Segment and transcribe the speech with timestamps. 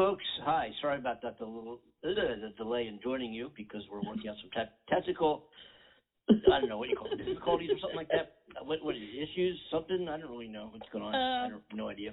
[0.00, 0.24] Folks.
[0.44, 0.70] Hi.
[0.80, 4.36] Sorry about that, the little uh, the delay in joining you because we're working out
[4.40, 5.42] some te- technical.
[6.50, 8.32] I don't know what you call it, difficulties or something like that.
[8.64, 9.58] What what issues?
[9.70, 10.08] Something?
[10.08, 11.14] I don't really know what's going on.
[11.14, 12.12] I Uh, don't no idea.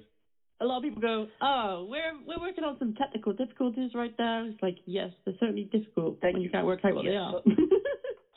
[0.59, 4.43] A lot of people go, "Oh, we're we're working on some technical difficulties right now."
[4.43, 6.47] It's like, yes, they're certainly difficult Thank when you.
[6.47, 7.41] you can't work out what Yes, they are.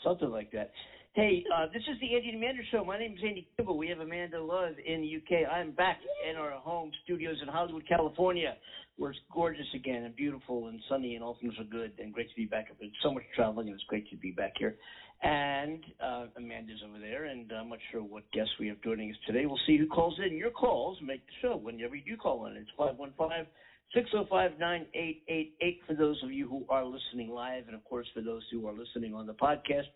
[0.05, 0.71] Something like that.
[1.15, 2.85] Hey, uh, this is the Andy and Amanda Show.
[2.85, 3.77] My name is Andy Kibble.
[3.77, 5.43] We have Amanda Love in the UK.
[5.51, 5.99] I'm back
[6.31, 8.55] in our home studios in Hollywood, California,
[9.01, 12.29] where it's gorgeous again and beautiful and sunny and all things are good and great
[12.29, 12.67] to be back.
[12.71, 14.77] I've been so much traveling and it's great to be back here.
[15.23, 19.17] And uh, Amanda's over there, and I'm not sure what guests we have joining us
[19.27, 19.47] today.
[19.47, 20.37] We'll see who calls in.
[20.37, 22.57] Your calls make the show whenever you do call in.
[22.57, 23.47] It's 515
[23.95, 28.43] 605 9888 for those of you who are listening live, and of course for those
[28.53, 29.89] who are listening on the podcast.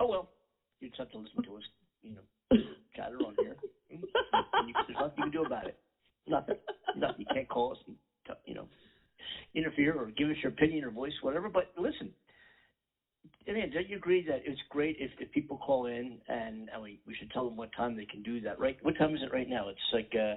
[0.00, 0.30] Oh, well,
[0.80, 1.62] you just have to listen to us,
[2.02, 2.58] you know,
[2.96, 3.56] chatter on here.
[3.92, 5.78] And you, there's nothing you can do about it.
[6.26, 6.56] Nothing.
[6.96, 7.16] Nothing.
[7.18, 7.96] You can't call us and,
[8.44, 8.68] you know,
[9.54, 11.48] interfere or give us your opinion or voice, whatever.
[11.48, 12.10] But listen,
[13.48, 16.82] I mean, don't you agree that it's great if, if people call in and, and
[16.82, 18.76] we, we should tell them what time they can do that, right?
[18.82, 19.68] What time is it right now?
[19.68, 20.36] It's like uh,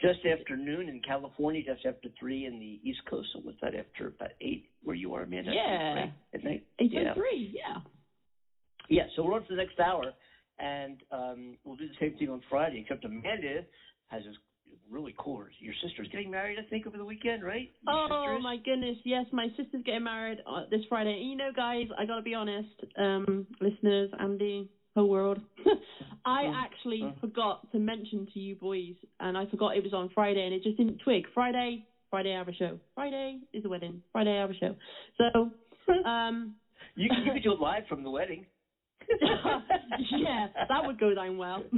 [0.00, 3.28] just after noon in California, just after 3 in the East Coast.
[3.32, 5.52] So what's that, after about 8 where you are, Amanda?
[5.54, 5.94] Yeah.
[5.94, 6.12] Right?
[6.34, 6.64] At night?
[6.80, 7.10] Eight Yeah.
[7.10, 7.76] oh three, yeah.
[8.88, 10.12] Yeah, so we're on for the next hour,
[10.58, 13.64] and um, we'll do the same thing on Friday, except Amanda
[14.08, 14.34] has this
[14.90, 15.44] really cool.
[15.60, 17.70] Your sister's getting married, I think, over the weekend, right?
[17.86, 21.18] Your Oh my goodness, yes, my sister's getting married uh, this Friday.
[21.20, 22.68] And you know, guys, I gotta be honest,
[22.98, 25.38] um, listeners, Andy, whole world.
[26.24, 27.20] I actually Mm.
[27.20, 30.62] forgot to mention to you boys, and I forgot it was on Friday, and it
[30.62, 31.24] just didn't twig.
[31.32, 32.78] Friday, Friday I have a show.
[32.94, 34.02] Friday is the wedding.
[34.12, 34.76] Friday I have a show.
[35.16, 35.50] So,
[36.04, 36.52] um,
[36.96, 38.44] You, you could do it live from the wedding.
[40.18, 41.62] yeah, that would go down well.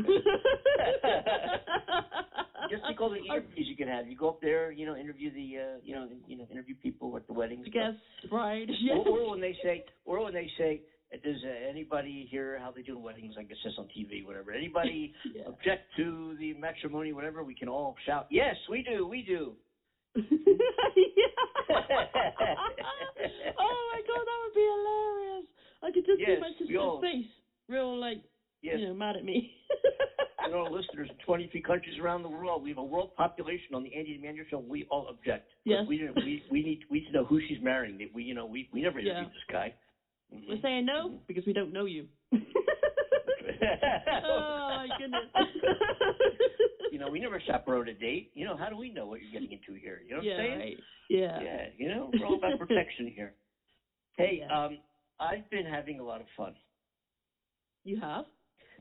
[2.70, 4.06] Just think all the interviews you can have.
[4.06, 7.16] You go up there, you know, interview the, uh, you know, you know, interview people
[7.16, 7.66] at the weddings.
[7.66, 7.70] I
[8.30, 8.66] right.
[8.80, 8.94] Yeah.
[8.94, 10.80] Or, or when they say, or when they say,
[11.22, 13.34] does uh, anybody hear how they do in weddings?
[13.38, 14.52] I guess just on TV, whatever.
[14.52, 15.42] Anybody Yeah.
[15.48, 17.42] object to the matrimony, whatever?
[17.44, 19.52] We can all shout, yes, we do, we do.
[20.16, 20.20] oh
[23.92, 25.46] my god, that would be hilarious.
[25.82, 27.26] I could just see Yes, my sister's all- face,
[27.68, 28.22] real like
[28.62, 29.50] Yes, you know, mad at me.
[30.44, 32.62] and our listeners in 23 countries around the world.
[32.62, 34.58] We have a world population on the Andy Manuel show.
[34.60, 35.48] We all object.
[35.64, 35.84] Yes.
[35.88, 36.14] We didn't.
[36.16, 37.98] We we need we need to know who she's marrying.
[38.14, 39.12] We you know we we never Yeah.
[39.18, 39.74] interviewed this guy.
[40.32, 40.48] Mhm.
[40.48, 41.26] We're saying no Mhm.
[41.26, 42.06] because we don't know you.
[42.32, 42.38] oh
[44.76, 45.26] my goodness.
[46.92, 48.30] you know, we never chaperoned a date.
[48.34, 50.00] You know, how do we know what you're getting into here?
[50.04, 50.58] You know what yeah, I'm saying?
[50.58, 50.76] right.
[51.08, 51.40] Yeah.
[51.42, 53.34] Yeah, you know, we're all about protection here.
[54.16, 54.64] Hey, Yeah.
[54.66, 54.78] um,
[55.20, 56.54] I've been having a lot of fun.
[57.84, 58.24] You have?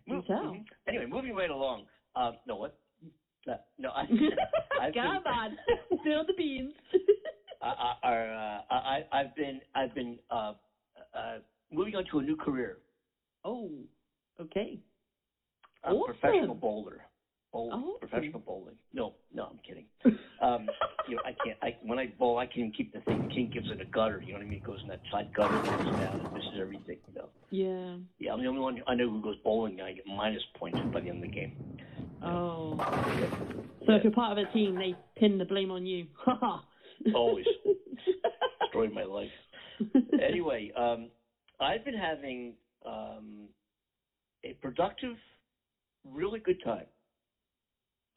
[0.10, 0.18] Tell.
[0.54, 0.66] mhm.
[0.88, 1.86] Anyway, moving right along.
[2.16, 2.78] Um, no, what?
[3.50, 4.02] Uh, no, I,
[4.82, 5.58] I've been, Come on.
[6.02, 6.74] Spill the beans.
[7.62, 10.54] I, I, uh, I, I've been, I've been uh,
[11.14, 11.40] uh,
[11.72, 12.78] moving on to a new career.
[13.46, 13.70] oh,
[14.40, 14.80] okay.
[15.84, 16.16] A Awesome.
[16.22, 17.02] professional bowler.
[17.52, 17.98] Bowling, Oh.
[18.00, 18.76] professional bowling.
[18.94, 19.86] No, no, I'm kidding.
[20.42, 20.70] Um,
[21.10, 21.58] you know, I can't.
[21.62, 23.30] I when I bowl, I can't even keep the thing.
[23.34, 24.22] King gives it a gutter.
[24.26, 24.60] You know what I mean?
[24.60, 25.66] It goes in that side gutter, goes
[26.00, 26.98] down, and misses everything.
[27.10, 27.30] You know.
[27.50, 27.96] Yeah.
[28.20, 29.80] Yeah, I'm the only one I know who goes bowling.
[29.80, 31.54] and I get minus points by the end of the game.
[32.24, 32.78] Oh.
[33.86, 36.06] So if you're part of a team, they pin the blame on you.
[37.14, 37.46] Always.
[38.62, 39.30] Destroyed my life.
[40.22, 41.10] Anyway, um,
[41.60, 42.54] I've been having
[42.86, 43.48] um,
[44.46, 45.18] a productive,
[46.06, 46.86] really good time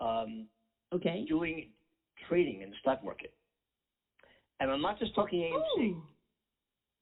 [0.05, 0.47] um,
[0.93, 1.25] okay.
[1.29, 1.71] doing
[2.29, 3.33] trading in the stock market.
[4.61, 5.91] And I'm not just talking AMC.
[5.91, 6.03] Ooh.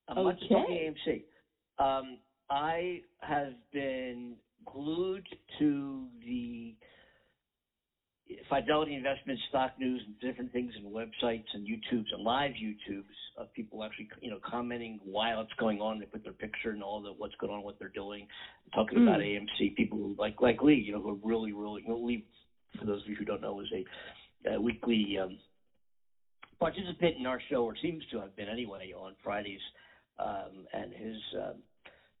[0.09, 1.23] I'm not just talking AMC.
[1.83, 2.17] Um,
[2.49, 4.35] I have been
[4.65, 5.27] glued
[5.59, 6.75] to the
[8.49, 13.03] Fidelity Investment stock news and different things and websites and YouTubes and live YouTubes
[13.37, 15.99] of people actually, you know, commenting while it's going on.
[15.99, 18.27] They put their picture and all the what's going on, what they're doing,
[18.73, 19.47] talking about Mm.
[19.59, 19.75] AMC.
[19.75, 21.81] People who like like Lee, you know, who are really, really.
[21.81, 22.25] You know, Lee,
[22.79, 25.37] for those of you who don't know, is a, a weekly um,
[26.59, 29.61] participant in our show, or seems to have been anyway, on Fridays,
[30.19, 31.55] um, and his um,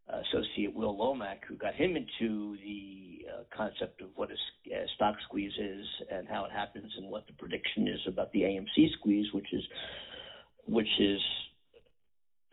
[0.09, 4.35] associate Will Lomack, who got him into the uh, concept of what a
[4.95, 8.93] stock squeeze is and how it happens, and what the prediction is about the AMC
[8.99, 9.63] squeeze, which is
[10.65, 11.19] which is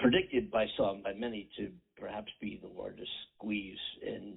[0.01, 4.35] predicted by some, by many, to perhaps be the largest squeeze in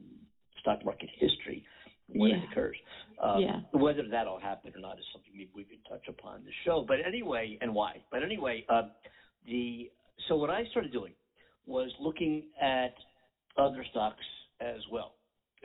[0.60, 1.63] stock market history
[2.10, 2.75] when it occurs.
[3.24, 3.60] Um, Yeah.
[3.72, 6.84] Whether that'll happen or not is something maybe we could touch upon in the show.
[6.88, 8.04] But anyway, and why?
[8.12, 8.84] But anyway, uh,
[9.48, 9.90] the
[10.28, 11.14] so what I started doing
[11.66, 12.94] was looking at
[13.58, 14.25] other stocks
[14.60, 15.16] as well.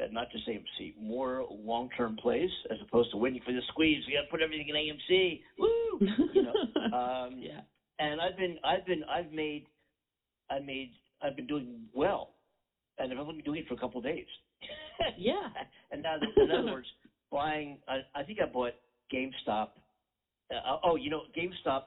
[0.01, 4.03] uh, not just AMC, more long-term plays as opposed to waiting for the squeeze.
[4.07, 5.41] We got to put everything in AMC.
[5.59, 5.99] Woo!
[6.33, 6.55] You know.
[6.97, 7.61] Um, yeah.
[7.99, 9.67] And I've been, I've been, I've made,
[10.51, 12.31] I made, I've been doing well,
[12.99, 14.27] and I've only been doing it for a couple of days.
[15.19, 15.49] Yeah.
[15.91, 16.87] and now, in other words,
[17.31, 17.79] buying.
[17.89, 18.73] I, I think I bought
[19.13, 19.69] GameStop.
[20.51, 21.85] Uh, oh, you know, GameStop.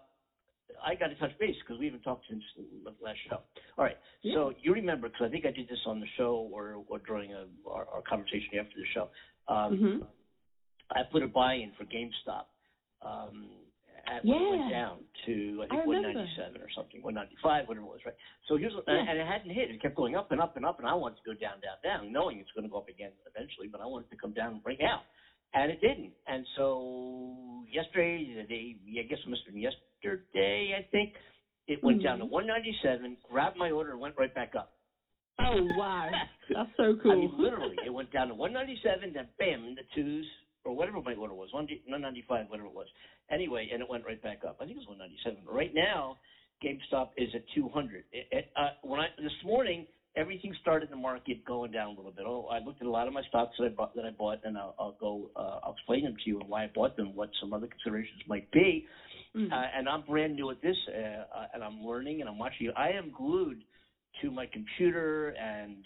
[0.85, 2.43] I got to touch base because we haven't talked since
[2.85, 3.41] the last show.
[3.77, 3.97] All right.
[4.21, 4.35] Yeah.
[4.35, 7.33] So you remember because I think I did this on the show or or during
[7.33, 9.09] a, our, our conversation after the show.
[9.47, 10.07] Um, Mhm.
[10.91, 12.45] I put a buy-in for GameStop.
[13.01, 13.47] Um,
[14.07, 16.19] at when it went down to I think remember.
[16.25, 18.15] 197 or something, 195, whatever it was, right?
[18.47, 18.97] So here's Yeah.
[19.07, 19.69] and it hadn't hit.
[19.71, 21.77] It kept going up and up and up, and I wanted to go down, down,
[21.83, 24.53] down, knowing it's going to go up again eventually, but I wanted to come down
[24.53, 25.03] and right now,
[25.53, 26.13] and it didn't.
[26.27, 31.12] And so yesterday, the day, I guess it must have been yesterday, I think,
[31.68, 32.30] it went down to Mhm.
[32.31, 34.69] 197, grabbed my order, and went right back up.
[35.39, 36.09] Oh wow,
[36.50, 37.12] that's so cool.
[37.12, 40.27] I mean, literally, it went down to 197, then bam, the twos,
[40.65, 42.88] or whatever my order was, 195, whatever it was.
[43.31, 44.57] Anyway, and it went right back up.
[44.59, 45.45] I think it was 197.
[45.45, 46.18] Right now,
[46.63, 48.06] GameStop is at 200.
[48.12, 52.11] It, it, uh, when I this morning, everything started the market going down a little
[52.11, 52.25] bit.
[52.27, 54.39] Oh, I looked at a lot of my stocks that I bought, that I bought,
[54.43, 55.29] and I'll, I'll go.
[55.35, 58.21] Uh, I'll explain them to you and why I bought them, what some other considerations
[58.27, 58.85] might be.
[59.35, 59.51] Mm.
[59.51, 62.67] Uh, and I'm brand new at this, uh, uh, and I'm learning and I'm watching.
[62.67, 62.73] you.
[62.75, 63.63] I am glued
[64.21, 65.77] to my computer and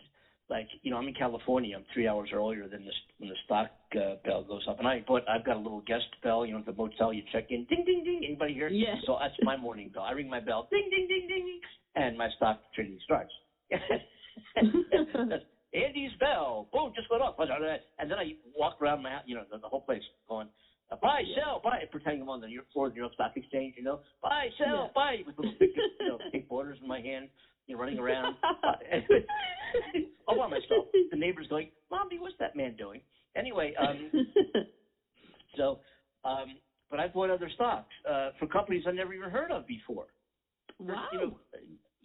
[0.49, 1.75] like you know I'm in California.
[1.75, 5.03] I'm three hours earlier than this when the stock uh, bell goes up, and I
[5.07, 6.45] but I've got a little guest bell.
[6.45, 8.21] You know, at the motel you check in, ding ding ding.
[8.25, 8.69] Anybody here?
[8.69, 8.95] Yeah.
[9.05, 10.03] So that's my morning bell.
[10.03, 11.59] I ring my bell, ding ding ding ding,
[11.95, 13.31] and my stock trading starts.
[15.73, 16.67] Andy's bell.
[16.71, 17.35] Boom, just went off.
[17.37, 20.47] And then I walk around my, you know, the, the whole place going,
[21.01, 21.35] buy, Yeah.
[21.43, 23.73] sell, buy, pretending I'm on the New York floor of the New York Stock Exchange,
[23.77, 24.87] you know, buy, sell, Yeah.
[24.95, 27.27] buy, with little big, you know, pink orders in my hand,
[27.67, 28.35] you know, running around.
[30.27, 30.85] All by myself.
[31.11, 33.01] The neighbor's going, Mommy, what's that man doing?
[33.35, 34.11] Anyway, um,
[35.57, 35.79] so,
[36.23, 36.55] um,
[36.89, 40.05] but I bought other stocks uh, for companies I never even heard of before.
[40.79, 41.05] wow.
[41.11, 41.37] You know,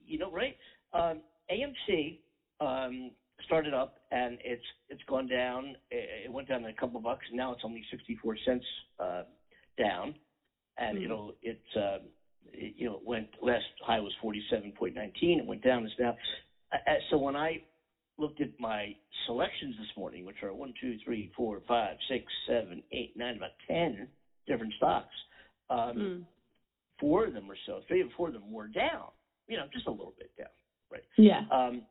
[0.07, 0.57] you know, right?
[0.93, 1.21] Um,
[1.53, 2.17] AMC
[2.61, 3.13] um,
[3.45, 5.75] started up and it's it's gone down.
[5.91, 7.27] It went down a couple bucks.
[7.33, 8.65] Now it's only sixty four cents
[8.99, 9.23] uh,
[9.79, 10.15] down,
[10.79, 11.05] and Mm.
[11.05, 11.99] it'll it, uh,
[12.53, 15.39] it you know it went last high was forty seven point nineteen.
[15.39, 15.85] It went down.
[15.85, 16.15] It's now.
[16.73, 16.77] Uh,
[17.11, 17.59] so when I
[18.19, 18.95] looked at my
[19.27, 23.53] selections this morning, which are one, two, three, four, five, six, seven, eight, nine, about
[23.67, 24.07] ten
[24.47, 25.15] different stocks.
[25.71, 26.25] Um, Mm.
[26.99, 29.09] four of them or so, three or four of them were down.
[29.49, 30.49] You know, just a little bit down,
[30.91, 31.05] right?
[31.17, 31.43] Yeah.
[31.51, 31.83] Um,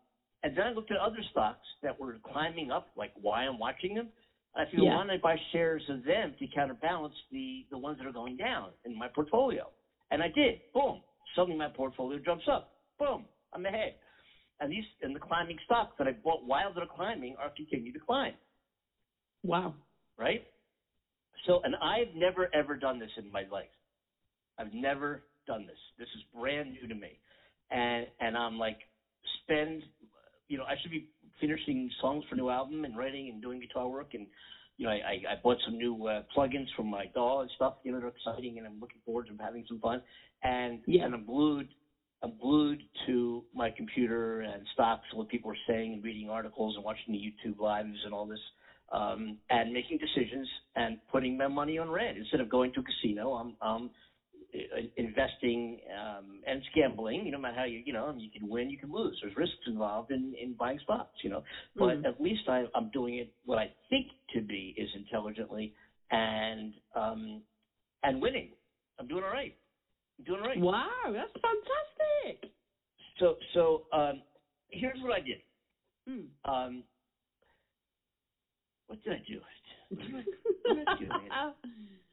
[0.44, 3.94] and then I looked at other stocks that were climbing up, like why I'm watching
[3.94, 4.10] them.
[4.56, 4.94] I figured, Yeah.
[4.94, 8.72] don't I buy shares of them to counterbalance the the ones that are going down
[8.86, 9.72] in my portfolio?
[10.12, 10.58] And I did.
[10.74, 11.02] Boom.
[11.36, 12.66] Suddenly my portfolio jumps up.
[12.98, 13.26] Boom.
[13.54, 13.94] I'm ahead.
[14.60, 18.00] And these and the climbing stocks that I bought while they're climbing are continue to
[18.00, 18.34] climb
[19.44, 19.74] Wow.
[20.18, 20.42] right?
[21.46, 23.70] So, and I've never ever done this in my life.
[24.58, 25.78] I've never done this.
[25.98, 27.20] This is brand new to me,
[27.72, 28.78] and and I'm like,
[29.44, 29.84] spend,
[30.48, 31.04] you know, I should be
[31.40, 34.28] finishing songs for new album and writing and doing guitar work, and
[34.78, 37.74] you know, I I, I bought some new uh, plugins for my DAW and stuff.
[37.84, 40.02] You know, they're exciting, and I'm looking forward to having some fun.
[40.44, 41.06] And Yeah.
[41.06, 41.68] and I'm glued.
[42.22, 46.84] I'm glued to my computer and stocks what people are saying and reading articles and
[46.84, 48.40] watching the YouTube lives and all this
[48.92, 52.84] um, and making decisions and putting my money on red instead of going to a
[52.84, 53.34] casino.
[53.36, 53.90] I'm, I'm
[54.98, 57.26] investing um, and it's gambling.
[57.26, 58.92] You know, no matter how you, you know, I mean, you can win, you can
[58.92, 59.18] lose.
[59.22, 61.10] There's risks involved in in buying stocks.
[61.24, 61.44] You know,
[61.78, 62.06] but Mhm.
[62.06, 65.72] at least I, I'm doing it what I think to be is intelligently
[66.12, 67.42] and um,
[68.04, 68.50] and winning.
[69.00, 69.54] I'm doing all right.
[70.20, 70.60] I'm doing all right.
[70.60, 72.52] Wow, that's fantastic.
[73.20, 74.22] So so um,
[74.70, 75.40] here's what I did.
[76.10, 76.28] Mm.
[76.46, 76.84] Um,
[78.88, 79.40] what did I do?
[79.90, 80.24] What did I,
[80.66, 81.08] what did I do?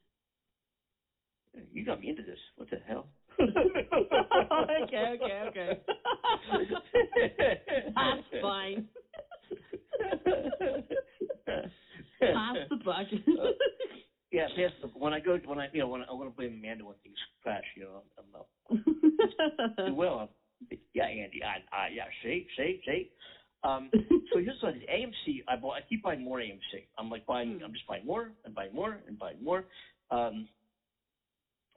[1.72, 2.38] You got me into this.
[2.56, 3.08] What the hell?
[3.40, 5.78] okay, okay, okay.
[7.94, 8.84] That's fine.
[12.20, 13.06] Pass the buck.
[14.32, 16.36] yeah, pass the when I go when I you know when I, I want to
[16.36, 17.64] blame Amanda when things crash.
[17.76, 20.18] You know, I'm, I'm do well.
[20.20, 20.28] I'm,
[20.94, 21.40] yeah, Andy.
[21.42, 23.06] I, I yeah, see, see, see.
[23.64, 23.90] Um,
[24.32, 24.88] so here's what I did.
[24.88, 25.42] AMC.
[25.48, 25.74] I bought.
[25.74, 26.86] I keep buying more AMC.
[26.98, 27.58] I'm like buying.
[27.58, 27.64] Hmm.
[27.64, 29.64] I'm just buying more and buying more and buying more.
[30.10, 30.46] Um,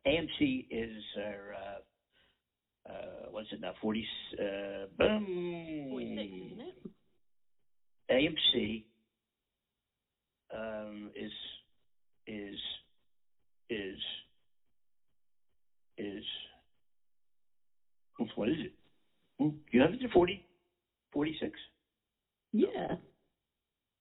[0.08, 2.94] AMC is uh, uh,
[3.32, 3.74] what's it now?
[3.82, 4.06] Forty.
[4.34, 5.88] Uh, boom.
[5.92, 6.76] 46, isn't it?
[8.12, 8.84] AMC
[10.56, 11.32] um, is
[12.28, 12.56] is
[13.70, 13.98] is
[15.98, 16.24] is
[18.36, 18.74] what is it?
[19.72, 20.44] You have it at 40,
[21.14, 21.52] 46?
[22.52, 22.68] Yeah.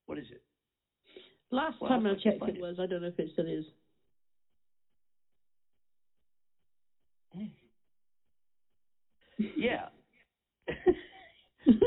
[0.07, 0.43] What is it?
[1.53, 2.61] Last Well, time I to checked, it.
[2.61, 2.77] was.
[2.81, 3.65] I don't know if it still is.
[9.39, 9.87] Yeah.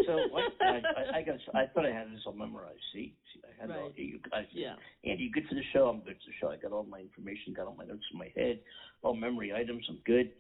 [0.05, 0.20] so?
[0.62, 1.36] I, I, I got.
[1.53, 2.79] I thought I had this all memorized.
[2.93, 3.84] See, see, I had it all.
[3.84, 3.93] Right.
[3.98, 4.75] You guys, Yeah.
[5.05, 5.88] Andy, you good for the show?
[5.88, 6.50] I'm good for the show.
[6.50, 8.60] I got all my information, got all my notes in my head,
[9.01, 9.86] all memory items.
[9.89, 10.31] I'm good.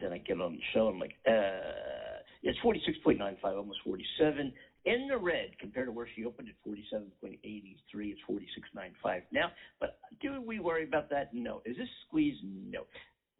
[0.00, 0.88] Then I get on the show.
[0.88, 4.52] I'm like, uh, it's 46.95, almost 47.
[4.84, 7.38] In the red compared to where she opened at 47.83.
[7.44, 9.52] It's 46.95 now.
[9.78, 11.32] But do we worry about that?
[11.34, 11.62] No.
[11.64, 12.36] Is this squeeze?
[12.42, 12.84] No.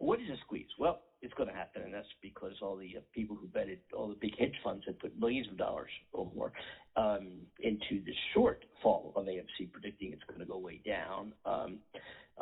[0.03, 0.67] What is a squeeze?
[0.79, 4.09] Well, it's going to happen, and that's because all the uh, people who betted, all
[4.09, 6.51] the big hedge funds have put millions of dollars or more
[6.97, 11.33] um, into the shortfall of AMC, predicting it's going to go way down.
[11.45, 11.79] Um,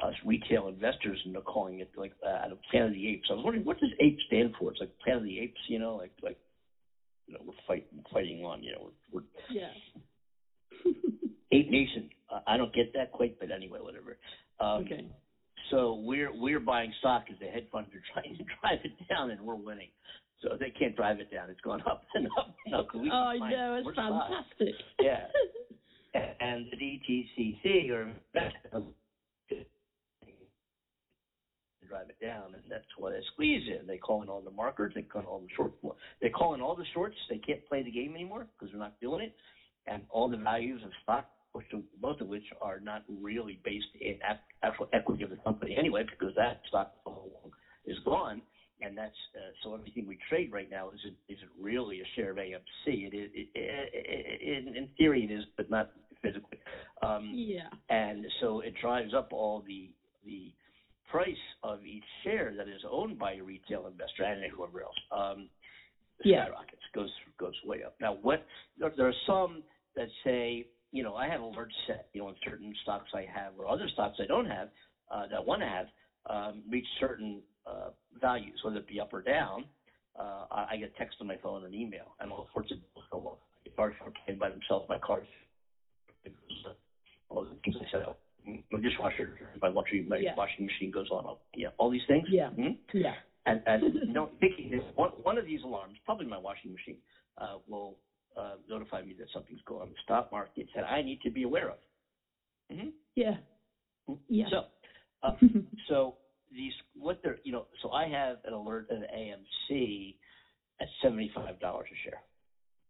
[0.03, 3.29] us retail investors and they're calling it like uh, out of Planet of the Apes.
[3.31, 4.71] I was wondering what does ape stand for?
[4.71, 6.39] It's like Planet of the Apes, you know, like like
[7.27, 9.69] you know we're fighting fighting on, you know, we're, we're Yeah.
[11.53, 12.09] ape nation.
[12.33, 14.17] Uh, I don't get that quite, but anyway, whatever.
[14.61, 15.05] Um, okay.
[15.71, 19.31] So we're we're buying stock as the hedge funds are trying to drive it down,
[19.31, 19.89] and we're winning.
[20.43, 21.51] So they can't drive it down.
[21.51, 22.89] It's gone up and up and up.
[22.95, 23.83] we Oh, I know.
[23.85, 24.75] It's fantastic.
[25.01, 25.27] Yeah.
[26.13, 28.13] And the DTCC or
[29.49, 29.65] to
[31.89, 33.87] drive it down, and that's what a squeeze is.
[33.87, 35.73] They call in all the markers, they call in all the short,
[36.21, 37.15] they call in all the shorts.
[37.29, 39.37] They can't play the game anymore because they're not doing it,
[39.87, 41.67] and all the values of stock, which
[42.01, 44.19] most of which are not really based in
[44.63, 46.93] actual equity of the company anyway, because that stock
[47.87, 48.43] is gone.
[48.83, 52.39] And that's uh, so everything we trade right now isn't isn't really a share of
[52.39, 52.87] AMC.
[52.87, 55.91] It is, it, it, it, in, in theory, it is, but not
[56.23, 56.59] physically.
[57.03, 57.69] Um, yeah.
[57.91, 59.91] and so it drives up all the
[60.25, 60.53] the
[61.11, 65.49] price of each share that is owned by a retail investor and whoever else um,
[66.25, 66.45] Yeah.
[66.47, 67.97] skyrockets, goes goes way up.
[68.01, 68.47] Now, what
[68.79, 69.63] there, there are some
[69.97, 73.27] that say, you know, I have a large set, you know, in certain stocks I
[73.33, 74.69] have or other stocks I don't have
[75.11, 75.87] uh, that want to have
[76.27, 79.65] um, reach certain uh, values, whether it be up or down.
[80.19, 83.05] Uh, I, I get text on my phone and email, and all sorts of bills
[83.11, 83.41] go up.
[83.77, 84.87] Cars are paying by themselves.
[84.89, 85.27] My cars,
[87.29, 88.19] all the things I set up
[88.73, 90.35] my dishwasher, my laundry, my Yeah.
[90.35, 91.37] washing machine goes on.
[91.55, 92.27] Yeah, all these things.
[92.31, 92.51] Yeah.
[92.51, 92.77] Mhm.
[92.93, 93.15] Yeah.
[93.47, 96.97] And and you know, thinking this, one one of these alarms, probably my washing machine,
[97.39, 97.97] uh, will
[98.37, 101.31] uh, notify me that something's going on in the stock market that I need to
[101.31, 101.79] be aware of.
[102.71, 103.37] hmm Yeah.
[104.29, 104.47] Yeah.
[104.51, 104.63] So,
[105.23, 105.33] uh,
[105.89, 106.15] so
[106.53, 110.15] these what they're you know, so I have an alert at AMC
[110.81, 112.23] at seventy five dollars a share.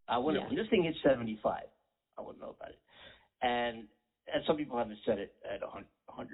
[0.08, 0.46] I wonder Yeah.
[0.48, 1.66] when this thing hits seventy five,
[2.18, 2.78] I wouldn't know about it.
[3.42, 3.86] And
[4.32, 5.84] and some people haven't set it at 100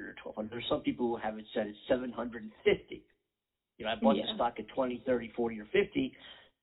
[0.09, 0.51] or 1200.
[0.51, 3.03] There's some people who have it set at 750.
[3.79, 4.27] You know, I bought Yeah.
[4.27, 6.13] the stock at 20, 30, 40, or 50,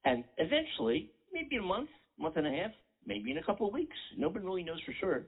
[0.06, 2.72] and eventually, maybe in a month, month and a half,
[3.06, 3.96] maybe in a couple of weeks.
[4.18, 5.24] Nobody really knows for sure.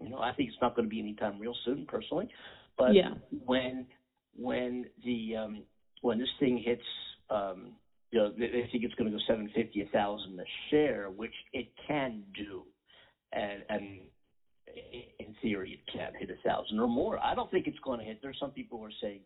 [0.00, 2.28] You know, I think it's not going to be anytime real soon, personally.
[2.76, 3.14] But Yeah.
[3.30, 3.86] when
[4.36, 5.64] when the um,
[6.02, 6.82] when this thing hits,
[7.30, 7.72] um,
[8.12, 11.34] you know, they, they think it's going to go 750, a thousand a share, which
[11.52, 12.64] it can do,
[13.32, 14.00] and and
[15.18, 17.18] in theory, it can hit a thousand or more.
[17.18, 18.18] I don't think it's going to hit.
[18.22, 19.20] There's some people who are saying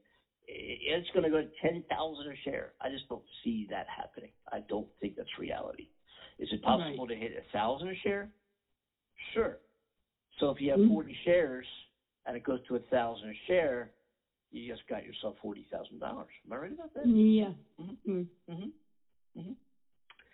[0.49, 2.73] it's going to go to ten thousand a share.
[2.81, 4.31] I just don't see that happening.
[4.51, 5.89] I don't think that's reality.
[6.43, 8.29] Is it possible to hit a thousand a share?
[9.33, 9.57] Sure.
[10.41, 10.89] So if you have Mm.
[10.89, 11.67] forty shares
[12.27, 13.93] and it goes to a thousand a share,
[14.51, 16.27] you just got yourself forty thousand dollars.
[16.45, 17.07] Am I right about that?
[17.07, 17.53] Yeah.
[17.79, 17.97] Mhm.
[18.07, 18.27] Mm.
[18.51, 19.39] Mm-hmm.
[19.39, 19.53] Mm-hmm.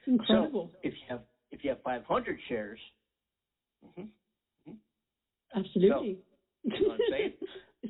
[0.06, 0.70] Incredible.
[0.72, 2.78] So if you have if you have five hundred shares,
[3.94, 4.04] hmm
[5.54, 6.18] Absolutely.
[6.64, 7.32] you know what I'm saying?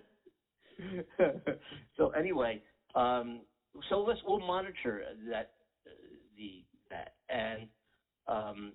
[1.98, 2.62] So anyway,
[2.96, 3.42] um,
[3.90, 5.48] so let's we'll monitor that
[6.40, 7.68] the that and
[8.28, 8.74] um,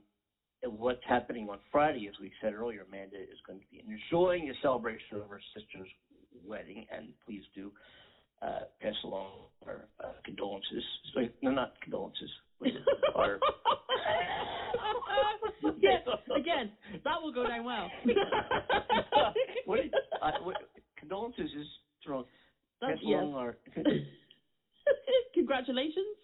[0.63, 2.85] what's happening on Friday, as we said earlier.
[2.87, 5.89] Amanda is going to be enjoying the celebration of her sister's
[6.47, 7.73] wedding, and please do
[8.43, 9.31] uh, pass along
[9.67, 10.85] our uh, condolences.
[11.15, 12.31] So, no, not condolences.
[13.15, 13.39] our
[15.81, 15.99] yeah.
[16.37, 16.71] Again,
[17.05, 17.91] that will go down well.
[19.67, 19.91] what, is,
[20.23, 20.57] uh, what
[20.99, 21.67] condolences is
[22.05, 22.25] thrown.
[22.81, 23.23] That's, Pass yes.
[23.35, 23.57] our
[25.35, 26.17] Congratulations.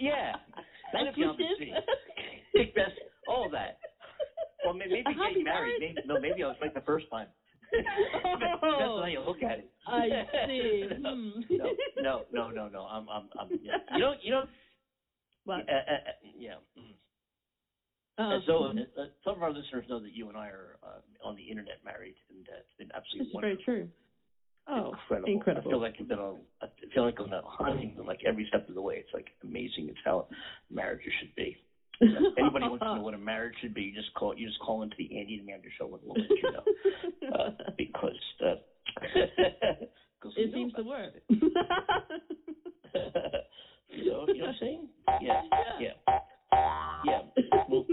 [0.00, 0.32] Yeah.
[0.92, 1.58] Best That'd be on the wishes.
[1.58, 1.74] scene.
[2.54, 2.92] Big best,
[3.28, 3.78] all that.
[4.64, 5.44] Well, may- maybe getting married.
[5.44, 5.74] marriage.
[5.80, 7.28] Maybe, no, maybe I was right the first time.
[7.72, 9.70] Depends on how you look at it.
[9.86, 10.08] I
[10.46, 10.84] see.
[11.00, 11.40] no, Hmm.
[12.02, 12.82] no, no, no, no.
[12.82, 13.48] I'm, I'm, I'm.
[13.62, 13.78] Yeah.
[13.94, 14.44] You know, you know.
[15.44, 15.60] What?
[15.68, 16.54] Uh, uh, yeah.
[18.18, 18.72] Uh, so, uh,
[19.24, 22.14] some of our listeners know that you and I are uh, on the internet married,
[22.30, 23.88] and uh, it's been this absolutely is very true.
[24.68, 25.28] Oh, incredible.
[25.28, 25.68] incredible.
[25.68, 26.36] I feel like I've been on.
[26.62, 28.96] I feel like I'm on a honeymoon, like every step of the way.
[28.96, 29.88] It's like amazing.
[29.88, 30.26] It's how
[30.70, 31.56] marriages should be.
[32.38, 34.82] Anybody wants to know what a marriage should be, you just call you just call
[34.82, 36.64] into the Andy and Amanda show and we'll let you know.
[37.38, 38.54] uh, because uh,
[40.36, 41.12] it seems to work.
[41.28, 41.50] you know,
[43.88, 44.88] you know what I'm saying?
[45.20, 45.42] Yeah,
[45.80, 45.92] yeah,
[47.04, 47.20] yeah.
[47.68, 47.84] Well,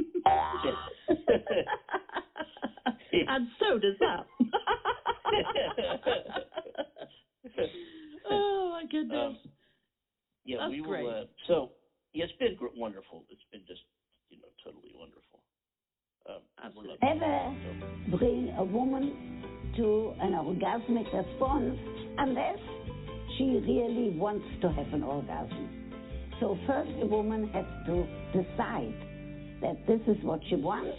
[0.63, 0.75] yeah.
[3.27, 4.25] and so does that.
[8.29, 9.17] oh my goodness.
[9.17, 9.37] Um,
[10.45, 11.07] yeah, That's we will.
[11.07, 11.71] Uh, so
[12.13, 13.25] yeah, it's been gr- wonderful.
[13.29, 13.81] It's been just
[14.29, 15.41] you know totally wonderful.
[16.27, 16.97] Um, Absolutely.
[17.01, 19.43] Ever bring a woman
[19.77, 21.77] to an orgasmic response
[22.17, 22.59] unless
[23.37, 25.69] she really wants to have an orgasm.
[26.39, 28.93] So first a woman has to decide
[29.61, 30.97] that this is what she wants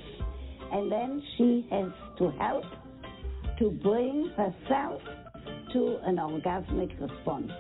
[0.73, 2.65] and then she has to help
[3.59, 5.01] to bring herself
[5.73, 7.51] to an orgasmic response.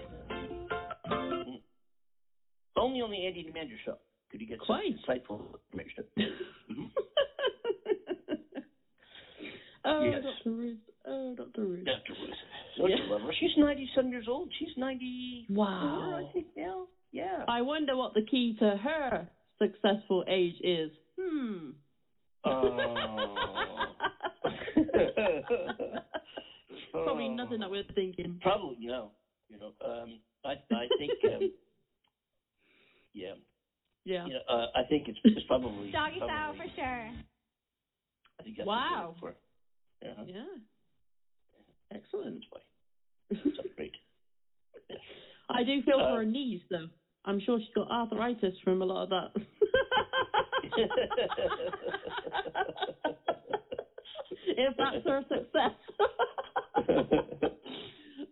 [2.77, 3.97] Only on the Andy and Amanda show
[4.31, 4.85] could you get Quite.
[5.07, 5.41] some insightful
[5.73, 6.05] information.
[6.71, 6.91] Mhm.
[9.85, 10.23] oh, Yes.
[10.23, 10.51] Dr.
[10.57, 10.79] Ruth.
[11.07, 11.63] Oh, Dr.
[11.67, 11.85] Ruth.
[11.85, 12.13] Dr.
[12.21, 12.35] Ruth.
[12.79, 12.97] Don't Yeah.
[13.19, 13.33] you?
[13.41, 14.53] She's 97 years old.
[14.59, 16.15] She's 94, Wow.
[16.29, 16.87] I think now.
[17.13, 17.45] Yeah.
[17.49, 20.91] I wonder what the key to her successful age is.
[22.63, 23.37] Oh.
[27.05, 28.39] Probably nothing that we're thinking.
[28.41, 29.13] Probably no.
[29.49, 31.51] You know, um, I I think um,
[33.15, 33.35] yeah,
[34.05, 34.27] Yeah.
[34.27, 37.11] you know, uh, I think it's it's probably Doggy style for sure.
[38.39, 39.15] I think that's Wow.
[39.21, 39.37] what we're for.
[40.03, 40.45] Yeah, Yeah.
[41.93, 42.35] Excellent.
[42.41, 42.61] that's why.
[43.57, 43.95] That's great.
[45.51, 46.89] I do feel Uh, for her knees though.
[47.25, 49.33] I'm sure she's got arthritis from a lot of that.
[54.69, 55.77] if that's her success.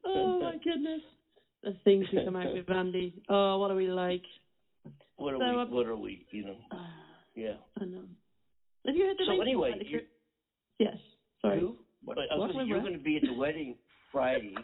[0.05, 1.01] oh my goodness.
[1.65, 3.15] The things we come out with, Andy.
[3.29, 4.23] Oh, what are we like?
[5.17, 5.61] what are So, we?
[5.63, 6.27] um, What are we?
[6.31, 6.57] You know?
[7.35, 7.53] Yeah.
[7.81, 8.03] I know.
[8.85, 10.01] Have you heard the So anyway, the you-
[10.81, 10.97] Yes.
[11.41, 11.61] Sorry.
[11.61, 11.77] Who?
[12.05, 12.57] But I was What?
[12.57, 13.77] Wait, you're going to be at the wedding
[14.13, 14.55] Friday.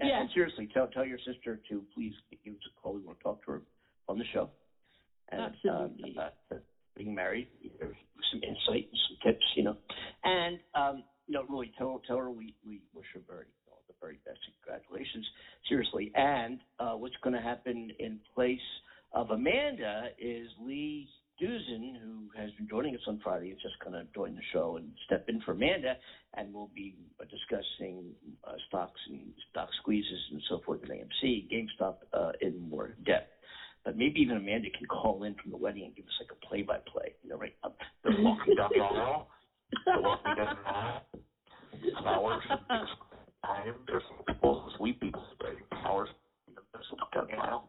[0.00, 0.20] Yeah.
[0.20, 2.12] and seriously, tell tell your sister to please
[2.44, 2.94] give us a call.
[2.94, 3.62] We want to talk to her
[4.08, 4.50] on the show.
[5.30, 6.16] And, Absolutely.
[6.16, 6.58] Uh, uh,
[6.96, 7.48] being married,
[7.80, 7.96] there's
[8.30, 9.76] some insight and some tips, you know.
[10.22, 13.94] And um, you know, really tell tell her we we wish her very all the
[14.00, 14.38] very best.
[14.46, 15.26] and Congratulations,
[15.68, 16.12] seriously.
[16.14, 18.60] And uh, what's going to happen in place
[19.12, 21.08] of Amanda is Lee
[21.40, 24.76] Duzen, who has been joining us on Friday, is just going to join the show
[24.76, 25.96] and step in for Amanda,
[26.34, 28.04] and we'll be uh, discussing
[28.44, 29.18] uh, stocks and
[29.50, 33.30] stock squeezes and so forth at AMC, GameStop uh, in more depth.
[33.84, 36.46] But maybe even Amanda can call in from the wedding and give us like a
[36.46, 37.14] play-by-play.
[37.24, 37.54] You know, right?
[37.64, 37.72] Um,
[38.04, 39.28] they're walking down the aisle.
[39.84, 41.02] They're walking down the aisle.
[42.02, 42.42] Flowers.
[42.48, 43.74] Time.
[43.88, 46.08] There's some people, sweet people spreading flowers.
[46.72, 47.68] There's some down the aisle.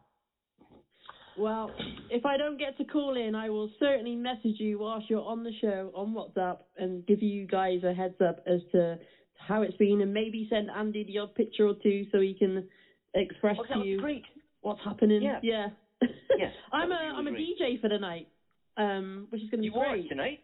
[1.36, 1.72] Well,
[2.10, 5.42] if I don't get to call in, I will certainly message you whilst you're on
[5.44, 8.98] the show on WhatsApp and give you guys a heads up as to
[9.36, 12.66] how it's been, and maybe send Andy the odd picture or two so he can
[13.14, 14.22] express Oh, to you great.
[14.62, 15.22] what's happening.
[15.22, 15.38] Yeah.
[15.42, 15.66] yeah.
[16.72, 18.28] I'm a I'm a really DJ for the night,
[18.76, 20.08] um, which is going to be great.
[20.08, 20.40] tonight?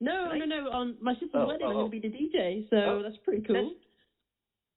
[0.00, 0.46] No, tonight?
[0.48, 0.70] no, no.
[0.70, 3.16] On my sister's Oh, wedding, I'm oh, going to be the DJ, so Oh, that's
[3.24, 3.54] pretty cool.
[3.54, 3.72] that's-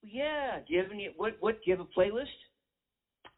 [0.04, 0.60] Yeah.
[0.68, 1.10] Do you have any?
[1.18, 1.34] What?
[1.40, 1.56] What?
[1.56, 2.26] Do you have a playlist?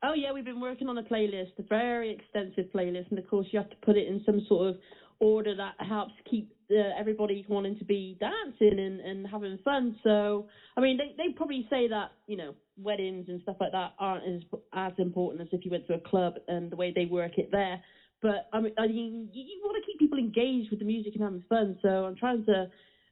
[0.03, 3.47] Oh yeah, we've been working on a playlist, a very extensive playlist, and of course
[3.51, 4.75] you have to put it in some sort of
[5.19, 9.95] order that helps keep uh, everybody wanting to be dancing and and having fun.
[10.03, 13.93] So, I mean, they they probably say that you know weddings and stuff like that
[13.99, 14.41] aren't as
[14.73, 17.49] as important as if you went to a club and the way they work it
[17.51, 17.81] there.
[18.21, 21.13] But I mean, I mean, you, you want to keep people engaged with the music
[21.15, 21.77] and having fun.
[21.81, 22.67] So I'm trying to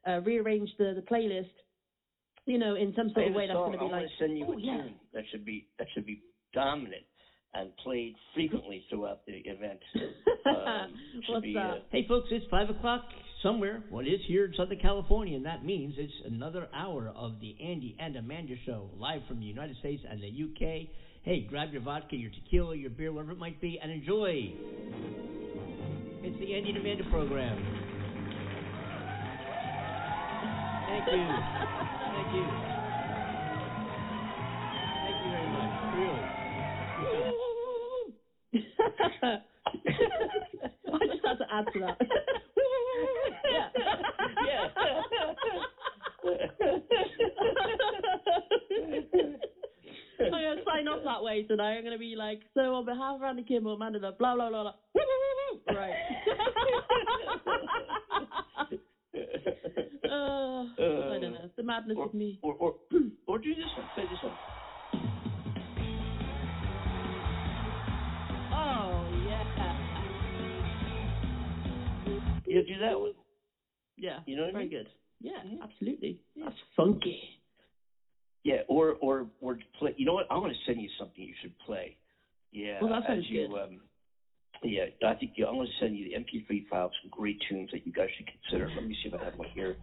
[0.06, 1.46] uh, rearrange the the playlist,
[2.44, 4.52] you know, in some sort of way that's going to be like, send you oh
[4.52, 4.82] a yeah.
[4.82, 7.04] tune that should be that should be dominant
[7.56, 9.80] and played frequently throughout the event.
[10.46, 10.94] Um,
[11.28, 11.60] What's be, that?
[11.60, 13.02] Uh, Hey, folks, it's 5 o'clock
[13.42, 13.82] somewhere.
[13.90, 17.56] Well, it is here in Southern California, and that means it's another hour of the
[17.60, 20.86] Andy and Amanda Show, live from the United States and the UK.
[21.22, 24.52] Hey, grab your vodka, your tequila, your beer, whatever it might be, and enjoy.
[26.22, 27.56] It's the Andy and Amanda program.
[30.86, 31.26] Thank you.
[32.14, 32.44] Thank you.
[35.02, 35.72] Thank you very much.
[37.02, 37.45] Really.
[38.86, 39.38] I
[41.06, 41.98] just had to add to that.
[50.18, 51.76] I'm gonna sign off that way tonight.
[51.76, 54.72] I'm gonna be like, so on behalf of Randy Kimball, Amanda blah blah blah blah.
[55.74, 55.92] Right.
[60.04, 61.50] uh, I don't know.
[61.56, 62.38] The madness or, of me.
[62.42, 62.74] or or
[63.26, 63.86] or do this one.
[63.94, 64.32] Play this one.
[68.68, 69.42] Oh yeah.
[72.46, 73.12] you do that one.
[73.96, 74.18] Yeah.
[74.26, 74.72] You know what I Very mean?
[74.78, 74.88] good.
[75.20, 75.62] Yeah, Mhm.
[75.62, 76.18] absolutely.
[76.34, 76.44] Yeah.
[76.46, 77.20] That's funky.
[78.44, 79.94] Yeah, or or or play.
[79.96, 80.26] You know what?
[80.30, 81.96] I'm going to send you something you should play.
[82.52, 83.58] Yeah, Well, that sounds you good.
[83.60, 83.80] um,
[84.62, 87.40] yeah, I think you, I'm going to send you the MP3 file of some great
[87.48, 88.70] tunes that you guys should consider.
[88.74, 89.76] Let me see if I have one here.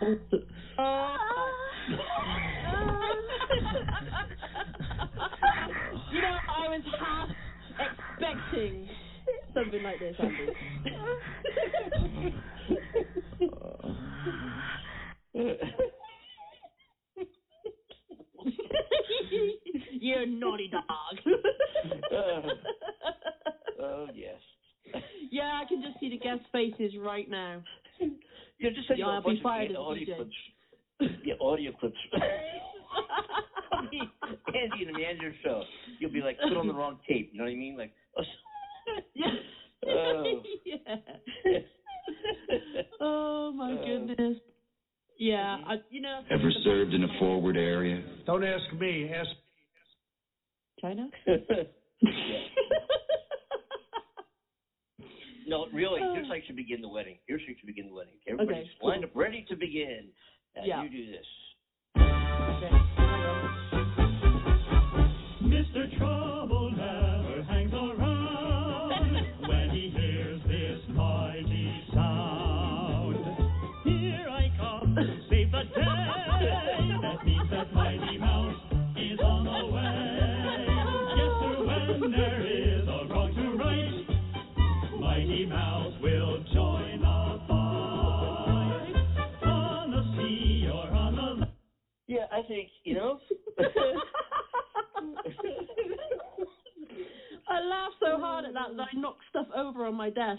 [6.12, 7.28] you know, I was half
[7.78, 8.88] expecting
[9.54, 10.46] something like this, Andy.
[19.92, 20.84] you naughty dog.
[23.80, 24.36] oh yes.
[25.30, 27.62] yeah, I can just see the guest faces right now.
[28.60, 30.16] Yeah, just send you Yeah, a I'll be bunch of fired as a audio DJ.
[30.16, 30.36] clips.
[31.24, 31.96] Yeah, audio clips.
[33.72, 35.62] Of the Andy and Amanda show.
[35.98, 37.28] You'll be like put on the wrong tape.
[37.32, 37.76] You know what I mean?
[37.76, 37.92] Like.
[39.14, 39.26] yeah.
[39.86, 40.42] Oh.
[40.64, 40.96] yeah.
[43.00, 43.84] Oh my Oh.
[43.86, 44.36] goodness.
[45.18, 45.64] Yeah, Mhm.
[45.66, 46.22] I, you know.
[46.30, 48.02] Ever served in a forward area?
[48.26, 49.08] Don't ask me.
[49.12, 49.30] Ask
[50.80, 51.08] China?
[55.46, 56.00] no, really.
[56.12, 57.18] Here's how you should begin the wedding.
[57.26, 58.14] Here's how you should begin the wedding.
[58.26, 58.90] Everybody's Okay, cool.
[58.90, 60.10] lined up, ready to begin.
[60.56, 60.82] And Yeah.
[60.82, 61.26] you do this.
[61.96, 63.07] Okay.
[65.74, 65.98] Mr.
[65.98, 69.12] Trouble never hangs around
[69.46, 73.16] when he hears this mighty sound.
[73.84, 74.96] Here I come
[75.28, 76.98] save the day.
[77.02, 78.56] That means that Mighty Mouse
[78.96, 80.66] is on the way.
[81.18, 82.37] Yes, sir, there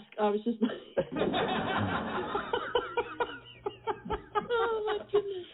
[0.00, 0.06] desk.
[0.20, 0.58] I was just.
[4.50, 5.46] oh my goodness.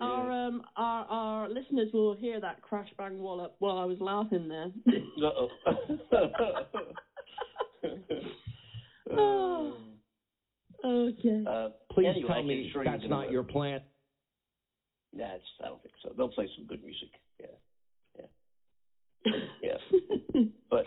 [0.00, 4.48] Our um our our listeners will hear that crash bang wallop while I was laughing
[4.48, 4.70] there.
[5.22, 5.48] Uh-oh.
[9.10, 9.74] Oh.
[10.84, 11.44] okay.
[11.46, 13.80] Uh, Please anyway, tell me assure you that's not it- your plan.
[15.12, 16.12] Nah, I don't think so.
[16.16, 17.10] They'll play some good music.
[17.40, 17.46] Yeah,
[19.62, 19.76] yeah.
[20.70, 20.86] But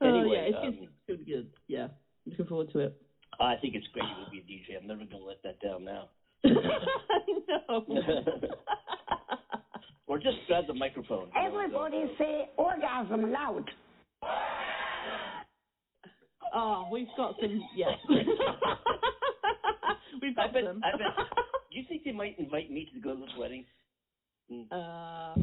[0.00, 1.48] oh anyway, yeah, it's, um, it's gonna be good.
[1.68, 1.88] Yeah,
[2.26, 3.00] looking forward to it.
[3.40, 4.42] I think it's great you're going to be a
[4.74, 4.78] DJ.
[4.80, 6.08] I'm never going to let that down now.
[6.44, 6.48] I
[7.68, 7.84] know.
[10.06, 11.28] or just grab the microphone.
[11.34, 13.70] you know, Everybody don't- say orgasm loud.
[16.54, 17.60] oh, we've got some.
[17.76, 18.26] Yes, we've
[20.38, 20.64] I got bet.
[20.64, 20.80] some.
[20.82, 21.14] I bet.
[21.70, 23.64] Do you think they might invite me to go to this wedding?
[24.50, 24.66] Mm.
[24.72, 25.34] Uh,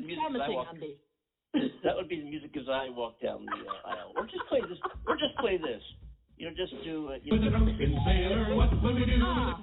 [0.00, 0.76] the music I walk-
[1.84, 4.12] That would be the music as I walk down the uh, aisle.
[4.16, 4.78] Or just play this.
[5.06, 5.82] Or just play this.
[6.38, 7.10] You know, just do.
[7.12, 7.66] Uh, you know,
[8.06, 9.18] sailor, what will we do?
[9.22, 9.62] Ah,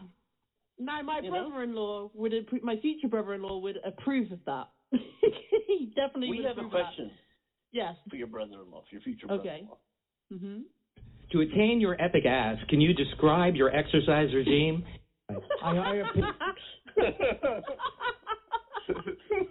[0.77, 4.67] now my You brother-in-law would appro- my future brother-in-law would approve of that.
[5.67, 6.83] he definitely we would have a approve of that.
[6.85, 7.11] question
[7.71, 7.95] Yes.
[8.09, 9.65] for your brother-in-law, for your future Okay.
[9.67, 9.77] brother-in-law.
[10.33, 10.61] Mhm.
[11.31, 14.83] To attain your epic ass, can you describe your exercise regime?
[15.63, 16.31] I hire people.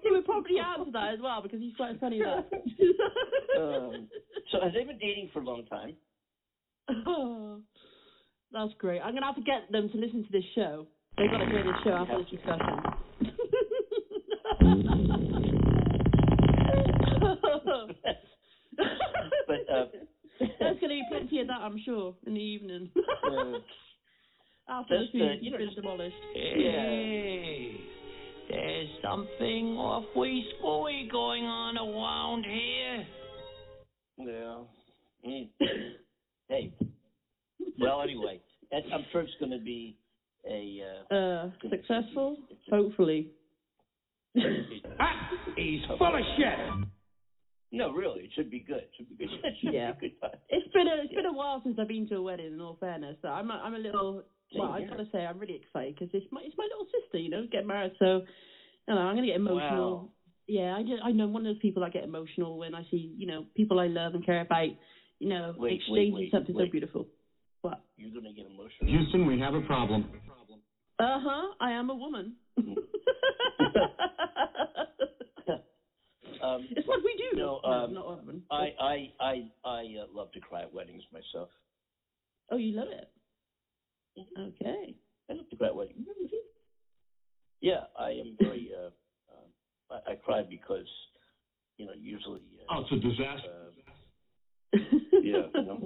[0.08, 2.48] He would probably answer that as well because he's quite funny that.
[3.60, 4.08] um,
[4.50, 5.94] so has they been dating for a long time?
[7.06, 7.60] Oh,
[8.52, 9.00] that's great.
[9.00, 10.86] I'm gonna have to get them to listen to this show.
[11.16, 12.82] They've got to hear this show after this discussion.
[19.46, 19.86] but uh,
[20.60, 22.90] there's gonna be plenty of that, I'm sure, in the evening.
[22.96, 23.58] uh,
[24.68, 26.16] after the food's been demolished.
[26.34, 27.80] Hey,
[28.48, 33.06] there's something awfully screwy going on around here.
[34.18, 35.28] yeah.
[35.28, 35.48] Mm.
[36.48, 36.72] hey.
[37.80, 39.96] Well, anyway, that, I'm sure it's going to be
[40.48, 40.80] a.
[41.10, 42.36] Uh, Uh, successful,
[42.70, 43.28] hopefully.
[45.00, 46.58] Ah, he's full of shit.
[47.72, 48.78] no, really, it should be good.
[48.78, 49.30] It should be good.
[49.44, 49.92] It should yeah.
[49.92, 50.38] Be good time.
[50.48, 52.52] It's been a it's been a while since I've been to a wedding.
[52.54, 54.22] In all fairness, so I'm a, I'm a little Same
[54.56, 54.70] well.
[54.70, 54.88] I here.
[54.88, 57.18] gotta say I'm really excited because it's my it's my little sister.
[57.18, 57.92] You know, get married.
[57.98, 58.22] So,
[58.86, 59.92] you know, I'm gonna get emotional.
[59.92, 60.10] Wow.
[60.46, 62.82] Yeah, I just, I know I'm one of those people that get emotional when I
[62.90, 64.70] see you know people I love and care about.
[65.18, 67.06] You know, Wait, wait, exchanging wait, something so beautiful.
[67.62, 67.78] What?
[67.96, 68.86] You're going to get emotional.
[68.86, 70.04] Houston, we have a problem.
[71.00, 71.54] Uh huh.
[71.60, 72.34] I am a woman.
[72.58, 72.76] um,
[76.70, 77.36] it's what we do.
[77.36, 78.54] No, no um, not a.
[78.54, 81.48] I I I I uh, love to cry at weddings myself.
[82.50, 83.08] oh, you love it.
[84.38, 84.94] Okay.
[85.30, 86.06] I love to cry at weddings.
[87.60, 88.70] Yeah, I am very.
[88.74, 88.90] Uh,
[89.90, 90.86] I, I cried because
[91.78, 92.42] you know usually.
[92.68, 93.72] Uh, Oh, it's a disaster.
[94.74, 94.78] uh,
[95.22, 95.46] yeah.
[95.54, 95.64] You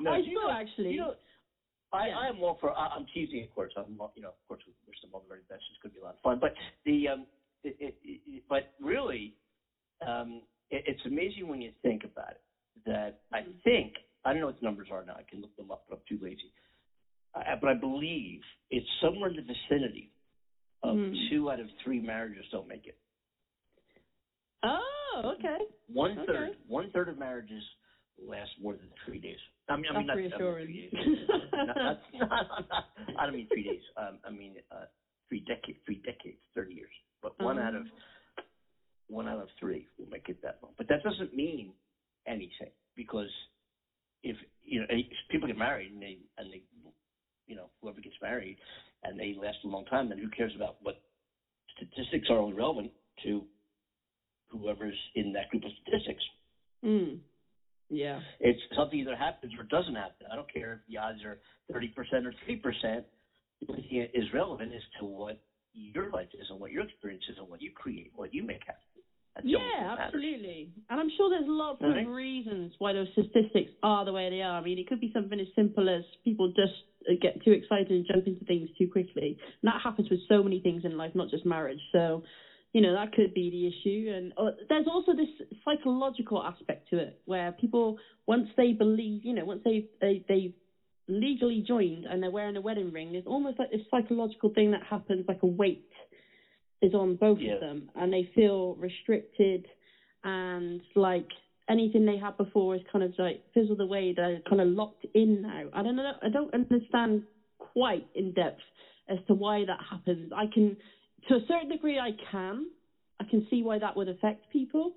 [0.00, 0.90] no, I you saw know, actually.
[0.92, 1.14] You know,
[1.92, 2.18] I, Yeah.
[2.18, 2.76] I am all for.
[2.76, 3.72] I, I'm teasing, of course.
[3.76, 5.62] I'm, all- you know, of course, we wish them all the very best.
[5.70, 6.38] It's going to be a lot of fun.
[6.40, 6.52] But
[6.84, 7.26] the, um,
[7.64, 9.32] it, it, it, but really,
[10.06, 10.42] um,
[10.72, 12.40] it, it's amazing when you think about it.
[12.86, 13.50] That I Mm-hmm.
[13.62, 13.92] think
[14.24, 15.14] I don't know what the numbers are now.
[15.14, 16.50] I can look them up, but I'm too lazy.
[17.34, 20.10] I, but I believe it's somewhere in the vicinity
[20.82, 21.12] of Hmm.
[21.30, 22.96] two out of three marriages don't make it.
[24.64, 25.58] oh, okay.
[25.92, 26.50] One third, Okay.
[26.66, 27.62] one third of marriages
[28.26, 29.38] last more than three days.
[29.68, 31.18] I mean, I mean, That's not, I mean, three days.
[31.66, 31.98] not, not,
[32.70, 32.84] not,
[33.18, 33.82] I don't mean three days.
[33.96, 34.84] Um, I mean uh,
[35.28, 36.90] three decades, three decades, thirty years.
[37.22, 37.98] But one out of Oh.
[39.12, 40.72] One out of three will make it that long.
[40.76, 41.72] But that doesn't mean
[42.26, 43.30] anything because
[44.22, 46.62] if you know if people get married and they and they
[47.46, 48.56] you know whoever gets married
[49.04, 51.00] and they last a long time, then who cares about what
[51.76, 52.90] statistics are only relevant
[53.24, 53.44] to
[54.48, 56.22] whoever's in that group of statistics.
[56.84, 57.18] Mm.
[57.90, 58.20] Yeah.
[58.40, 60.26] It's something either happens or doesn't happen.
[60.32, 61.38] I don't care if the odds are
[61.72, 63.04] thirty percent or three percent.
[63.60, 65.38] The only thing that is relevant is to what
[65.74, 68.60] your life is and what your experience is and what you create, what you make
[68.66, 68.91] happen.
[69.34, 70.70] That's the only thing Yeah, absolutely.
[70.90, 74.58] And I'm sure there's lots of reasons why those statistics are the way they are.
[74.58, 76.72] I mean, it could be something as simple as people just
[77.08, 79.36] uh, get too excited and jump into things too quickly.
[79.62, 81.80] And that happens with so many things in life, not just marriage.
[81.92, 82.22] So,
[82.72, 84.10] you know, that could be the issue.
[84.12, 85.28] And uh, there's also this
[85.64, 90.52] psychological aspect to it where people, once they believe, you know, once they they they've
[91.08, 94.82] legally joined and they're wearing a wedding ring, there's almost like this psychological thing that
[94.82, 95.82] happens, like a weight
[96.82, 97.54] is on both Yeah.
[97.54, 99.66] of them, and they feel restricted
[100.24, 101.30] and like
[101.68, 104.12] anything they had before is kind of like fizzled away.
[104.12, 105.68] They're kind of locked in now.
[105.72, 106.12] I don't know.
[106.22, 107.22] I don't understand
[107.58, 108.60] quite in depth
[109.08, 110.32] as to why that happens.
[110.34, 110.76] I can,
[111.28, 112.66] to a certain degree, I can.
[113.20, 114.92] I can see why that would affect people,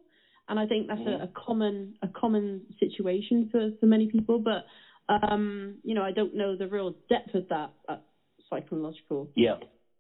[0.50, 1.19] and I think that's Mhm.
[1.19, 4.39] a, a common a common situation for for many people.
[4.39, 4.65] But
[5.30, 8.02] um, you know, I don't know the real depth of that, that
[8.50, 9.58] psychological Yeah.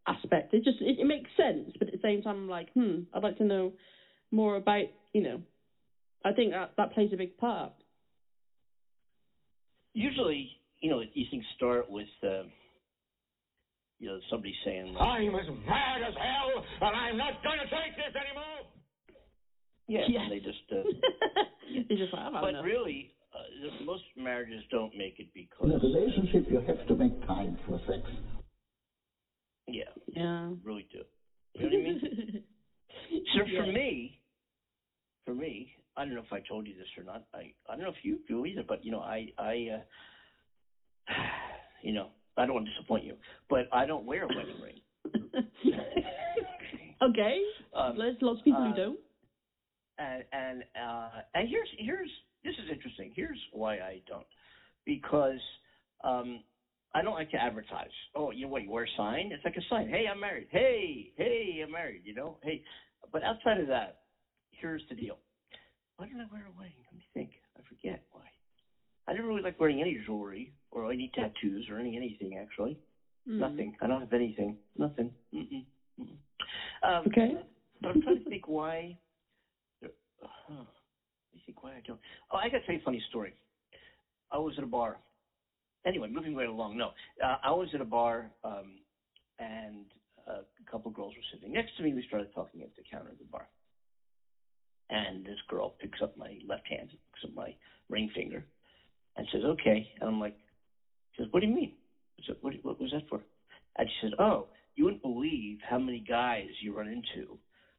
[0.07, 0.53] Aspect.
[0.53, 3.23] It just it, it makes sense, but at the same time, I'm like, hmm, I'd
[3.23, 3.73] like to know
[4.31, 5.41] more about you know.
[6.23, 7.71] I think that that plays a big part.
[9.93, 10.49] Usually,
[10.81, 12.43] you know, these things start with, uh,
[13.99, 17.69] you know, somebody saying, like, I'm as mad as hell, and I'm not going to
[17.71, 18.67] take this anymore.
[19.87, 20.21] yeah, Yes.
[20.23, 20.65] and they just.
[20.71, 20.83] Uh,
[21.89, 22.65] They're just like, but enough.
[22.65, 27.19] really, uh, most marriages don't make it because In a relationship, you have to make
[27.25, 28.01] time for sex.
[29.67, 29.83] Yeah,
[30.15, 30.51] Yeah.
[30.63, 31.01] really do.
[31.55, 32.41] You know what I mean?
[33.33, 33.71] So for Yeah.
[33.71, 34.17] me,
[35.25, 37.23] for me, I don't know if I told you this or not.
[37.33, 39.81] I I don't know if you do either, but you know, I I
[41.09, 41.13] uh,
[41.83, 43.15] you know, I don't want to disappoint you,
[43.49, 44.79] but I don't wear a wedding ring.
[47.03, 47.41] okay.
[47.73, 48.99] Um, There's lots of people uh, who don't.
[49.97, 52.09] and and uh and here's here's
[52.43, 53.11] this is interesting.
[53.15, 54.27] Here's why I don't.
[54.85, 55.39] Because
[56.03, 56.41] um
[56.95, 57.91] I don't like to advertise.
[58.15, 59.29] Oh, you know what, you wear a sign?
[59.33, 59.89] It's like a sign.
[59.89, 60.47] Hey, I'm married.
[60.49, 62.37] Hey, hey, I'm married, you know?
[62.41, 62.61] Hey.
[63.11, 63.95] But outside of that,
[64.51, 65.19] here's the deal.
[65.97, 66.77] Why don't I wear a wedding?
[66.89, 67.31] Let me think.
[67.57, 68.21] I forget why.
[69.07, 72.77] I never really like wearing any jewelry or any tattoos or any anything actually.
[73.27, 73.39] Hmm.
[73.39, 73.73] Nothing.
[73.81, 74.55] I don't have anything.
[74.77, 75.11] Nothing.
[75.33, 75.65] Mm-mm.
[75.99, 76.17] Mm-mm.
[76.81, 77.35] Um, Okay.
[77.81, 78.95] but I'm trying to think why.
[79.83, 79.87] Uh,
[80.49, 80.57] let
[81.33, 81.99] me think why I don't.
[82.31, 83.35] Oh, I got to tell you a funny story.
[84.31, 84.97] I was at a bar.
[85.85, 86.77] Anyway, moving right along.
[86.77, 86.91] No,
[87.23, 88.79] uh, I was at a bar, um,
[89.39, 89.85] and
[90.27, 91.93] a couple girls were sitting next to me.
[91.93, 93.47] We started talking at the counter of the bar,
[94.89, 97.53] and this girl picks up my left hand, picks up my
[97.89, 98.45] ring finger,
[99.15, 100.35] and says, "Okay." And I'm like,
[101.13, 101.71] she says, "What do you mean?"
[102.19, 103.23] I said, "What, what was that for?"
[103.77, 107.37] And she said, "Oh, you wouldn't believe how many guys you run into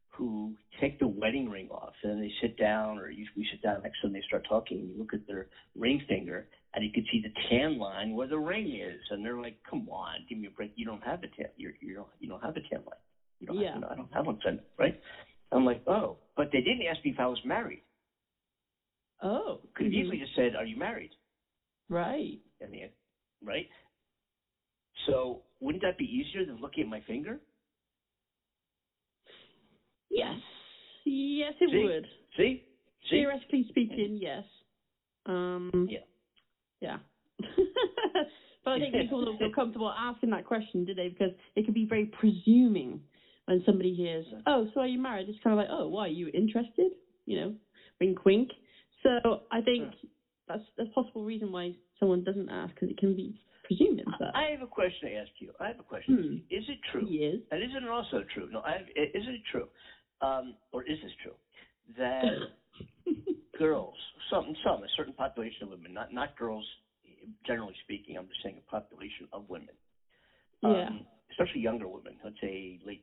[0.08, 3.60] who take the wedding ring off and then they sit down or you, we sit
[3.60, 6.84] down next to them they start talking and you look at their ring finger and
[6.84, 10.18] you could see the tan line where the ring is and they're like come on
[10.28, 12.56] give me a break you don't have a tan you're, you don't you don't have
[12.56, 13.00] a tan line
[13.40, 13.74] you don't Yeah.
[13.74, 14.94] have, I don't have one son right
[15.50, 17.82] I'm like oh but they didn't ask me if I was married
[19.22, 19.60] Oh.
[19.74, 21.10] could have easily just said are you married
[21.88, 22.38] Right.
[22.60, 22.82] and the
[23.42, 23.66] right
[25.06, 27.40] so wouldn't that be easier than looking at my finger
[30.10, 30.38] Yes.
[31.04, 31.82] Yes, it See?
[31.82, 32.06] would.
[32.36, 32.62] see
[33.10, 34.44] see Theoretically speaking, yes.
[35.26, 35.70] Um.
[35.90, 35.98] yeah
[36.80, 36.98] Yeah.
[38.64, 41.08] but I think people don't feel comfortable asking that question, do they?
[41.08, 43.00] Because it can be very presuming
[43.46, 46.06] when somebody hears, "Oh, so are you married?" It's kind of like, "Oh, why?
[46.06, 46.92] Are you interested?"
[47.26, 47.54] You know,
[48.00, 48.50] wink, wink.
[49.02, 49.90] So I think
[50.48, 53.34] that's that's a possible reason why someone doesn't ask because it can be
[53.64, 54.04] presuming.
[54.18, 55.52] But I have a question to ask you.
[55.60, 56.42] I have a question.
[56.50, 56.54] Hmm.
[56.56, 57.06] Is it true?
[57.08, 57.36] Yes.
[57.50, 58.48] And isn't it also true?
[58.50, 59.68] No, I have, isn't it true?
[60.22, 61.34] Um, or is this true
[61.98, 62.24] that
[63.58, 63.94] girls,
[64.30, 66.64] some, some, a certain population of women, not not girls,
[67.46, 68.16] generally speaking.
[68.16, 69.74] I'm just saying a population of women.
[70.62, 70.86] Yeah.
[70.88, 72.14] Um, especially younger women.
[72.24, 73.00] Let's say late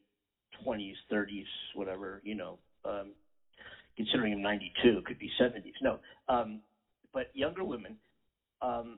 [0.64, 2.22] twenties, thirties, whatever.
[2.24, 3.14] You know, um,
[3.96, 5.74] considering I'm 92, it could be 70s.
[5.82, 6.60] No, um,
[7.14, 7.96] but younger women
[8.62, 8.98] um,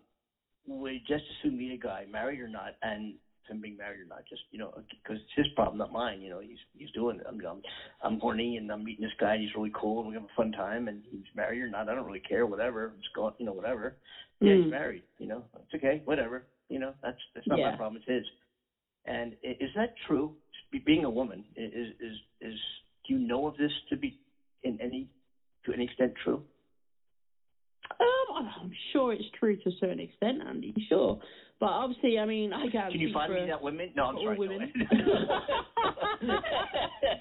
[0.68, 3.14] would just as soon meet a guy, married or not, and
[3.66, 6.22] being married or not, just you know, because it's his problem, not mine.
[6.22, 7.26] You know, he's he's doing it.
[7.28, 7.62] I'm I'm,
[8.04, 9.34] I'm horny and I'm meeting this guy.
[9.34, 10.88] and He's really cool and we have a fun time.
[10.88, 12.46] And he's married or not, I don't really care.
[12.46, 13.94] Whatever, just going, you know, whatever.
[14.40, 14.70] Yeah, he's Mm.
[14.70, 15.04] married.
[15.18, 16.02] You know, it's okay.
[16.06, 16.44] Whatever.
[16.70, 17.72] You know, that's that's not Yeah.
[17.72, 17.98] my problem.
[18.06, 18.26] It's his.
[19.06, 20.32] And is that true?
[20.86, 22.60] Being a woman, is is is
[23.08, 24.14] do you know of this to be
[24.64, 25.08] in any
[25.64, 26.42] to any extent true?
[28.00, 30.74] Um, I'm- I'm sure it's true to a certain extent, Andy.
[30.90, 31.18] Sure,
[31.60, 32.92] but obviously, I mean, I can't.
[32.92, 33.92] Can you find me that women?
[33.96, 34.38] No, I'm sorry.
[34.38, 34.72] women.
[34.92, 35.28] No,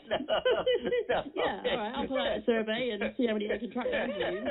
[0.09, 0.19] no.
[1.35, 1.93] yeah, all right.
[1.95, 4.39] I'll put out a survey and see how many I can track down for you.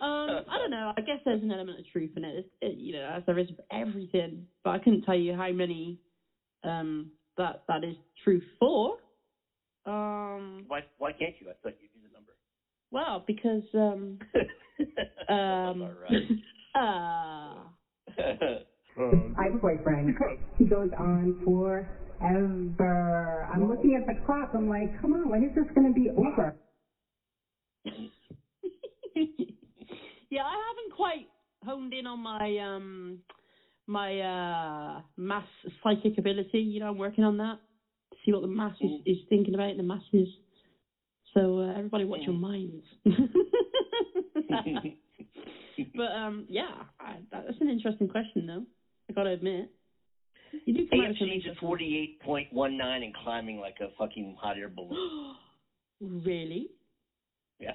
[0.00, 0.92] um, I don't know.
[0.96, 2.36] I guess there's an element of truth in it.
[2.36, 5.98] It's, it you know, as there is everything, but I couldn't tell you how many
[6.64, 8.94] um that that is true for.
[9.86, 11.48] Um, Why why can't you?
[11.48, 12.32] I thought you knew the number.
[12.90, 14.18] well, because um
[15.34, 15.88] um
[16.74, 17.70] All right.
[18.18, 18.58] uh
[19.36, 20.14] I have a boyfriend.
[20.58, 23.48] He goes on forever.
[23.52, 24.50] I'm looking at the clock.
[24.54, 26.52] I'm like, come on, when is this going to be over?
[30.30, 31.28] yeah, I haven't quite
[31.64, 33.18] honed in on my um
[33.86, 35.46] my uh mass
[35.82, 36.58] psychic ability.
[36.60, 37.58] You know, I'm working on that.
[38.24, 39.02] See what the mass is, Mm.
[39.06, 40.28] is thinking about the masses.
[41.34, 42.84] So uh, everybody watch your minds.
[45.94, 48.64] but um yeah, I, that's an interesting question though.
[49.08, 49.68] I gotta admit.
[50.64, 53.88] You do come out with at forty eight point one nine and climbing like a
[53.98, 55.34] fucking hot air balloon.
[56.24, 56.68] really?
[57.58, 57.72] Yeah.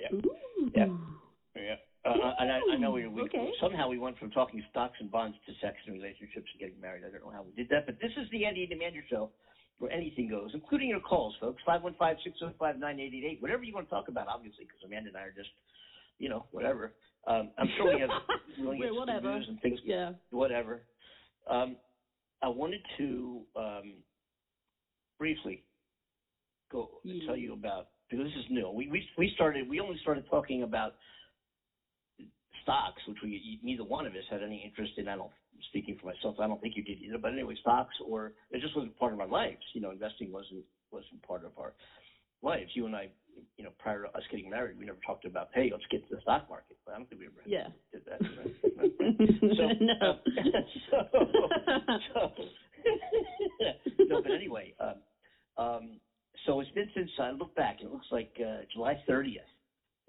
[0.00, 0.08] Yeah.
[0.12, 0.70] Ooh.
[0.74, 0.86] Yeah.
[1.56, 1.74] Yeah.
[2.04, 3.50] Uh, and I, I know we, we Okay.
[3.60, 7.02] somehow we went from talking stocks and bonds to sex and relationships and getting married.
[7.04, 9.30] I don't know how we did that, but this is the Andy and Amanda show
[9.78, 11.60] where anything goes, including your calls, folks.
[11.66, 13.42] Five one five six zero five nine eight eight eight.
[13.42, 15.50] Whatever you want to talk about, obviously, because Amanda and I are just,
[16.18, 16.92] you know, whatever.
[17.26, 18.10] Um, I'm sure we have
[18.58, 19.28] we only Wait, get some whatever.
[19.36, 20.12] and things, Yeah.
[20.30, 20.82] whatever.
[21.48, 21.76] Um,
[22.42, 23.94] I wanted to um,
[25.18, 25.62] briefly
[26.70, 27.26] go Yeah.
[27.26, 28.70] tell you about because this is new.
[28.70, 30.94] We we we started we only started talking about
[32.62, 35.08] stocks, which we neither one of us had any interest in.
[35.08, 35.30] I don't
[35.68, 36.36] speaking for myself.
[36.38, 37.18] I don't think you did either.
[37.18, 39.62] But anyway, stocks or it just wasn't part of our lives.
[39.72, 41.72] You know, investing wasn't wasn't part of our
[42.42, 42.70] lives.
[42.74, 43.08] You and I,
[43.56, 46.14] you know, prior to us getting married, we never talked about hey, let's get to
[46.14, 46.75] the stock market.
[46.96, 47.66] I don't think we ever Yeah.
[47.92, 48.20] did that.
[48.38, 48.90] Right?
[49.56, 49.94] So, no.
[50.00, 50.16] um,
[50.90, 51.02] so,
[52.14, 52.30] so
[54.08, 55.02] no, but anyway, um,
[55.58, 56.00] um,
[56.46, 57.82] so it's been since I look back.
[57.82, 59.36] It looks like uh, July 30th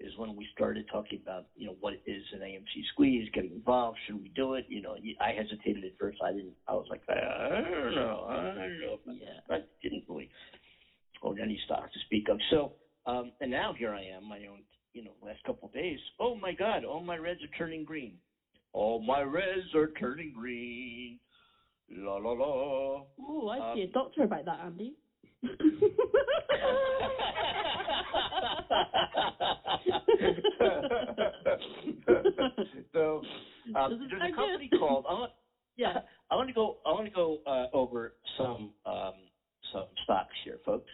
[0.00, 3.98] is when we started talking about you know what is an AMC squeeze, getting involved,
[4.06, 4.64] should we do it?
[4.66, 6.18] You know, I hesitated at first.
[6.24, 6.54] I didn't.
[6.68, 7.14] I was like, I
[7.60, 8.98] don't know, I don't know.
[9.20, 9.40] yeah.
[9.54, 10.28] I didn't really
[11.22, 12.38] own any stock to speak of.
[12.50, 12.70] So,
[13.06, 14.30] um, and now here I am.
[14.32, 14.64] I owned,
[14.98, 16.00] you know, last couple of days.
[16.18, 18.14] Oh my God, all my reds are turning green.
[18.72, 21.20] All my reds are turning green.
[21.90, 23.02] La la la.
[23.20, 24.94] Oh, I see a Um, doctor about that, Andy.
[32.92, 33.22] so
[33.76, 35.04] um, there's a company called.
[35.08, 35.32] I want,
[35.76, 35.98] yeah.
[36.30, 36.78] I want to go.
[36.86, 39.14] I want to go uh, over some um,
[39.72, 40.90] some stocks here, folks.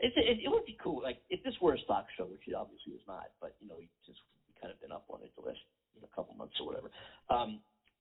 [0.00, 2.54] It's, it, it would be cool, like if this were a stock show, which it
[2.54, 3.76] obviously is not, but you know,
[4.06, 4.18] just
[4.48, 5.60] we kind of been up on it the last
[5.94, 6.90] you know, couple months or whatever.
[7.30, 7.60] Um,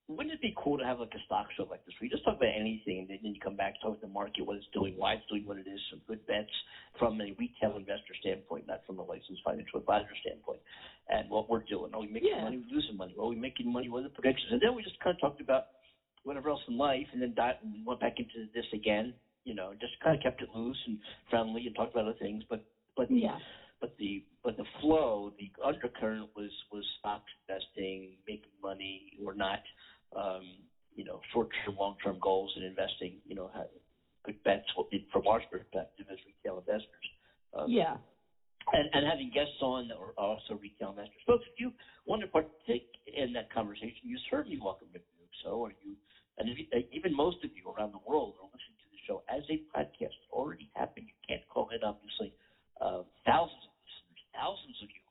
[0.09, 2.25] wouldn't it be cool to have like a stock show like this where you just
[2.25, 4.97] talk about anything and then you come back talk about the market, what it's doing,
[4.97, 6.49] why it's doing what it is, some good bets
[6.99, 10.59] from a retail investor standpoint, not from a licensed financial advisor standpoint,
[11.09, 11.93] and what we're doing.
[11.93, 12.43] Are we making Yeah.
[12.43, 12.57] money?
[12.57, 13.15] Are we losing money?
[13.19, 13.89] Are we making money?
[13.89, 14.51] What are the predictions?
[14.51, 15.65] And then we just kind of talked about
[16.23, 19.15] whatever else in life, and then di- went back into this again.
[19.45, 20.97] You know, just kind of kept it loose and
[21.29, 22.59] friendly and talked about other things, but
[22.95, 23.39] but the Yeah.
[23.81, 29.59] but the but the flow, the undercurrent was was stocks investing, making money or not,
[30.15, 30.55] um,
[30.95, 33.19] you know, short term, long term goals in investing.
[33.25, 33.51] You know,
[34.25, 34.65] good bets
[35.11, 37.07] from our perspective as retail investors.
[37.53, 37.97] Um, Yeah.
[38.73, 41.21] and, and having guests on that were also retail investors.
[41.27, 41.73] Folks, if you
[42.05, 45.49] want to partake in that conversation, you're certainly welcome to do so.
[45.51, 45.95] Or you,
[46.37, 48.72] and if you, even most of you around the world are listening
[49.07, 51.07] show as a podcast already happened.
[51.07, 52.33] You can't call it, obviously.
[52.81, 55.01] Uh, thousands of listeners, thousands of you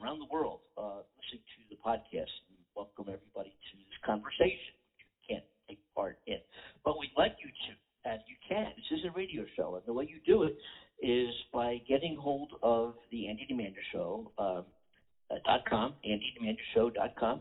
[0.00, 2.32] around the world uh, listening to the podcast.
[2.50, 6.40] We welcome everybody to this conversation, which you can't take part in.
[6.84, 8.72] But we'd like you to, and you can.
[8.76, 10.56] This is a radio show, and the way you do it
[11.00, 14.32] is by getting hold of the Andy and Amanda Show.
[14.38, 14.64] Um,
[15.30, 15.64] uh, dot
[17.18, 17.40] com,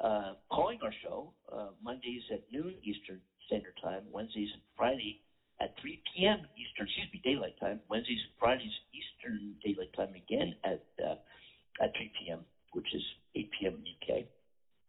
[0.00, 5.20] uh, calling our show uh, Mondays at noon Eastern Standard Time, Wednesdays and Friday
[5.60, 6.44] at 3 p.m.
[6.56, 7.80] Eastern, excuse me, Daylight Time.
[7.88, 11.14] Wednesdays and Fridays Eastern Daylight Time again at uh,
[11.82, 13.02] at 3 p.m., which is
[13.34, 13.74] 8 p.m.
[13.76, 14.24] in the UK.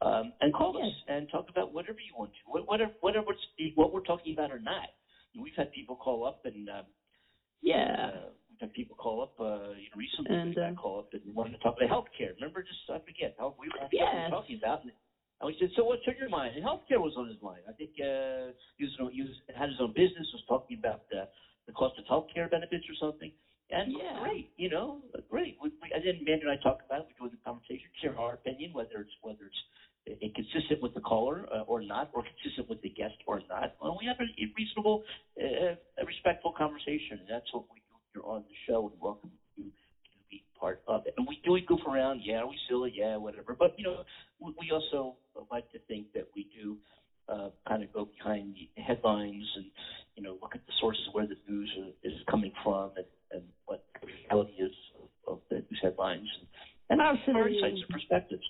[0.02, 3.32] Um, and call us and talk about whatever you want to, What- whatever, whatever
[3.76, 4.88] what we're talking about or not.
[5.38, 6.86] We've had people call up and um,
[7.62, 8.12] Yeah.
[8.14, 10.36] uh, we've had people call up uh, you know, recently.
[10.36, 12.32] And, uh, call up and wanted to talk about healthcare.
[12.36, 13.54] Remember, just I forget health.
[13.60, 14.30] We were, we Yes.
[14.30, 14.82] talking about.
[14.84, 14.92] And,
[15.40, 16.56] and we said, so what's on your mind?
[16.56, 17.62] And healthcare was on his mind.
[17.68, 20.28] I think uh, he was, he was had his own business.
[20.34, 21.28] Was talking about the
[21.68, 23.32] the cost of healthcare benefits or something.
[23.72, 24.20] And Yeah.
[24.22, 25.56] great, you know, great.
[25.62, 27.08] We, we, and then Amanda and I talk about it.
[27.08, 29.62] We join the conversation, share our opinion, whether it's whether it's
[30.22, 33.70] inconsistent with the caller uh, or not, or consistent with the guest or not.
[33.80, 34.28] Well, we have a
[34.58, 35.02] reasonable,
[35.40, 38.90] uh, a respectful conversation, and that's what we do here on the show.
[38.92, 39.49] And welcome you to be
[40.60, 41.14] part of it.
[41.18, 43.56] And we do we goof around, yeah, are we silly, yeah, whatever.
[43.58, 44.04] But you know,
[44.40, 45.16] we, we also
[45.52, 46.78] like to think that we do.
[47.30, 49.66] Uh, kind of go behind the headlines and
[50.16, 51.70] you know look at the sources where the news
[52.02, 56.48] is coming from and, and what the reality is of, of the news headlines and,
[56.90, 57.14] and our
[57.48, 58.42] insights and perspectives.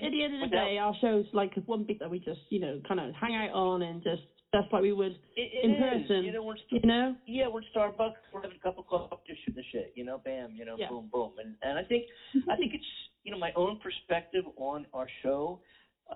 [0.00, 2.38] At the end of the Without- day, our show's like one bit that we just,
[2.48, 4.22] you know, kind of hang out on and just
[4.54, 5.78] just like we would It, it in is.
[6.08, 6.24] person.
[6.24, 7.14] You know, we're You know?
[7.26, 8.12] yeah, we're in Starbucks.
[8.32, 9.92] We're having a cup of coffee, just shooting the shit.
[9.94, 10.54] You know, bam.
[10.54, 10.88] You know, Yeah.
[10.88, 11.32] boom, boom.
[11.38, 12.04] And and I think
[12.48, 12.84] I think it's
[13.24, 15.58] you know my own perspective on our show.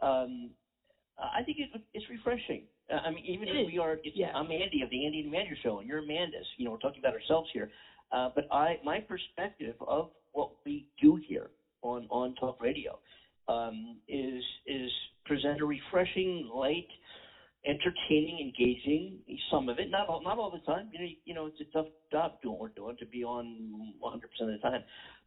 [0.02, 0.50] Um,
[1.18, 2.62] I think it, it's refreshing.
[2.90, 3.66] Uh, I mean, even It if is.
[3.66, 4.30] we are, it's, Yeah.
[4.34, 6.46] I'm Andy of the Andy and Amanda Show, and you're Amanda's.
[6.56, 7.68] You know, we're talking about ourselves here.
[8.10, 11.50] Uh, but I, my perspective of what we do here
[11.82, 12.98] on on talk radio
[13.48, 14.90] um, is is
[15.26, 16.86] present a refreshing, light,
[17.66, 19.18] entertaining, engaging.
[19.50, 20.88] Some of it, not all, not all the time.
[20.92, 23.94] You know, you know, it's a tough job doing what we're doing to be on
[23.98, 24.82] 100 percent of the time.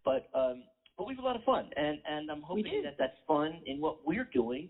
[0.06, 0.64] But um,
[0.98, 3.80] but we have a lot of fun, and and I'm hoping that that fun in
[3.80, 4.70] what we're doing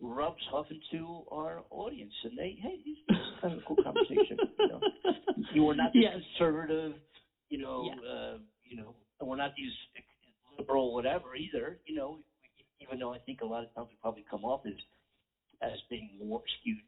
[0.00, 4.38] rubs off into our audience, and they, hey, this is kind of a cool conversation.
[4.58, 4.80] You know,
[5.52, 6.14] you are not this Yes.
[6.36, 6.94] conservative,
[7.50, 8.08] you know, Yeah.
[8.08, 9.72] uh, you know, and we're not these
[10.58, 11.78] liberal whatever either.
[11.86, 12.18] You know,
[12.80, 14.74] even though I think a lot of times we probably come off as
[15.62, 16.78] as being more skewed,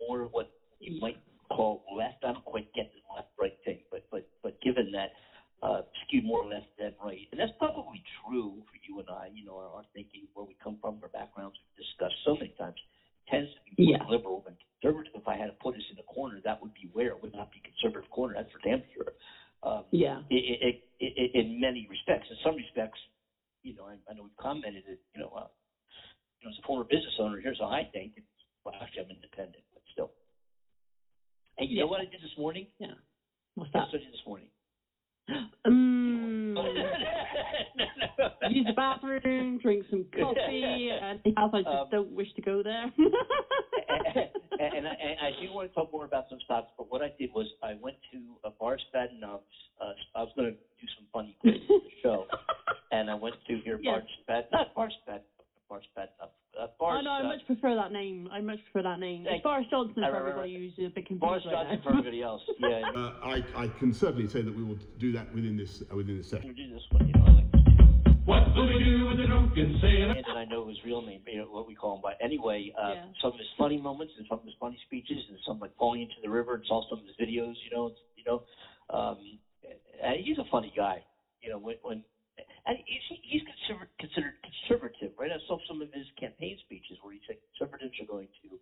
[0.00, 0.46] more what
[0.80, 1.16] you might
[1.52, 2.16] call left.
[2.22, 5.10] I don't quite get the left right thing, but but but given that
[5.62, 9.28] uh, skewed more left than right, and that's probably true for you and I.
[9.32, 12.52] You know, our, our thinking, where we come from, our backgrounds, we've discussed so many
[12.58, 12.76] times,
[13.28, 14.06] tends to be more Yeah.
[14.10, 15.12] liberal than conservative.
[15.14, 17.32] If I had to put us in a corner, that would be where it would
[17.34, 18.34] not be conservative corner.
[18.36, 19.10] That's for damn sure.
[19.62, 20.20] Um, Yeah.
[20.30, 22.28] i i i i in many respects.
[22.30, 23.00] In some respects,
[23.62, 25.48] you know, I, I know we've commented that, you know, uh,
[26.40, 28.12] you know, as a former business owner, here's how I think.
[28.16, 28.26] It's,
[28.64, 29.64] well, actually, I'm independent,
[31.58, 32.66] Hey, you know what I did this morning?
[32.78, 32.88] Yeah.
[33.54, 33.86] What's that?
[33.90, 34.48] what I did this morning?
[35.66, 36.56] Um,
[38.48, 42.84] use the bathroom, drink some coffee, and I just Um, don't wish to go there.
[42.98, 44.28] and,
[44.60, 47.10] and, I, and I do want to talk more about some stops, but what I
[47.18, 49.42] did was I went to a bar Spaden Nubs.
[49.80, 52.24] Uh, I was going to do some funny bits in the show,
[52.92, 54.02] and I went to hear Yes.
[54.26, 55.20] Bar Spaden, not Bar Spaden,
[55.68, 56.08] Bar Spaden
[56.58, 58.28] Uh, Bar, oh no, I uh, much prefer that name.
[58.32, 59.26] I much prefer that name.
[59.28, 61.82] It's Boris Johnson I for remember- everybody who's a bit confused Boris Johnson now.
[61.82, 62.42] for everybody else.
[62.58, 65.96] Yeah, Uh, I, I can certainly say that we will do that within this uh,
[65.96, 66.52] within this session.
[66.54, 67.06] gonna do this one.
[67.08, 67.44] You know, like.
[68.26, 70.10] What will we do with the drunken sailor?
[70.18, 72.00] And then I know his real name, you know, what we call him.
[72.02, 73.04] But anyway, uh, Yeah.
[73.22, 76.02] some of his funny moments and some of his funny speeches and some like falling
[76.02, 77.54] into the river and saw some of his videos.
[77.64, 78.42] You know, you know,
[78.90, 79.18] um,
[80.02, 81.04] and he's a funny guy.
[81.42, 82.02] You know, when when
[82.66, 85.30] and he's, he's considered considered conservative, right?
[85.30, 88.58] I saw some of his campaign speeches where he said conservatives are going to you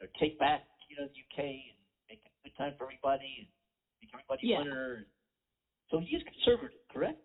[0.00, 1.76] know, take back, you know, the UK and
[2.08, 3.46] make it a good time for everybody and
[4.00, 4.58] make everybody Yeah.
[4.60, 5.06] winner.
[5.90, 7.18] So he is conservative, correct?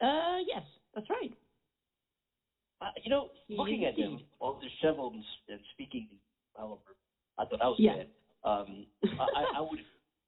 [0.00, 0.62] Uh, yes,
[0.94, 1.32] that's right.
[2.80, 6.06] Uh, you know, He looking at him, all disheveled and, and speaking,
[6.56, 6.80] however,
[7.38, 7.94] I thought I was Yeah.
[7.94, 8.06] bad.
[8.44, 8.86] Um,
[9.18, 9.78] I, I would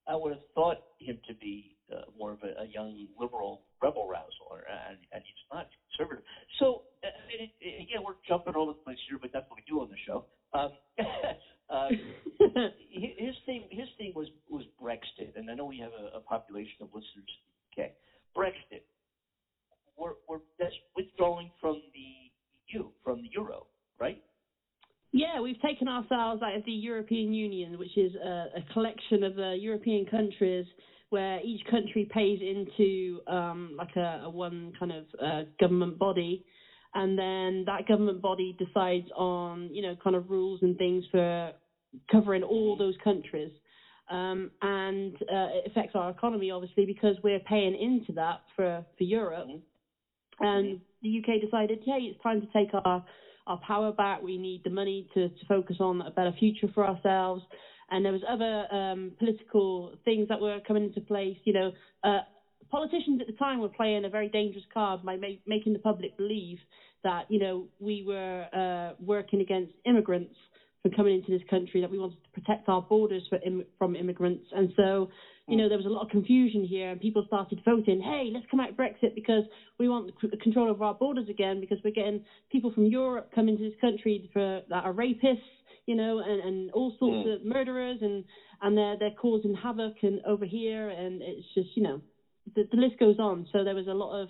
[0.06, 4.06] I would have thought him to be uh, more of a, a young liberal rebel
[4.08, 5.66] rouser, and, and he's not.
[5.68, 6.24] He's conservative.
[6.58, 9.58] So uh, it, it, again, we're jumping all over the place here, but that's what
[9.58, 10.24] we do on the show.
[10.52, 10.70] Um,
[11.70, 16.20] hi- his thing his thing was was Brexit, and I know we have a, a
[16.20, 17.44] population of listeners in
[17.76, 17.90] the UK.
[18.36, 18.82] Brexit.
[19.96, 23.66] We're we're that's withdrawing from the EU, from the euro,
[24.00, 24.20] right?
[25.12, 29.38] Yeah, we've taken ourselves out of the European Union, which is a, a collection of
[29.38, 30.66] uh, European countries
[31.14, 36.42] where each country pays into um, like a, a one kind of uh, government body,
[36.94, 41.52] and then that government body decides on you know kind of rules and things for
[42.10, 43.52] covering all those countries.
[44.10, 49.04] um, and uh, it affects our economy obviously because we're paying into that for for
[49.04, 49.48] Europe.
[50.40, 53.02] And the UK decided, hey, it's time to take our
[53.46, 54.18] our power back.
[54.20, 57.42] We need the money to to focus on a better future for ourselves.
[57.90, 61.36] And there was other um, political things that were coming into place.
[61.44, 61.72] You know,
[62.02, 62.20] uh,
[62.70, 66.16] politicians at the time were playing a very dangerous card by ma- making the public
[66.16, 66.58] believe
[67.02, 70.34] that you know we were uh, working against immigrants
[70.82, 74.44] from coming into this country, that we wanted to protect our borders Im- from immigrants,
[74.54, 75.08] and so
[75.48, 78.46] you know there was a lot of confusion here, and people started voting, hey, let's
[78.50, 79.44] come out Brexit because
[79.78, 82.20] we want c- control over our borders again because we're getting
[82.50, 85.38] people from Europe coming to this country for that are rapists,
[85.86, 87.34] you know, and, and all sorts Mm.
[87.34, 88.24] of murderers, and
[88.62, 92.00] and they're they're causing havoc and over here, and it's just you know
[92.54, 93.46] the, the list goes on.
[93.52, 94.28] So there was a lot of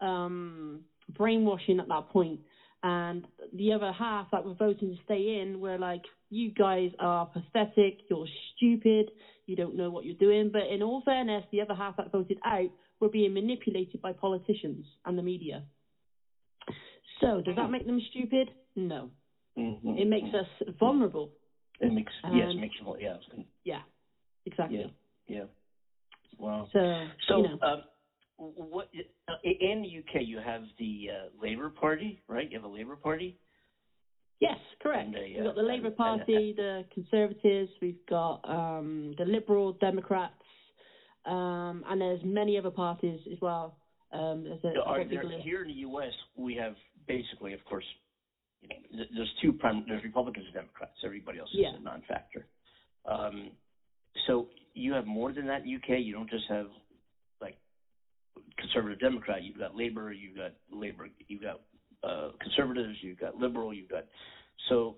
[0.00, 0.82] um,
[1.16, 2.40] brainwashing at that point.
[2.82, 3.24] And
[3.54, 7.94] the other half that were voting to stay in were like, you guys are pathetic,
[8.10, 9.10] you're stupid,
[9.46, 10.50] you don't know what you're doing.
[10.52, 12.68] But in all fairness, the other half that voted out
[13.00, 15.64] were being manipulated by politicians and the media.
[17.22, 18.50] So does that make them stupid?
[18.76, 19.10] No.
[19.56, 19.98] Mhm.
[19.98, 20.48] It makes us
[20.78, 21.30] vulnerable.
[21.80, 23.12] It makes yes, And- it makes you yeah.
[23.12, 23.82] I was gonna- Yeah,
[24.46, 24.78] exactly.
[24.78, 24.90] Yeah,
[25.26, 25.44] yeah.
[26.38, 26.68] Wow.
[26.72, 27.58] So, So, you know.
[27.62, 27.84] um,
[28.36, 28.88] what
[29.28, 32.50] uh, in the UK you have the uh, Labour Party, right?
[32.50, 33.38] You have a Labour Party.
[34.40, 35.06] Yes, correct.
[35.06, 39.24] And a, we've got the uh, Labour and- Party, the Conservatives, we've got um, the
[39.24, 40.34] Liberal Democrats,
[41.24, 43.76] um, and there's many other parties as well.
[44.12, 46.12] Um, there's a, a Are great big there, here in the U.S.
[46.36, 46.76] we have
[47.06, 48.03] basically, of course, you know, th-
[49.14, 49.84] there's two prime.
[49.86, 50.92] There's Republicans and Democrats.
[51.04, 51.70] Everybody else Yeah.
[51.70, 52.46] is a non-factor.
[53.04, 53.50] Um,
[54.26, 56.00] so you have more than that in UK.
[56.00, 56.68] You don't just have
[57.40, 57.56] like
[58.58, 59.42] conservative Democrat.
[59.42, 60.12] You've got Labor.
[60.12, 61.08] You've got Labor.
[61.28, 61.60] You've got
[62.02, 62.96] uh, conservatives.
[63.02, 63.72] You've got liberal.
[63.74, 64.04] You've got
[64.68, 64.96] so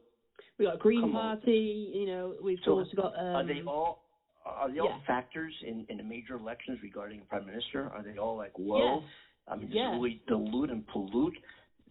[0.58, 1.36] We've got Green come on.
[1.38, 3.12] Party, you know, we've So also got.
[3.18, 4.02] Um, are they all
[4.44, 5.06] are they all yeah.
[5.06, 7.90] factors in, in the major elections regarding a prime minister?
[7.92, 9.00] Are they all like whoa?
[9.00, 9.02] Yes.
[9.48, 9.88] I mean, Yes.
[9.92, 11.36] it really dilute and pollute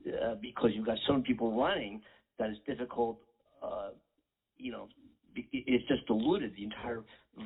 [0.08, 2.02] uh, because you've got so many people running
[2.40, 3.20] that it's difficult.
[3.64, 3.90] Uh,
[4.58, 4.88] you know,
[5.36, 6.54] it's just diluted.
[6.56, 7.02] The entire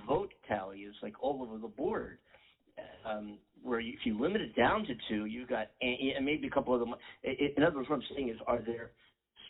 [0.07, 2.18] vote tally is like all over the board.
[3.05, 6.49] Um, where you, if you limit it down to two, you've got and, maybe a
[6.49, 6.93] couple of them.
[7.24, 8.91] In other words, what I'm saying is, are there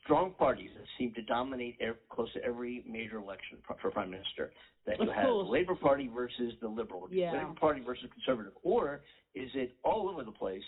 [0.03, 1.77] strong parties that seem to dominate
[2.09, 4.51] close to every major election for, prime minister?
[4.87, 5.45] That you have course.
[5.45, 7.33] the Labor Party versus the Liberal, Yeah.
[7.33, 9.01] Labor Party versus Conservative, or
[9.35, 10.63] is it all over the place?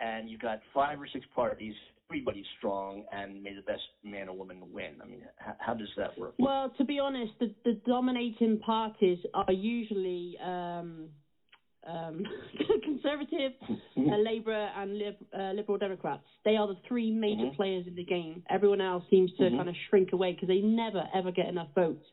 [0.00, 1.74] And you've got five or six parties,
[2.10, 4.92] everybody's strong, and may the best man or woman win.
[5.02, 6.34] I mean, how, how does that work?
[6.38, 11.08] Well, to be honest, the, the dominating parties are usually um,
[11.86, 12.22] um,
[12.84, 16.22] conservative, uh, Labour, and lib- uh, Liberal Democrats.
[16.44, 17.56] They are the three major Mhm.
[17.56, 18.42] players in the game.
[18.48, 19.56] Everyone else seems to Mhm.
[19.56, 22.04] kind of shrink away because they never ever get enough votes.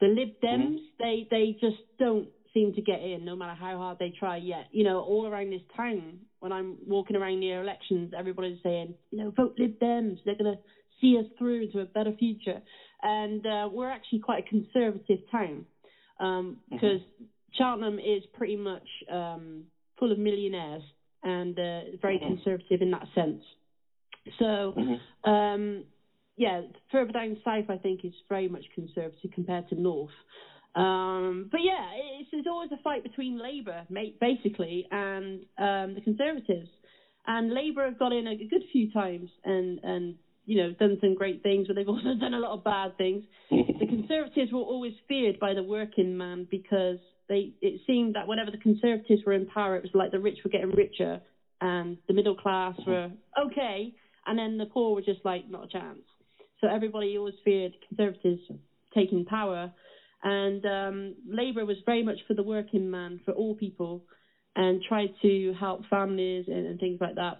[0.00, 3.98] The Lib Dems, they they just don't seem to get in, no matter how hard
[3.98, 4.36] they try.
[4.36, 8.94] Yet, you know, all around this town, when I'm walking around near elections, everybody's saying,
[9.10, 10.18] you know, vote Lib Dems.
[10.24, 10.58] They're gonna
[11.00, 12.60] see us through into a better future.
[13.02, 15.64] And uh, we're actually quite a conservative town
[16.20, 17.00] um, because
[17.52, 19.64] Cheltenham is pretty much um,
[19.98, 20.82] full of millionaires
[21.22, 22.26] and uh, very Mhm.
[22.26, 23.42] conservative in that sense.
[24.38, 25.00] So, Mhm.
[25.24, 25.84] um,
[26.36, 30.12] yeah, further down south, I think is very much conservative compared to north.
[30.78, 31.88] Um, but yeah,
[32.20, 33.84] it's, it's always a fight between Labour,
[34.20, 36.68] basically, and um, the Conservatives.
[37.26, 40.14] And Labour have got in a good few times and and
[40.46, 43.24] you know done some great things, but they've also done a lot of bad things.
[43.50, 46.98] The Conservatives were always feared by the working man because
[47.28, 50.38] they it seemed that whenever the Conservatives were in power, it was like the rich
[50.44, 51.20] were getting richer
[51.60, 53.10] and the middle class were
[53.46, 53.92] okay,
[54.26, 56.02] and then the poor were just like not a chance.
[56.60, 58.40] So everybody always feared Conservatives
[58.94, 59.72] taking power,
[60.22, 64.02] and um, Labour was very much for the working man, for all people,
[64.56, 67.38] and tried to help families and, and things like that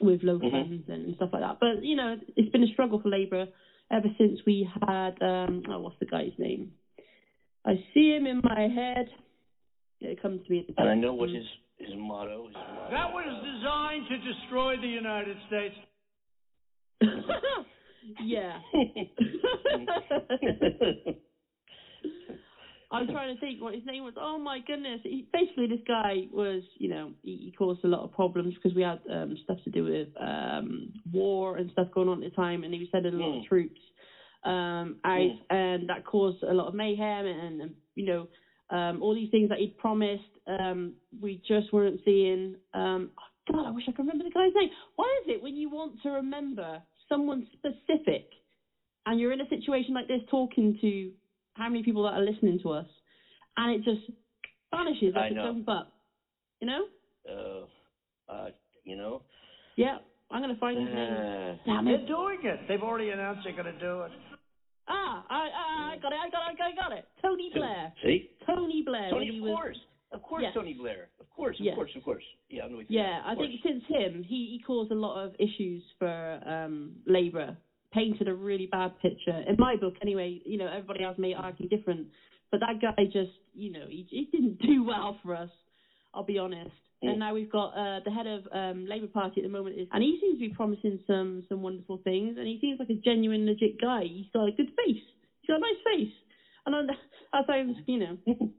[0.00, 0.50] with low Mhm.
[0.50, 1.56] funds and, and stuff like that.
[1.60, 3.48] But you know, it's been a struggle for Labour
[3.90, 6.72] ever since we had um, oh, what's the guy's name?
[7.64, 9.08] I see him in my head.
[10.00, 10.64] It comes to me.
[10.76, 11.44] And I know what his
[11.78, 12.54] his motto is.
[12.54, 12.90] Motto.
[12.90, 15.74] That was designed to destroy the United States.
[18.22, 18.58] yeah.
[22.90, 24.14] I'm trying to think what his name was.
[24.16, 25.00] Oh my goodness!
[25.02, 28.74] He, basically, this guy was, you know, he, he caused a lot of problems because
[28.74, 32.36] we had um, stuff to do with um, war and stuff going on at the
[32.36, 33.46] time, and he was sending a lot of Mm.
[33.46, 33.80] troops
[34.44, 35.36] um, out, Mm.
[35.50, 38.28] and that caused a lot of mayhem and, and you know,
[38.70, 42.54] um, all these things that he'd promised, um, we just weren't seeing.
[42.72, 44.68] Um, oh God, I wish I could remember the guy's name.
[44.96, 48.24] Why is it when you want to remember someone specific,
[49.06, 51.10] and you're in a situation like this talking to
[51.58, 52.86] how many people that are listening to us,
[53.56, 54.10] and it just
[54.74, 55.48] vanishes I off its know.
[55.48, 55.92] own butt.
[56.60, 56.84] You know?
[57.28, 58.48] Uh, uh,
[58.84, 59.22] you know.
[59.76, 59.98] Yeah.
[60.30, 61.12] I'm gonna find his name.
[61.12, 62.06] Uh, Damn They're it.
[62.06, 62.60] doing it.
[62.68, 64.10] They've already announced they're going to do it.
[64.86, 66.18] Ah, I, I, I got it.
[66.22, 66.58] I got it.
[66.60, 67.04] I got it.
[67.22, 67.92] Tony Blair.
[68.02, 69.10] See, Tony Blair.
[69.10, 69.76] Tony, of was, course,
[70.12, 70.52] of course, Yes.
[70.54, 71.74] Tony Blair, of course, of Yes.
[71.74, 72.22] course, of course.
[72.50, 72.98] Yeah, I'm with you.
[73.00, 73.48] Yeah, I course.
[73.48, 77.56] think since him, he, he caused a lot of issues for um, Labour.
[77.98, 80.40] Painted a really bad picture in my book, anyway.
[80.44, 82.06] You know, everybody else may argue different,
[82.52, 85.50] but that guy just, you know, he, he didn't do well for us.
[86.14, 86.70] I'll be honest.
[87.02, 89.88] And now we've got uh, the head of um, Labour Party at the moment, is,
[89.92, 93.00] and he seems to be promising some some wonderful things, and he seems like a
[93.04, 94.02] genuine, legit guy.
[94.04, 95.02] He's got a good face.
[95.40, 96.14] He's got a nice face,
[96.66, 98.18] and I'm, that sounds, you know,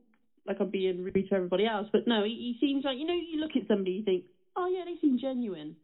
[0.47, 3.13] like I'm being rude to everybody else, but no, he, he seems like you know,
[3.13, 4.23] you look at somebody, you think,
[4.57, 5.75] oh yeah, they seem genuine.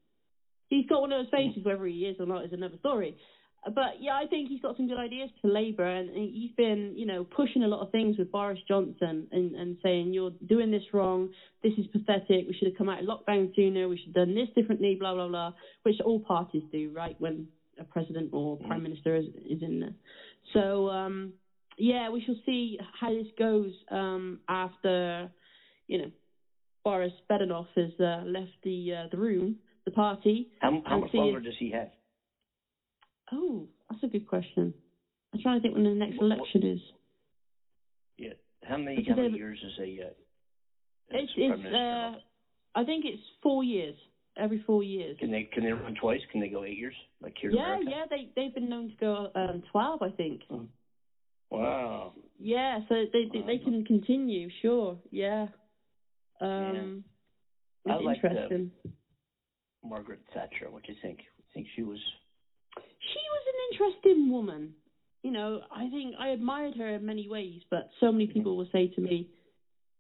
[0.69, 3.15] He's got one of those faces, whether he is or not is another story.
[3.74, 7.07] But yeah, I think he's got some good ideas for Labour, and he's been, you
[7.07, 10.84] know, pushing a lot of things with Boris Johnson and and saying you're doing this
[10.93, 11.30] wrong,
[11.63, 14.36] this is pathetic, we should have come out of lockdown sooner, we should have done
[14.36, 15.51] this differently, blah blah blah,
[15.82, 17.16] which all parties do, right?
[17.20, 17.47] When
[17.80, 19.95] a president or prime minister is is in there.
[20.53, 21.34] So um,
[21.78, 25.32] yeah, we shall see how this goes um, after,
[25.88, 26.11] you know,
[26.84, 29.55] Boris Badenov has uh, left the uh, the room,
[29.86, 30.49] the party.
[30.59, 31.89] How, how much longer does he have?
[33.32, 34.73] Oh, that's a good question.
[35.34, 36.82] I'm trying to think when the next What- what- election is.
[38.17, 38.34] Yeah.
[38.63, 40.13] How many It's how many years is a uh,
[41.09, 42.19] It's is a prime it's uh.
[42.76, 43.95] I think it's four years.
[44.38, 45.17] Every four years.
[45.19, 46.21] Can they can they run twice?
[46.32, 48.05] Can they go eight years like here Yeah, yeah.
[48.09, 50.41] They they've been known to go um twelve, I think.
[51.49, 52.13] Wow.
[52.39, 54.49] Yeah, so they they, they can continue.
[54.61, 54.97] Sure.
[55.11, 55.47] Yeah.
[56.41, 57.03] Um.
[57.88, 58.47] I it's liked, uh.
[59.84, 60.69] Margaret Thatcher.
[60.71, 61.19] What do you think?
[61.19, 61.99] I think she was?
[64.26, 64.73] She was an interesting woman.
[65.23, 68.67] You know, I think I admired her in many ways, but so many people will
[68.71, 69.28] say to me,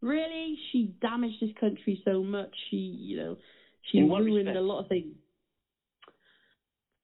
[0.01, 2.53] "Really, she damaged this country so much.
[2.69, 3.37] She, you know,
[3.91, 4.57] she ruined respect?
[4.57, 5.15] a lot of things."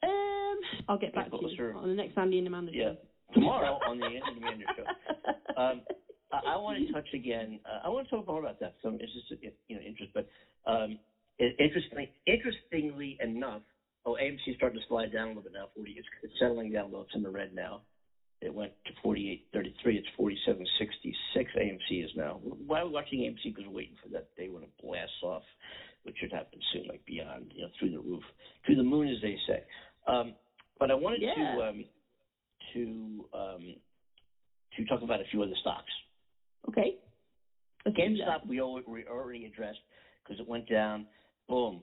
[0.03, 2.91] Um, I'll get back what to you on the next Andy and Amanda Yeah.
[2.91, 2.97] show.
[3.34, 4.86] Tomorrow on the Andy and Amanda show.
[5.57, 5.84] Um,
[6.32, 7.59] I, I want to touch again.
[7.65, 8.76] Uh, I want to talk more about that.
[8.82, 9.32] So it's just
[9.67, 10.26] you know interest, but
[10.65, 10.97] um,
[11.59, 13.61] interestingly, interestingly enough,
[14.05, 15.67] oh AMC starting to slide down a little bit now.
[15.75, 17.03] Forty, it's, it's settling down a little.
[17.03, 17.81] It's in the red now.
[18.41, 19.97] It went to forty-eight thirty-three.
[19.97, 21.51] It's forty-seven sixty-six.
[21.55, 22.39] AMC is now.
[22.65, 23.53] Why are we watching AMC?
[23.53, 25.43] Because we're waiting for that day when it blasts off,
[26.03, 28.23] which should happen soon, like beyond, you know, through the roof,
[28.65, 29.63] through the moon, as they say.
[30.07, 30.33] Um,
[30.79, 31.35] but I wanted Yeah.
[31.35, 31.85] to um,
[32.73, 33.75] to um,
[34.77, 35.91] to talk about a few other stocks.
[36.69, 36.95] Okay.
[37.85, 37.97] Let's.
[37.97, 39.79] GameStop we already addressed
[40.23, 41.05] because it went down.
[41.47, 41.81] Boom.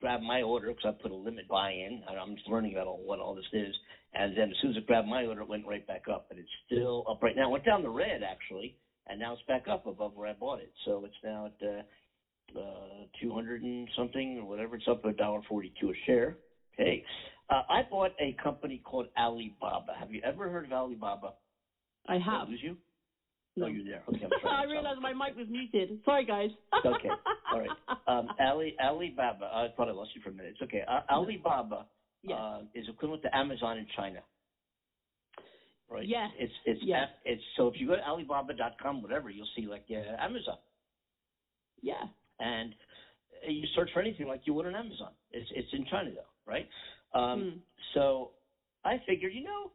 [0.00, 2.00] Grabbed my order because I put a limit buy in.
[2.08, 3.74] I'm just learning about all, what all this is.
[4.14, 6.24] And then as soon as it grabbed my order, it went right back up.
[6.28, 7.48] But it's still up right now.
[7.48, 8.74] It went down the red actually,
[9.08, 10.70] and now it's back up above where I bought it.
[10.84, 11.82] So it's now at uh,
[12.58, 14.76] uh, 200 and something or whatever.
[14.76, 16.36] It's up a dollar 42 a share.
[16.78, 17.02] Okay.
[17.50, 19.92] uh, I bought a company called Alibaba.
[19.98, 21.32] Have you ever heard of Alibaba?
[22.08, 22.48] I Did I have.
[22.48, 22.76] lose you?
[23.56, 23.66] No.
[23.66, 24.02] Oh, you're there.
[24.08, 24.54] Okay, I'm sorry.
[24.54, 25.98] I realized my mic was muted.
[26.04, 26.50] Sorry, guys.
[26.84, 27.08] okay.
[27.52, 27.70] All right.
[28.06, 29.50] Um, Ali, Alibaba.
[29.52, 30.52] I thought I lost you for a minute.
[30.52, 30.82] It's okay.
[30.86, 31.84] Uh, Alibaba
[32.22, 32.38] Yes.
[32.38, 34.20] uh, is equivalent to Amazon in China.
[35.88, 36.06] Right.
[36.06, 36.30] Yes.
[36.38, 37.08] It's it's Yes.
[37.24, 40.56] it's so if you go to Alibaba.com, whatever, you'll see like uh, Amazon,
[41.82, 42.04] yeah.
[42.38, 42.74] and
[43.48, 45.10] you search for anything like you would on Amazon.
[45.32, 46.68] It's it's in China though, right?
[47.14, 47.60] Um, Mm.
[47.94, 48.30] So
[48.84, 49.72] I figured, you know,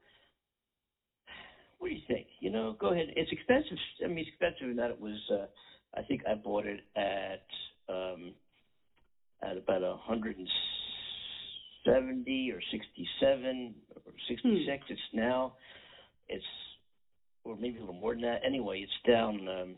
[1.78, 2.28] what do you think?
[2.40, 3.08] You know, go ahead.
[3.16, 3.78] It's expensive.
[4.04, 5.20] I mean, it's expensive in that it was.
[5.32, 5.46] Uh,
[5.96, 7.42] I think I bought it at
[7.90, 8.34] um,
[9.44, 10.50] at about a hundred and
[11.86, 13.74] seventy or sixty-seven
[14.06, 14.86] or sixty-six.
[14.90, 15.54] It's now.
[16.28, 16.44] It's
[17.44, 18.42] or maybe a little more than that.
[18.46, 19.48] Anyway, it's down.
[19.48, 19.76] Um,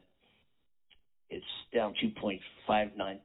[1.30, 1.44] it's
[1.74, 3.20] down 2.59%.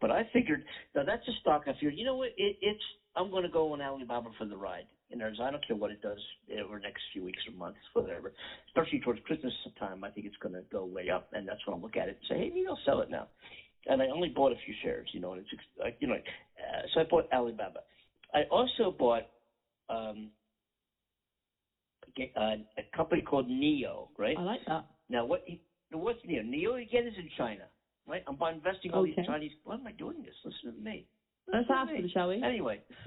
[0.00, 0.62] But I figured
[0.94, 1.62] now that's a stock.
[1.66, 2.30] I figured, you know what?
[2.36, 2.80] It, it's
[3.16, 4.86] I'm going to go on Alibaba for the ride.
[5.16, 6.18] Know, I don't care what it does
[6.62, 8.32] over the next few weeks or months, whatever.
[8.68, 11.74] Especially towards Christmas time, I think it's going to go way up, and that's when
[11.74, 13.26] I'll look at it and say, hey, maybe I'll sell it now.
[13.86, 16.82] And I only bought a few shares, you know, and it's like you know, uh,
[16.92, 17.80] so I bought Alibaba.
[18.32, 19.24] I also bought
[19.90, 20.30] um,
[22.18, 24.36] a, a company called NIO, right?
[24.38, 24.84] I like that.
[25.10, 25.42] Now, what
[25.92, 26.42] what's NIO?
[26.44, 27.64] NIO again is in China,
[28.06, 28.22] right?
[28.26, 29.52] I'm investing all these Chinese.
[29.64, 30.34] Why am I doing this?
[30.44, 31.04] Listen to me.
[31.52, 32.42] Let's ask them, shall we?
[32.42, 32.80] Anyway,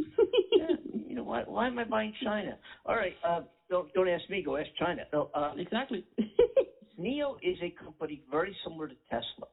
[0.57, 1.43] yeah, you know why?
[1.45, 2.57] Why am I buying China?
[2.85, 4.41] All right, uh, don't don't ask me.
[4.43, 5.03] Go ask China.
[5.11, 6.05] No, uh, exactly.
[6.99, 9.47] NIO is a company very similar to Tesla.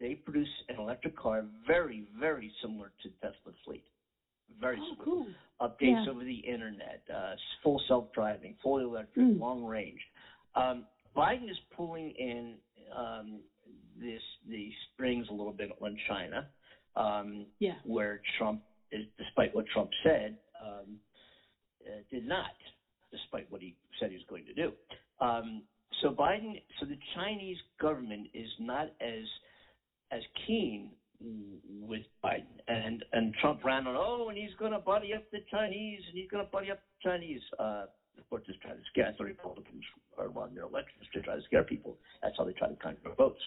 [0.00, 3.84] They produce an electric car very, very similar to Tesla fleet.
[4.60, 5.26] Very oh, similar cool.
[5.60, 6.10] updates Yeah.
[6.10, 9.38] over the internet, uh, full self-driving, fully electric, Mm.
[9.38, 10.00] long range.
[10.56, 10.84] Um,
[11.16, 12.58] Biden is pulling in
[12.96, 13.40] um,
[13.96, 16.48] this the springs a little bit on China,
[16.96, 17.76] um, Yeah.
[17.84, 18.60] where Trump,
[19.18, 20.98] despite what Trump said, um,
[21.86, 22.52] uh, did not,
[23.10, 24.72] despite what he said he was going to do.
[25.20, 25.62] Um,
[26.00, 29.24] so Biden, so the Chinese government is not as
[30.10, 30.90] as keen
[31.80, 35.40] with Biden, and and Trump ran on, oh, and he's going to buddy up the
[35.50, 37.40] Chinese, and he's going to buddy up the Chinese.
[37.58, 37.84] Uh,
[38.18, 39.04] of course, just trying to scare.
[39.04, 39.82] That's the Republicans
[40.18, 41.96] are run their elections to try to scare people.
[42.22, 43.38] That's how they try to conquer votes.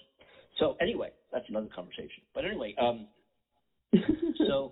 [0.57, 2.23] So anyway, that's another conversation.
[2.33, 3.05] But anyway, um,
[4.47, 4.71] so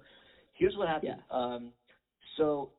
[0.54, 1.22] here's what happened.
[1.30, 1.72] Um,
[2.38, 2.70] so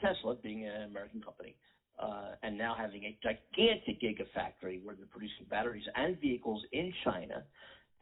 [0.00, 1.54] Tesla, being an American company,
[1.98, 7.44] uh, and now having a gigantic gigafactory where they're producing batteries and vehicles in China,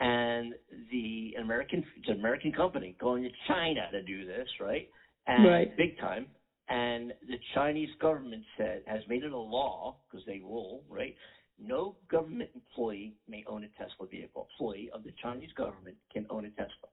[0.01, 0.55] and
[0.91, 4.87] the American it's an American company going to China to do this, right?
[5.27, 5.77] And Right.
[5.77, 6.29] big time.
[6.69, 11.15] And the Chinese government said has made it a law because they rule, right?
[11.59, 14.47] No government employee may own a Tesla vehicle.
[14.55, 16.89] Employee of the Chinese government can own a Tesla.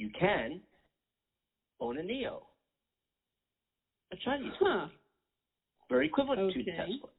[0.00, 0.62] You can
[1.78, 2.40] own a NIO,
[4.12, 4.64] a Chinese Huh.
[4.64, 4.98] company,
[5.90, 6.70] very equivalent to Okay.
[6.74, 7.10] Tesla.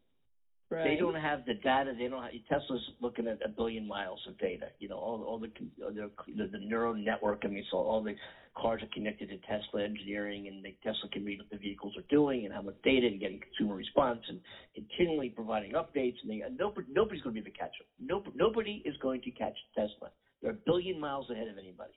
[0.72, 0.84] Right.
[0.86, 1.94] They don't have the data.
[1.96, 2.24] They don't.
[2.24, 4.72] Have, Tesla's looking at a billion miles of data.
[4.80, 7.42] You know, all all the the the, the neural network.
[7.44, 8.16] I mean, so all the
[8.56, 12.08] cars are connected to Tesla engineering, and the Tesla can read what the vehicles are
[12.10, 14.42] doing and how much data and getting consumer response and
[14.74, 16.16] continually providing updates.
[16.24, 17.88] And they, nobody nobody's going to be able to catch them.
[18.00, 20.10] Nobody nobody is going to catch Tesla.
[20.42, 21.94] They're a billion miles ahead of anybody.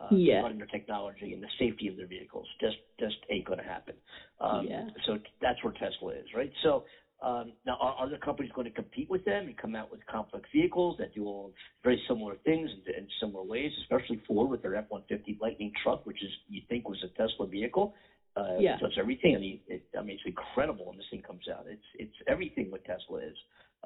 [0.00, 0.36] Uh, Yeah.
[0.36, 3.96] regarding their technology and the safety of their vehicles, just just ain't going to happen.
[4.40, 4.88] Um, Yeah.
[5.04, 6.52] So that's where Tesla is, right?
[6.62, 6.82] So
[7.20, 10.48] um, now, are other companies going to compete with them and come out with complex
[10.54, 13.72] vehicles that do all very similar things in, in similar ways?
[13.78, 17.90] Especially Ford with their F-150 Lightning truck, which is you think was a Tesla vehicle.
[18.36, 18.74] Uh, Yeah.
[18.74, 19.34] It does everything.
[19.34, 21.66] I mean, it, I mean, it's incredible when this thing comes out.
[21.68, 23.36] It's it's everything what Tesla is,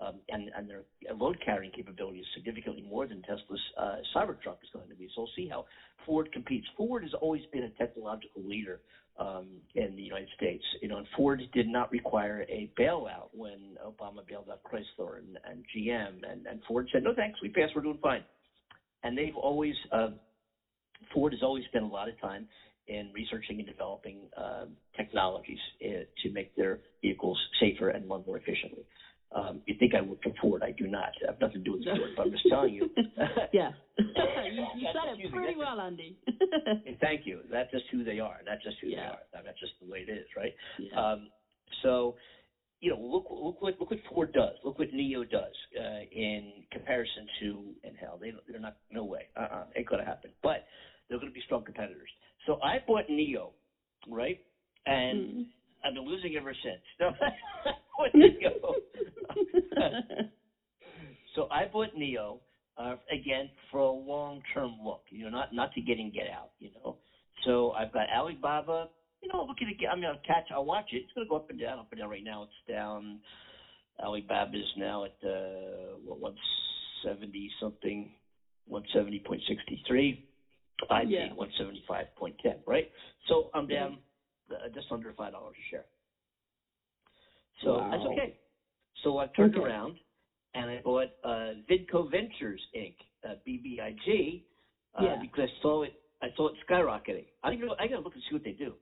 [0.01, 0.83] um, and and their
[1.15, 5.09] load carrying capability is significantly more than Tesla's uh, Cybertruck is going to be.
[5.15, 5.67] So we'll see how
[6.07, 6.67] Ford competes.
[6.77, 8.81] Ford has always been a technological leader
[9.19, 10.65] um, in the United States.
[10.81, 15.39] You know, and Ford did not require a bailout when Obama bailed out Chrysler and,
[15.49, 18.25] and GM, and, and Ford said, "No thanks, we passed, we're doing fine."
[19.05, 20.11] And they've always uh,
[21.13, 22.47] Ford has always spent a lot of time
[22.89, 24.65] in researching and developing uh,
[24.97, 28.85] technologies uh, to make their vehicles safer and run more efficiently.
[29.35, 30.63] Um, you think I work for Ford?
[30.63, 31.11] I do not.
[31.23, 32.91] I have nothing to do with Ford, but I'm just telling you.
[33.53, 33.71] yeah.
[33.99, 36.17] you you said it pretty well, Andy.
[37.01, 37.41] Thank you.
[37.51, 38.39] That's just who they are.
[38.45, 39.19] That's just who they are.
[39.33, 40.53] That's just the way it is, right?
[40.79, 41.13] Yeah.
[41.13, 41.29] Um,
[41.83, 42.15] so,
[42.81, 44.55] you know, look look what look what Ford does.
[44.65, 49.29] Look what NIO does uh, in comparison to and hell, they they're not no way.
[49.37, 50.31] Uh uh ain't gonna happen.
[50.43, 50.65] But
[51.09, 52.11] they're gonna be strong competitors.
[52.47, 53.53] So I bought NIO,
[54.09, 54.39] right?
[54.87, 55.47] And Mm.
[55.85, 56.81] I've been losing ever since.
[57.01, 57.13] No,
[58.15, 58.75] NIO.
[61.35, 62.39] so I bought NIO
[62.77, 65.01] uh, again for a long term look.
[65.11, 66.51] You know, not not to get in get out.
[66.59, 66.97] You know,
[67.45, 68.89] so I've got Alibaba.
[69.23, 69.91] You know, looking to get.
[69.91, 70.47] I mean, I'll catch.
[70.51, 70.97] I'll watch it.
[70.97, 72.11] It's going to go up and down, up and down.
[72.11, 73.21] Right now, it's down.
[74.03, 76.35] Alibaba is now at uh, what one
[77.05, 78.11] seventy something,
[78.67, 80.19] one seventy point sixty three.
[80.91, 81.29] I Yeah.
[81.29, 82.55] paid one seventy five point ten.
[82.67, 82.89] Right.
[83.29, 83.99] So I'm down
[84.75, 85.85] just under five dollars a share.
[87.63, 88.35] So that's okay.
[89.03, 89.65] So I turned Okay.
[89.65, 89.97] around
[90.55, 92.93] and I bought uh, Vinco Ventures Inc.
[93.25, 94.43] Uh, BBIG
[94.99, 95.17] uh, Yeah.
[95.21, 95.93] because I saw it.
[96.23, 97.25] I saw it skyrocketing.
[97.43, 97.69] I don't even.
[97.69, 98.75] know- I gotta look and see what they do.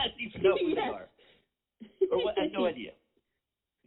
[0.00, 1.08] I don't even know who they are.
[2.10, 2.90] Or what, I have no idea.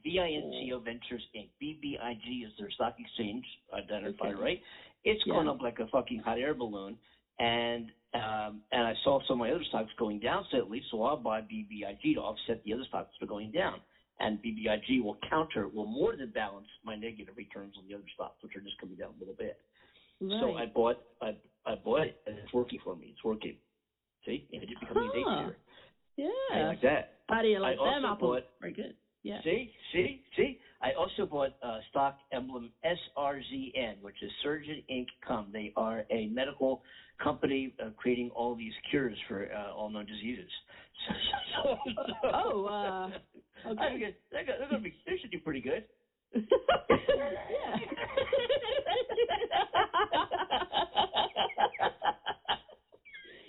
[0.06, 1.50] VINCO Ventures Inc.
[1.62, 4.42] BBIG is their stock exchange identifier, Okay.
[4.42, 4.60] right?
[5.04, 5.34] It's Yeah.
[5.34, 6.98] going up like a fucking hot air balloon,
[7.40, 11.18] and um, and I saw some of my other stocks going down slightly, so I'll
[11.18, 13.82] buy BBIG to offset the other stocks that are going down,
[14.22, 18.36] and BBIG will counter, will more than balance my negative returns on the other stocks,
[18.42, 19.58] which are just coming down a little bit.
[20.40, 23.08] So I bought, I I bought it, and it's working for me.
[23.12, 23.56] It's working.
[24.26, 25.36] See, and it becoming a day Huh.
[25.36, 25.58] trader.
[26.16, 26.60] Yeah.
[26.60, 27.10] You like that?
[27.28, 28.32] How do you like I them also apples?
[28.36, 28.94] bought- Very good.
[29.26, 29.42] Yeah.
[29.44, 30.56] See, see, see.
[30.84, 35.08] I also bought uh, stock emblem SRZN, which is Surrozen Inc.
[35.28, 35.50] Com.
[35.52, 36.80] They are a medical
[37.24, 40.50] company uh, creating all these cures for uh, all known diseases.
[42.34, 43.10] Oh, uh,
[43.68, 43.88] okay.
[43.98, 44.94] think they're, gonna- they're gonna be.
[45.08, 45.84] They should do pretty good.
[46.36, 46.42] yeah.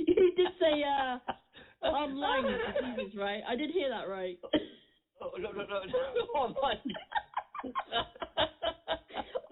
[0.06, 1.18] you did say uh
[1.86, 3.42] online diseases, right?
[3.46, 4.38] I did hear that right.
[5.20, 5.78] Oh, no, no, no, no.
[6.34, 6.78] Online.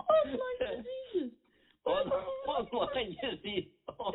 [0.08, 1.32] online diseases.
[1.86, 3.64] Online, online disease.
[3.88, 4.10] oh my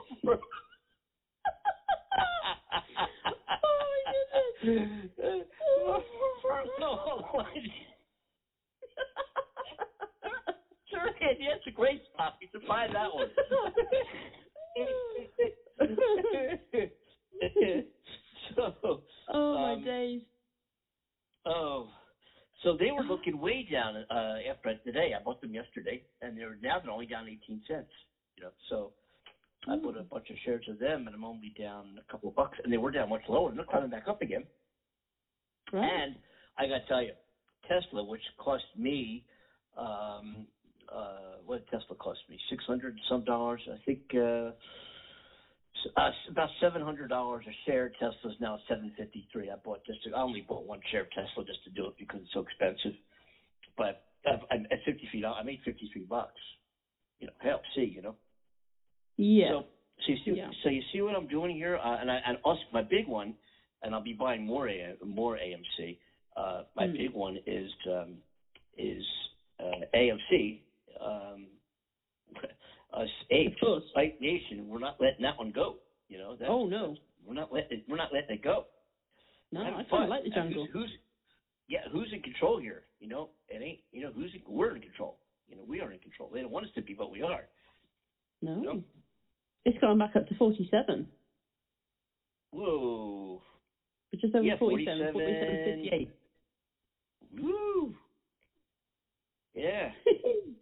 [4.64, 5.45] goodness.
[5.82, 6.04] Oh,
[11.80, 12.34] great spot.
[12.41, 13.30] You should find that one.
[18.56, 19.00] so,
[19.34, 20.22] oh my um, days.
[21.46, 21.88] Oh,
[22.64, 25.14] so they were looking way down uh, after today.
[25.18, 27.88] I bought them yesterday, and they're now they're only down 18 cents.
[28.38, 28.92] You know, so
[29.68, 32.36] I bought a bunch of shares of them, and I'm only down a couple of
[32.36, 34.46] bucks, and they were down much lower, and they're climbing back up again.
[35.72, 35.84] Right.
[35.84, 36.16] And
[36.58, 37.12] I got to tell you,
[37.68, 39.24] Tesla, which cost me,
[39.78, 40.48] um,
[40.94, 42.38] uh, what did Tesla cost me?
[42.50, 43.62] Six hundred some dollars.
[43.72, 44.52] I think uh,
[45.96, 47.90] uh, about seven hundred dollars a share.
[48.00, 49.50] Tesla's now seven fifty three.
[49.50, 50.04] I bought just.
[50.04, 52.42] To, I only bought one share of Tesla just to do it because it's so
[52.42, 52.94] expensive.
[53.78, 53.96] But
[54.30, 55.38] uh, I'm at fifty dollars.
[55.40, 56.40] I made fifty three bucks.
[57.20, 58.16] You know, hell, see, you know.
[59.18, 59.50] Yeah.
[59.50, 59.66] So,
[60.06, 60.50] so you see, Yeah.
[60.64, 63.34] so you see what I'm doing here, uh, and I, and also my big one,
[63.84, 65.98] and I'll be buying more A, more AMC.
[66.38, 66.94] Uh, my Hmm.
[66.96, 68.18] big one is um,
[68.78, 69.04] is
[69.60, 70.60] uh, AMC.
[71.02, 71.48] Um,
[72.94, 73.84] us apes, course.
[73.94, 74.68] Fight Nation.
[74.68, 75.76] We're not letting that one go.
[76.08, 76.36] You know.
[76.40, 76.96] That's, oh no.
[77.26, 78.66] we're not letting we're not letting it go.
[79.52, 80.68] No, I kind of like the jungle.
[80.72, 80.90] Who's, who's
[81.68, 81.80] yeah?
[81.92, 82.84] Who's in control here?
[83.00, 83.80] You know, it ain't.
[83.92, 85.18] You know, who's in, we're in control.
[85.48, 86.30] You know, we are in control.
[86.34, 87.46] They don't want us to be, but we are.
[88.42, 88.56] No.
[88.56, 88.84] No.
[89.66, 91.08] It's gone back up to 47.
[92.52, 93.42] Whoa.
[94.12, 95.14] It's just over Yeah, 47.
[95.14, 95.84] 47.
[95.84, 96.10] 58.
[97.42, 97.94] Woo.
[99.54, 99.92] Yeah.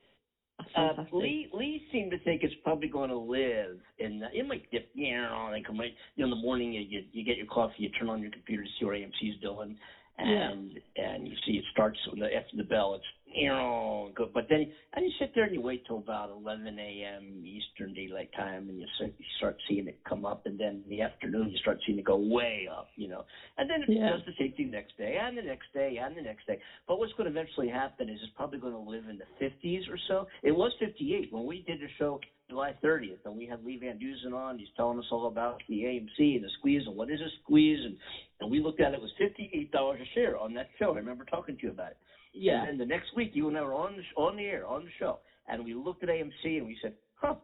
[0.76, 1.14] Uh, fantastic.
[1.14, 4.20] Lee Lee seemed to think it's probably going to live in.
[4.20, 7.04] The, it might dip, you know, like might, you know, in the morning you, you
[7.12, 9.78] you get your coffee, you turn on your computer to see what AMC's doing,
[10.20, 10.52] Yeah.
[10.52, 12.96] and and you see it starts the, after the bell.
[12.96, 16.30] It's you know, go, but then and you sit there and you wait till about
[16.30, 17.44] 11 a.m.
[17.46, 20.90] Eastern Daylight Time, and you start, you start seeing it come up, and then in
[20.90, 23.24] the afternoon you start seeing it go way up, you know,
[23.58, 24.12] and then it Yeah.
[24.12, 26.58] does the same thing next day, and the next day, and the next day.
[26.88, 29.88] But what's going to eventually happen is it's probably going to live in the 50s
[29.90, 30.28] or so.
[30.44, 32.20] It was 58 when we did the show
[32.50, 34.58] July 30th, and we had Lee Van Dusen on.
[34.58, 37.84] He's telling us all about the AMC and the squeeze and what is a squeeze,
[37.84, 37.98] and
[38.40, 40.94] and we looked at it, it was $58 a share on that show.
[40.94, 41.98] I remember talking to you about it.
[42.38, 42.62] Yeah.
[42.62, 44.84] And then the next week, you and I were on the on the air on
[44.84, 47.36] the show, and we looked at AMC and we said, "Huh."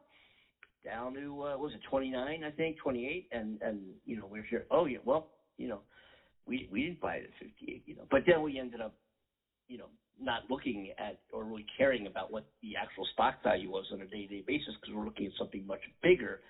[0.84, 2.44] Down to uh, was it 29?
[2.44, 4.64] I think 28, and and you know we're sure.
[4.70, 5.80] Oh yeah, well you know
[6.46, 8.04] we we didn't buy it at 58, you know.
[8.12, 8.94] But then we ended up,
[9.68, 9.88] you know,
[10.22, 14.06] not looking at or really caring about what the actual stock value was on a
[14.06, 16.42] day-to-day basis because we're looking at something much bigger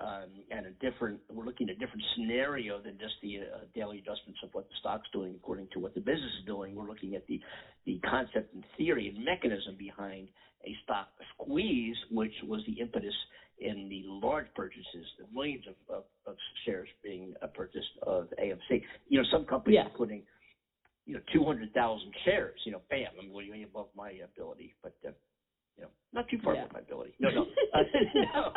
[0.00, 1.20] um, and a different.
[1.32, 4.74] We're looking at a different scenario than just the uh, daily adjustments of what the
[4.80, 6.74] stock's doing according to what the business is doing.
[6.74, 7.40] We're looking at the
[7.86, 10.28] the concept and theory and mechanism behind
[10.66, 13.14] a stock squeeze, which was the impetus
[13.58, 18.82] in the large purchases, the millions of, of, of shares being uh, purchased of AMC.
[19.08, 19.86] You know, some companies Yeah.
[19.86, 20.22] are putting,
[21.06, 25.12] you know, 200,000 shares, you know, bam, I'm way above my ability, but, uh,
[25.76, 26.62] you know, not too far Yeah.
[26.64, 27.14] above my ability.
[27.20, 27.46] No, no.
[27.74, 27.82] Uh,
[28.14, 28.52] no.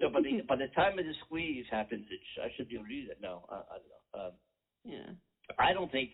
[0.00, 2.76] no, but the, by the time of the squeeze happens, it sh- I should be
[2.76, 3.20] able to do that.
[3.20, 4.26] No, I, I don't know.
[4.26, 4.32] Um,
[4.84, 5.12] yeah.
[5.58, 6.10] I don't think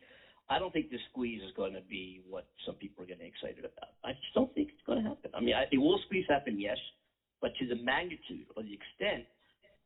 [0.49, 3.61] I don't think the squeeze is going to be what some people are getting excited
[3.65, 3.91] about.
[4.05, 5.31] I just don't think it's going to happen.
[5.35, 6.79] I mean, I, it will squeeze happen, yes,
[7.41, 9.25] but to the magnitude or the extent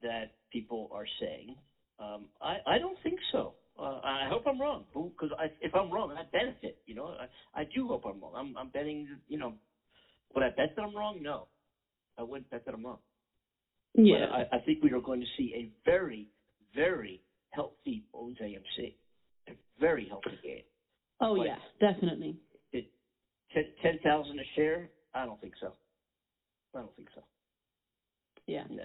[0.02, 1.56] that people are saying,
[1.98, 3.54] um, I I don't think so.
[3.78, 6.76] Uh, I hope I'm wrong, because if I'm wrong, I benefit.
[6.86, 8.32] You know, I, I do hope I'm wrong.
[8.36, 9.08] I'm I'm betting.
[9.28, 9.54] You know,
[10.34, 11.20] would I bet that I'm wrong?
[11.22, 11.48] No,
[12.18, 12.98] I wouldn't bet that I'm wrong.
[13.96, 14.26] Yeah.
[14.26, 16.28] But I, I think we are going to see a very,
[16.74, 17.20] very
[17.50, 18.92] healthy owns AMC.
[19.48, 20.62] A very healthy game.
[21.20, 22.36] oh like- yeah, definitely.
[22.72, 22.86] It,
[23.52, 24.88] ten ten thousand a share?
[25.14, 25.72] I don't think so.
[26.74, 27.22] I don't think so.
[28.46, 28.64] Yeah.
[28.68, 28.84] No.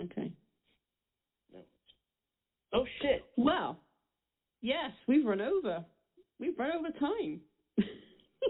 [0.00, 0.32] Okay.
[2.72, 2.80] No.
[2.80, 3.22] Oh shit.
[3.36, 3.76] Well,
[4.60, 5.84] yes, we've run over.
[6.38, 7.40] We've run over time.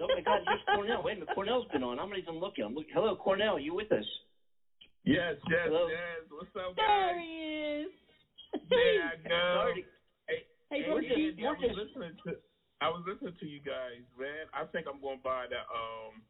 [0.00, 1.02] Oh my God, here's Cornell.
[1.02, 1.98] Wait a minute, Cornell's been on.
[1.98, 2.64] I'm not even looking.
[2.64, 3.56] I'm look- Hello, Cornell.
[3.56, 4.04] Are You with us?
[5.04, 5.88] Yes, yes, Hello?
[5.88, 6.24] yes.
[6.30, 7.90] What's up, There he is.
[8.70, 9.72] There I go.
[9.74, 9.84] Hey,
[10.28, 12.32] Hey, hey, brother, Andy, I was listening to
[12.80, 14.46] I was listening to you guys, man.
[14.54, 16.22] I think I'm going to buy that um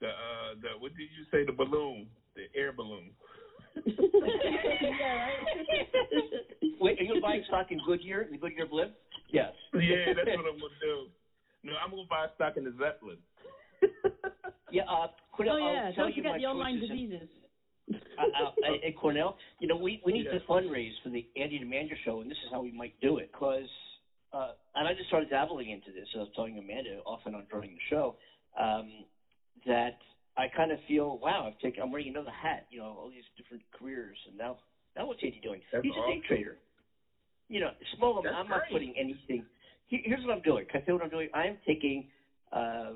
[0.00, 3.10] the uh the what did you say the balloon, the air balloon.
[4.80, 5.28] Yeah.
[6.80, 8.92] Wait, are you buying stock in Goodyear, the Goodyear blimp?
[9.30, 9.52] Yes.
[9.74, 11.06] yeah, that's what I'm gonna do.
[11.64, 13.18] No, I'm gonna buy stock in the Zeppelin.
[14.70, 17.28] Yeah, uh, Cornell, oh yeah, I'll tell don't you forget the online choices in- diseases.
[18.18, 18.50] uh, uh,
[18.82, 20.38] hey, Cornell, you know, we, we need Yeah.
[20.38, 23.16] to fundraise for the Andy and Amanda show, and this is how we might do
[23.16, 23.30] it.
[23.32, 23.68] Because,
[24.32, 26.06] uh, and I just started dabbling into this.
[26.14, 28.14] I was telling Amanda often on during the show
[28.60, 28.90] um,
[29.66, 29.94] that
[30.38, 32.66] I kind of feel, wow, I've taken, I'm wearing another hat.
[32.70, 34.58] You know, all these different careers, and now,
[34.96, 35.60] now what's Andy doing?
[35.72, 36.56] That's He's a day trader.
[37.48, 38.18] You know, small.
[38.18, 38.36] amount.
[38.36, 39.44] I'm not putting anything.
[39.88, 40.66] Here's what I'm doing.
[40.70, 41.28] Can I say what I'm doing?
[41.34, 42.06] I'm taking
[42.52, 42.92] uh, uh,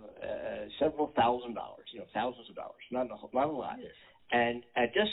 [0.78, 1.88] several thousand dollars.
[1.92, 2.84] You know, thousands of dollars.
[2.90, 3.76] Not a, not a lot.
[3.80, 4.38] Yeah.
[4.38, 5.10] And I just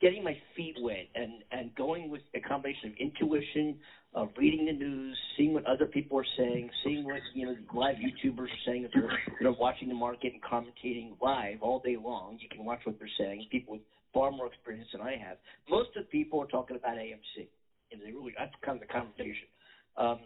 [0.00, 3.76] getting my feet wet and and going with a combination of intuition,
[4.14, 7.96] of reading the news, seeing what other people are saying, seeing what you know live
[7.96, 9.10] YouTubers are saying if they're
[9.40, 12.38] you know watching the market and commentating live all day long.
[12.40, 13.46] You can watch what they're saying.
[13.50, 15.38] People with far more experience than I have.
[15.68, 17.48] Most of the people are talking about AMC,
[17.90, 19.50] and they really that's kind of the conversation.
[19.96, 20.20] Um,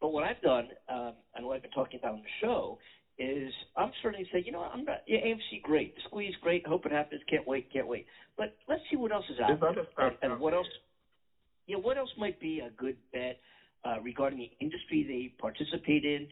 [0.00, 2.78] but what I've done, um, and what I've been talking about on the show,
[3.18, 6.34] is I'm starting to say, you know, what, I'm not yeah, AMC great, the squeeze
[6.40, 8.06] great, hope it happens, can't wait, can't wait.
[8.36, 10.66] But let's see what else is out There's there, and, and what else.
[11.68, 13.36] Yeah, what else might be a good bet
[13.84, 16.26] uh, regarding the industry they participate in,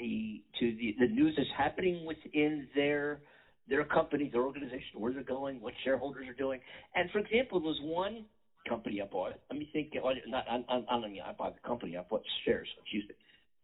[0.00, 3.20] the to the the news that's happening within their
[3.68, 6.60] their company, their organization, where they're going, what shareholders are doing.
[6.94, 8.24] And for example, there was one
[8.68, 9.32] company I bought.
[9.50, 9.88] Let me think.
[10.02, 11.96] oh, Not I don't mean I bought the company.
[11.96, 12.68] I bought shares.
[12.80, 13.14] Excuse me.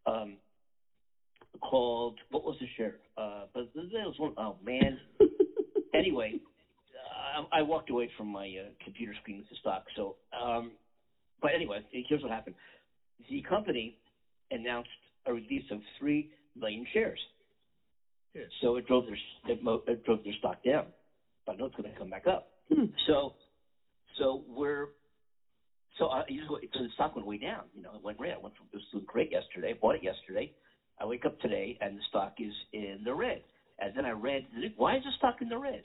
[0.05, 0.37] Um,
[1.61, 2.97] called what was the share?
[3.17, 4.99] Uh, but there was one oh man.
[5.93, 6.33] anyway,
[7.53, 9.83] I, I walked away from my uh, computer screen with the stock.
[9.95, 10.71] So, um,
[11.53, 12.55] anyway, here's what happened:
[13.29, 13.93] the company
[14.51, 14.89] announced
[15.25, 17.19] a release of three million shares.
[18.33, 18.43] Yeah.
[18.61, 20.85] So it drove their it, mo- it drove their stock down.
[21.45, 22.45] But I know it's going to come back up.
[22.73, 22.85] Hmm.
[23.07, 23.33] So,
[24.17, 24.87] so we're
[25.97, 27.63] so I just go, so the stock went way down.
[27.75, 28.31] You know, it went red.
[28.31, 29.71] It went from it was doing great yesterday.
[29.71, 30.51] I bought it yesterday.
[30.99, 33.41] I wake up today and the stock is in the red.
[33.79, 34.45] And then I read,
[34.75, 35.83] why is the stock in the red?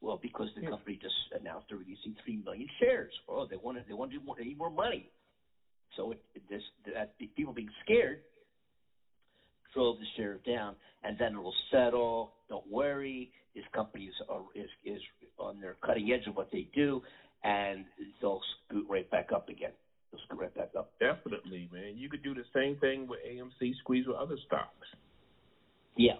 [0.00, 0.70] Well, because the Yeah.
[0.70, 1.14] company just
[1.56, 3.12] announced they're releasing three million shares.
[3.28, 5.08] Oh, they want to, they want to do more, money.
[5.96, 6.62] So it, this
[6.94, 8.18] that people being scared
[9.72, 12.32] drove the shares down, and then it will settle.
[12.48, 14.14] Don't worry, this company is
[14.54, 15.00] is is
[15.38, 17.00] on their cutting edge of what they do,
[17.44, 17.84] and
[18.20, 19.72] they'll scoot right back up again.
[20.12, 20.90] They'll scoot right back up.
[21.00, 21.94] Definitely, man.
[21.96, 24.86] You could do the same thing with AMC squeeze with other stocks.
[25.96, 26.12] Yeah,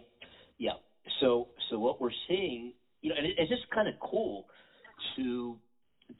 [0.58, 0.72] yeah.
[1.20, 2.72] So so what we're seeing,
[3.02, 4.46] you know, and it, it's just kind of cool
[5.16, 5.56] to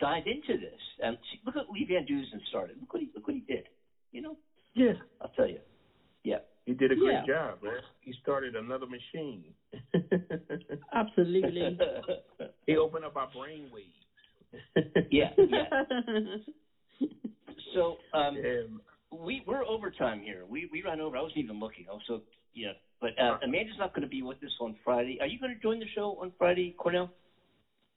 [0.00, 2.76] dive into this and see, look at Lee Van Dusen started.
[2.80, 3.64] Look what he look what he did.
[4.12, 4.36] You know,
[4.74, 4.92] Yeah.
[5.20, 5.58] I'll tell you.
[6.24, 6.38] Yeah.
[6.64, 7.26] He did a great Yeah.
[7.26, 7.80] job, man.
[8.00, 9.44] He started another machine.
[11.16, 11.78] Absolutely.
[12.66, 14.86] he opened up our brain waves.
[15.10, 15.64] yeah, yeah.
[17.74, 18.62] So um, Yeah.
[19.12, 20.44] we we're overtime here.
[20.48, 21.16] We we ran over.
[21.16, 21.86] I wasn't even looking.
[21.90, 22.22] Also,
[22.54, 22.72] yeah.
[23.00, 25.18] But uh, Amanda's not going to be with us on Friday.
[25.20, 27.10] Are you going to join the show on Friday, Cornell?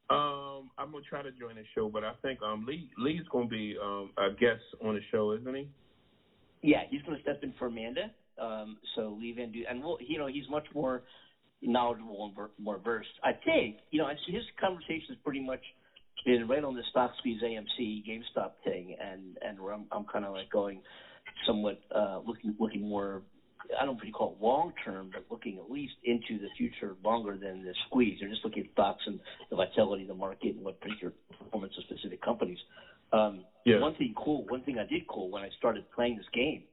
[0.09, 3.45] Um, I'm gonna try to join the show, but I think um Lee Lee's gonna
[3.45, 5.67] be um a guest on the show, isn't he?
[6.63, 8.11] Yeah, he's going to step in for Amanda.
[8.37, 11.03] Um, so Lee Van Du, and we'll, you know, he's much more
[11.61, 13.09] knowledgeable and ver- more versed.
[13.23, 15.61] I think, you know, I see his conversation has pretty much
[16.25, 20.25] been right on the stock squeeze AMC GameStop thing, and and where I'm I'm kind
[20.25, 20.81] of like going
[21.45, 23.21] somewhat uh, looking looking more.
[23.79, 26.47] I don't know if you call it long term, but looking at least into the
[26.57, 28.17] future longer than the squeeze.
[28.19, 31.73] They're just looking at stocks and the vitality of the market and what particular performance
[31.77, 32.57] of specific companies.
[33.11, 33.79] Um, Yeah.
[33.79, 36.63] One thing cool, one thing I did cool when I started playing this game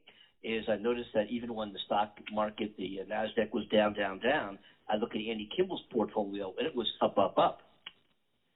[0.43, 4.21] is I noticed that even when the stock market, the uh, Nasdaq was down, down,
[4.21, 4.59] down,
[4.89, 7.63] I look at Andy Kimball's portfolio and it was up, up, up.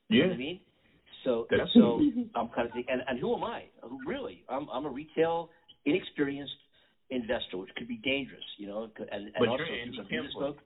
[0.09, 0.59] You know what I mean?
[1.25, 2.01] So, so
[2.35, 3.65] I'm kind of thinking, and, and who am I?
[4.07, 4.43] Really?
[4.49, 5.49] I'm I'm a retail,
[5.85, 6.53] inexperienced
[7.11, 8.89] investor, which could be dangerous, you know.
[8.99, 10.49] And, and But also, you're Andy I'm doing this Kimball.
[10.49, 10.57] book,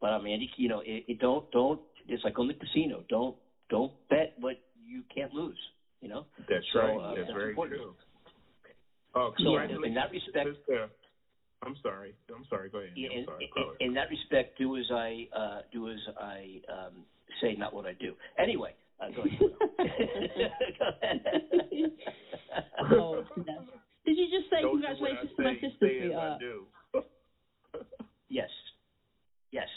[0.00, 0.48] but I'm Andy.
[0.56, 1.78] You know, it, it don't don't.
[2.08, 3.04] It's like on the casino.
[3.08, 3.36] Don't
[3.70, 5.58] don't bet what you can't lose.
[6.00, 6.26] You know.
[6.48, 6.96] That's So, right.
[6.98, 7.80] uh, That's it's very important.
[7.80, 7.94] true.
[9.14, 10.88] Oh, So, congratulations in that respect, sister.
[11.64, 12.14] I'm sorry.
[12.34, 12.68] I'm sorry.
[12.68, 12.90] Go ahead.
[12.96, 13.48] in, sorry.
[13.80, 17.04] in, in that respect, do as I uh, do as I um,
[17.40, 18.14] say, not what I do.
[18.38, 19.40] Anyway, uh, go ahead.
[20.78, 21.20] Go ahead.
[22.92, 23.58] oh, bless.
[24.04, 26.40] Did you just say Don't do congratulations to my sister, say as I sweetheart?
[26.40, 26.66] do.
[28.28, 28.48] yes,
[29.52, 29.68] yes,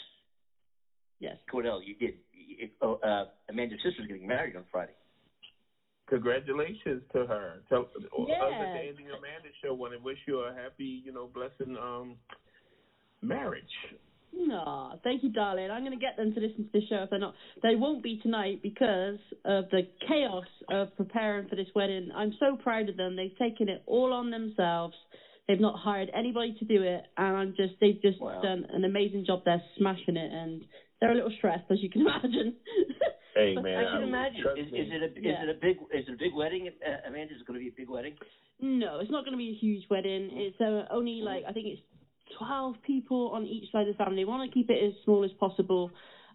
[1.18, 1.36] Yes.
[1.50, 2.14] Cornell, you did.
[2.32, 4.92] It, oh, uh, Amanda's sister's getting married on Friday.
[6.08, 7.62] Congratulations to her.
[7.68, 7.88] Tell
[8.28, 8.38] Yeah.
[8.58, 12.16] the Andy and Amanda show want to wish you a happy, you know, blessing um
[13.22, 13.64] marriage.
[14.32, 15.70] No, thank you, darling.
[15.70, 17.34] I'm going to get them to listen to the show if they're not.
[17.62, 22.10] They won't be tonight because of the chaos of preparing for this wedding.
[22.14, 23.16] I'm so proud of them.
[23.16, 24.94] They've taken it all on themselves.
[25.48, 28.42] They've not hired anybody to do it, and I'm just they've just Wow.
[28.42, 29.42] done an amazing job.
[29.44, 30.64] They're smashing it, and
[31.00, 32.54] they're a little stressed, as you can imagine.
[33.36, 34.44] Hey But man, I can I'm- imagine.
[34.56, 35.42] Is, is it a is Yeah.
[35.44, 36.68] it a big is it a big wedding?
[36.84, 38.14] Uh, Amanda, is it going to be a big wedding?
[38.60, 40.30] No, it's not going to be a huge wedding.
[40.32, 41.82] It's uh, only like I think it's
[42.38, 44.24] twelve people on each side of the family.
[44.24, 45.90] We want to keep it as small as possible,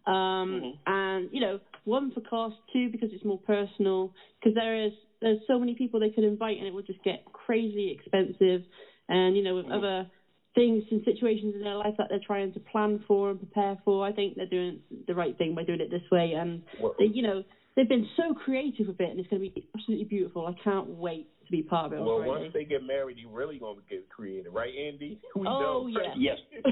[0.06, 4.12] um, and you know, one for cost, two because it's more personal.
[4.39, 4.91] Because there is
[5.22, 8.62] there's so many people they could invite, and it would just get crazy expensive.
[9.10, 9.78] And you know, with Mhm.
[9.78, 10.08] other
[10.56, 14.06] things and situations in their life that they're trying to plan for and prepare for,
[14.06, 16.34] I think they're doing the right thing by doing it this way.
[16.34, 17.43] And Well, they, you know,
[17.76, 20.45] they've been so creative with it, and it's going to be absolutely beautiful.
[20.47, 21.99] I can't wait to be part of it.
[21.99, 22.30] on Well, Friday.
[22.30, 25.18] once they get married, he really gonna get creative, right, Andy?
[25.36, 26.02] We Oh, know.
[26.02, 26.14] yeah.
[26.18, 26.38] Yes.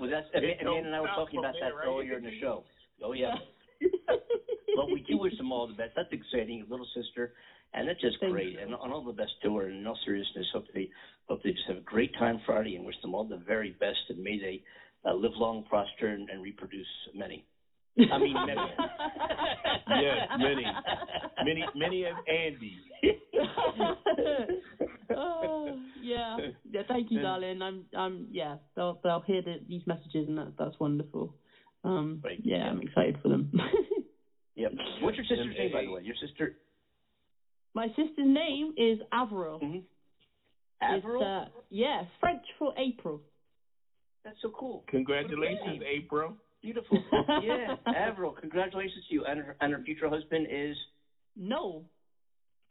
[0.00, 1.86] well, that's It Amanda and I were talking about that there, right?
[1.86, 2.64] earlier in the show.
[3.02, 3.34] Oh yeah.
[4.76, 5.92] Well, we do wish them all the best.
[5.96, 7.32] That's exciting, little sister,
[7.74, 8.52] and that's just Thank great.
[8.52, 8.58] you.
[8.60, 9.66] And, and all the best to her.
[9.66, 10.90] And in all seriousness, hope they
[11.28, 13.98] hope they just have a great time Friday, and wish them all the very best.
[14.08, 14.62] And may they
[15.08, 17.44] uh, live long, prosper, and, and reproduce many.
[18.12, 18.60] I mean, many.
[20.02, 20.64] yes, many,
[21.44, 22.76] many, many as Andy.
[25.16, 26.36] oh, yeah.
[26.70, 27.62] Yeah, thank you, darling.
[27.62, 31.34] I'm I'm yeah, they'll they'll hear the, these messages and that that's wonderful.
[31.84, 32.70] Um Right, yeah, yeah.
[32.70, 33.50] I'm excited for them.
[34.56, 34.72] Yep.
[35.00, 36.02] What's your sister's name, by the way?
[36.02, 36.52] Your sister
[37.74, 39.58] My sister's name is Avril.
[39.60, 39.78] mm-hmm.
[40.82, 41.22] Avril.
[41.22, 43.22] uh, yeah, French for April.
[44.24, 44.84] that's so cool.
[44.88, 46.36] Congratulations, April.
[46.62, 46.98] Beautiful.
[47.42, 48.32] yeah, Avril.
[48.38, 49.24] Congratulations to you.
[49.24, 50.76] And her and her future husband is
[51.36, 51.84] No.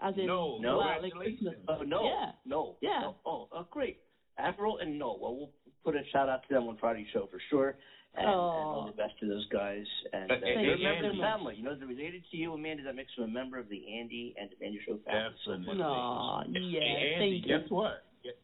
[0.02, 0.78] As in No, No?
[0.78, 1.56] wow, like Christmas.
[1.68, 2.32] Oh no, Yeah.
[2.46, 3.00] no, Yeah.
[3.02, 3.16] no.
[3.26, 3.98] Oh, oh, great.
[4.38, 5.18] Avril and no.
[5.20, 5.50] Well, we'll
[5.84, 7.76] put a shout out to them on Friday's show for sure,
[8.16, 9.86] and, and all the best to those guys.
[10.14, 11.56] And Uh, uh, they're a you member of the family.
[11.56, 12.84] You know, they're related to you, Amanda.
[12.84, 15.32] That makes them a member of the Andy and Amanda show family.
[15.36, 15.78] Absolutely.
[15.78, 15.86] much.
[15.86, 17.60] Aw, yeah, Hey, Andy, thank you.
[17.60, 18.04] guess what?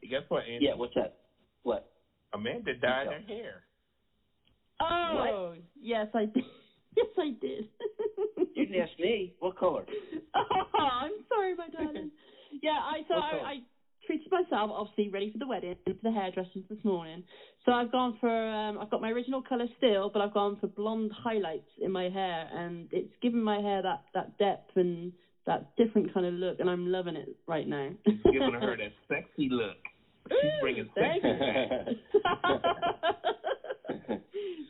[0.09, 0.65] Guess what, Andy?
[0.65, 0.75] Yeah.
[0.75, 1.15] What's that?
[1.63, 1.89] What?
[2.33, 3.63] Amanda dyed her hair.
[4.81, 6.43] Oh, yes, I did.
[6.97, 7.67] Yes, I did.
[8.55, 9.33] You didn't ask me.
[9.39, 9.83] What color?
[10.35, 12.09] oh, I'm sorry, my darling.
[12.63, 13.19] Yeah, I so I.
[13.19, 13.65] I treated
[14.55, 17.23] myself, obviously ready for the wedding, for the hairdressers this morning.
[17.65, 20.67] So I've gone for um I've got my original colour still, but I've gone for
[20.67, 25.11] blonde highlights in my hair, and it's given my hair that that depth and
[25.45, 27.89] that different kind of look, and I'm loving it right now.
[28.05, 29.77] It's giving her that sexy look.
[30.29, 31.99] She's bringing Thank sexy.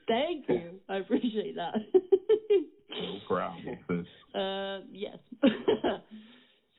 [0.07, 0.79] Thank you.
[0.89, 1.75] I appreciate that.
[2.89, 3.77] No problem,
[4.35, 5.17] uh, yes.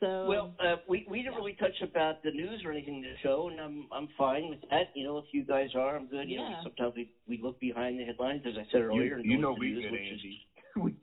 [0.00, 3.16] so Well, uh, we we didn't really touch about the news or anything in the
[3.22, 4.90] show, and I'm I'm fine with that.
[4.94, 6.28] You know, if you guys are, I'm good.
[6.28, 6.56] You know, Yeah.
[6.58, 9.18] we, sometimes we we look behind the headlines, as I said earlier.
[9.18, 10.40] You, you know we news, good, which is- Andy.
[10.82, 10.94] We,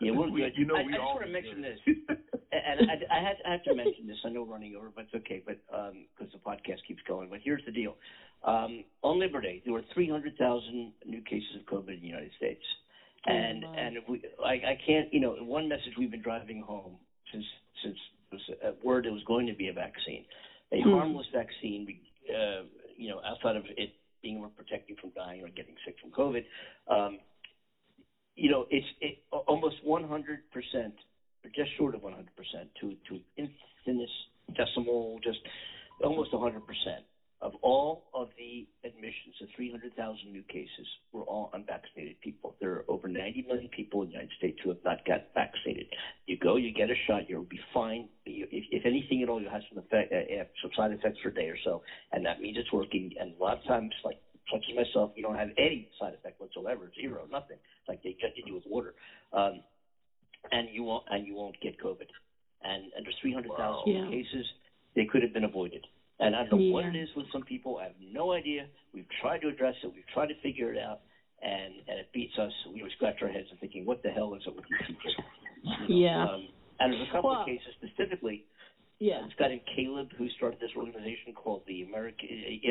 [0.00, 0.52] Yeah, we're we- good.
[0.56, 1.78] You know I, we I just all want to mention good.
[1.86, 2.18] this,
[2.52, 4.18] and I, I had I have to mention this.
[4.24, 5.40] I know we're running over, but it's okay.
[5.46, 5.58] But
[6.18, 7.30] because the podcast keeps going.
[7.30, 7.96] But here's the deal:
[8.44, 12.62] um, on Labor Day, there were 300,000 new cases of COVID in the United States,
[13.26, 16.60] Oh, and and if we, I, I can't, you know, one message we've been driving
[16.60, 16.96] home
[17.32, 17.44] since
[17.82, 20.24] since it was a word there was going to be a vaccine,
[20.72, 20.90] a Hmm.
[20.90, 21.86] harmless vaccine,
[22.30, 22.62] uh,
[22.96, 23.90] you know, outside of it
[24.22, 26.44] being able to protect you from dying or getting sick from COVID.
[26.88, 27.18] Um,
[28.36, 29.16] you know, it's it,
[29.46, 30.94] almost 100 percent,
[31.44, 35.40] or just short of 100 percent, to to infinitesimal, just
[36.02, 37.04] almost 100 percent
[37.44, 42.54] of all of the admissions, the 300,000 new cases, were all unvaccinated people.
[42.58, 45.86] There are over 90 million people in the United States who have not gotten vaccinated.
[46.26, 48.08] You go, you get a shot, you'll be fine.
[48.24, 51.28] If, if anything at all, you'll have some effect, uh, uh, some side effects for
[51.28, 53.12] a day or so, and that means it's working.
[53.20, 54.16] And a lot of times, like
[54.50, 57.58] such as myself, you don't have any side effect whatsoever, zero, nothing.
[57.86, 58.94] Like they injected you with water,
[59.34, 59.60] um,
[60.50, 62.08] and you won't and you won't get COVID.
[62.62, 63.82] And and there's 300,000 Wow.
[63.86, 64.08] Yeah.
[64.08, 64.46] cases.
[64.96, 65.84] They could have been avoided.
[66.20, 67.78] And I don't know what it is with some people.
[67.78, 68.66] I have no idea.
[68.92, 69.92] We've tried to address it.
[69.92, 71.00] We've tried to figure it out,
[71.42, 72.52] and and it beats us.
[72.72, 75.10] We always scratch our heads and thinking, what the hell is it with these people?
[75.62, 76.22] You know, Yeah.
[76.28, 76.48] Um,
[76.80, 78.44] and there's a couple Well- of cases specifically.
[79.00, 79.22] yeah.
[79.24, 82.28] This guy named Caleb who started this organization called the American.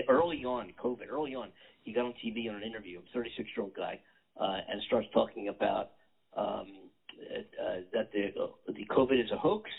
[0.08, 1.08] Early on, COVID.
[1.10, 1.52] Early on,
[1.84, 3.00] he got on TV on an interview.
[3.00, 4.00] A 36 year old guy,
[4.40, 5.92] uh, and starts talking about
[6.36, 6.68] um,
[7.30, 9.70] uh, that the uh, the COVID is a hoax.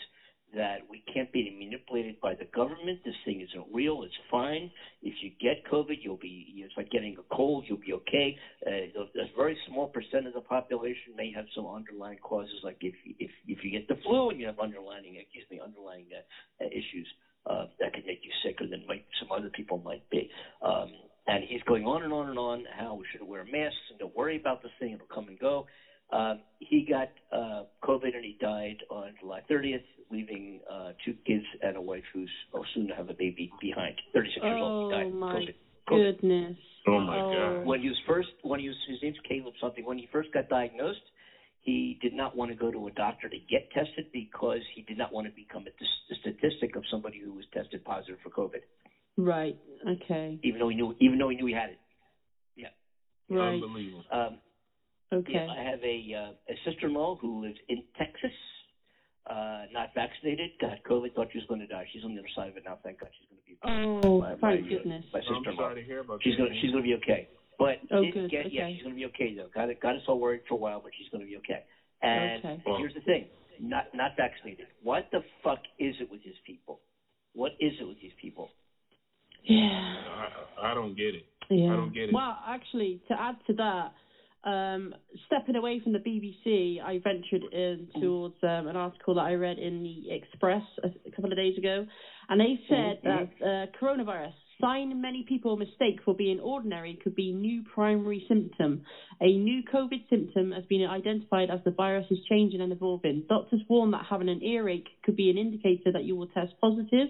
[0.55, 3.01] That we can't be manipulated by the government.
[3.05, 4.02] This thing isn't real.
[4.05, 4.70] It's fine.
[5.02, 6.47] If you get COVID, you'll be.
[6.56, 7.64] It's like getting a cold.
[7.66, 8.36] You'll be okay.
[8.66, 12.94] Uh, a very small percent of the population may have some underlying causes, like if
[13.18, 17.09] if if you get the flu and you have underlying, excuse me, underlying uh, issues
[17.47, 20.31] uh, that could make you sicker than might some other people might be.
[20.62, 20.93] Um,
[21.26, 24.14] and he's going on and on and on how we shouldn't wear masks and don't
[24.14, 25.66] worry about this thing; it'll come and go.
[26.15, 31.45] Um, he got uh, COVID and he died on July 30th, leaving uh, two kids
[31.61, 33.95] and a wife who's oh, soon to have a baby behind.
[34.15, 34.93] 36 years old.
[34.93, 35.15] He Oh died.
[35.15, 35.55] my COVID.
[35.89, 36.16] COVID.
[36.20, 36.57] goodness.
[36.86, 37.66] Oh my God.
[37.66, 39.85] When he was first, when he was, his name's Caleb something.
[39.85, 41.01] When he first got diagnosed,
[41.62, 44.99] he did not want to go to a doctor to get tested because he did
[44.99, 48.61] not want to become a, a statistic of somebody who was tested positive for COVID,
[49.16, 49.57] Right.
[49.89, 50.39] Okay.
[50.45, 51.78] even though he knew, even though he knew he had it.
[52.55, 52.69] Yeah.
[53.31, 53.55] Right.
[53.55, 54.05] Unbelievable.
[54.12, 54.39] Um,
[55.12, 55.32] Okay.
[55.32, 58.32] Yeah, I have a uh, a sister-in-law who lives in Texas,
[59.28, 61.86] uh, not vaccinated, got COVID, thought she was going to die.
[61.93, 62.78] She's on the other side of it now.
[62.82, 63.56] Thank God, she's going to be.
[63.62, 65.05] Oh, my, thank my, goodness.
[65.12, 65.56] My sister-in-law.
[65.56, 66.48] sorry to hear about She's that.
[66.48, 66.59] going.
[66.60, 67.28] She's going to be okay.
[67.59, 68.52] But Oh, didn't good, get.
[68.52, 69.47] Yeah, she's going to be okay though.
[69.55, 69.78] Got it.
[69.81, 71.62] Got us all worried for a while, but she's going to be okay.
[72.02, 72.60] And Okay.
[72.78, 73.26] here's the thing:
[73.60, 74.66] not not vaccinated.
[74.82, 76.81] What the fuck is it with these people?
[77.35, 78.51] What is it with these people?
[79.44, 79.94] Yeah.
[80.60, 81.26] I, I don't get it.
[81.51, 81.72] Yeah.
[81.72, 82.14] I don't get it.
[82.14, 83.93] Well, actually, to add to that,
[84.44, 84.94] um,
[85.26, 89.58] stepping away from the BBC, I ventured in towards um, an article that I read
[89.58, 91.86] in the Express a, a couple of days ago,
[92.28, 97.32] and they said that uh, coronavirus, sign many people mistake for being ordinary, could be
[97.32, 98.82] new primary symptom.
[99.20, 103.24] A new COVID symptom has been identified as the virus is changing and evolving.
[103.28, 107.08] Doctors warn that having an earache could be an indicator that you will test positive.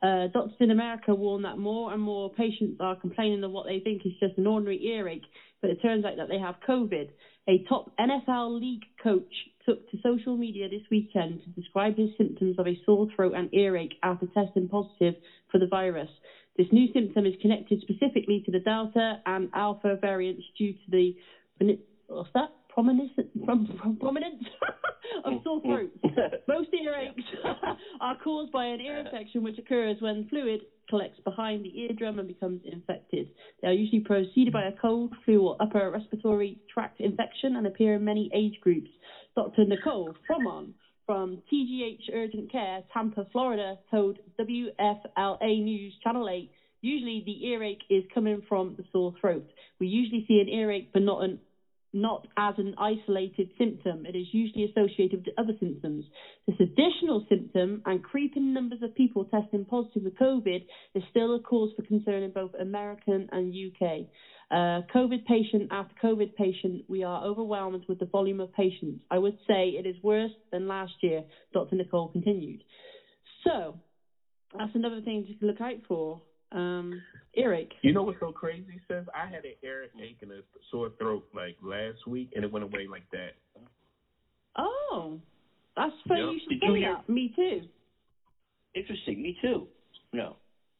[0.00, 3.80] Uh, doctors in America warn that more and more patients are complaining of what they
[3.80, 5.24] think is just an ordinary earache,
[5.60, 7.08] but it turns out that they have COVID.
[7.48, 9.24] A top NFL league coach
[9.64, 13.48] took to social media this weekend to describe his symptoms of a sore throat and
[13.52, 15.14] earache after testing positive
[15.50, 16.10] for the virus.
[16.56, 21.14] This new symptom is connected specifically to the Delta and Alpha variants due to the
[22.08, 22.50] what's that?
[22.78, 23.10] Prominence,
[23.44, 24.44] prom, prom, prominence
[25.24, 25.68] of sore mm-hmm.
[25.68, 26.42] throats.
[26.46, 27.24] Most earaches
[28.00, 32.28] are caused by an ear infection which occurs when fluid collects behind the eardrum and
[32.28, 33.30] becomes infected.
[33.60, 37.94] They are usually preceded by a cold, flu, or upper respiratory tract infection and appear
[37.94, 38.90] in many age groups.
[39.34, 39.64] Dr.
[39.64, 40.74] Nicole Fromon
[41.04, 46.48] from TGH Urgent Care, Tampa, Florida, told WFLA News Channel 8
[46.80, 49.50] Usually the earache is coming from the sore throat.
[49.80, 51.40] We usually see an earache but not an
[51.92, 54.04] not as an isolated symptom.
[54.06, 56.04] It is usually associated with other symptoms.
[56.46, 61.40] This additional symptom and creeping numbers of people testing positive for COVID is still a
[61.40, 64.06] cause for concern in both American and UK.
[64.50, 69.02] Uh, COVID patient after COVID patient, we are overwhelmed with the volume of patients.
[69.10, 71.76] I would say it is worse than last year, Dr.
[71.76, 72.64] Nicole continued.
[73.44, 73.78] So,
[74.56, 76.22] that's another thing to look out for.
[76.52, 77.02] Um,
[77.34, 77.72] earache.
[77.82, 81.56] You know what's so crazy, Says I had an earache and a sore throat like
[81.62, 83.32] last week, and it went away like that.
[84.56, 85.20] Oh,
[85.76, 86.32] that's funny Yep.
[86.32, 87.08] you should Did say you hear- that.
[87.08, 87.68] Me too.
[88.74, 89.22] Interesting.
[89.22, 89.68] Me too.
[90.12, 90.36] No,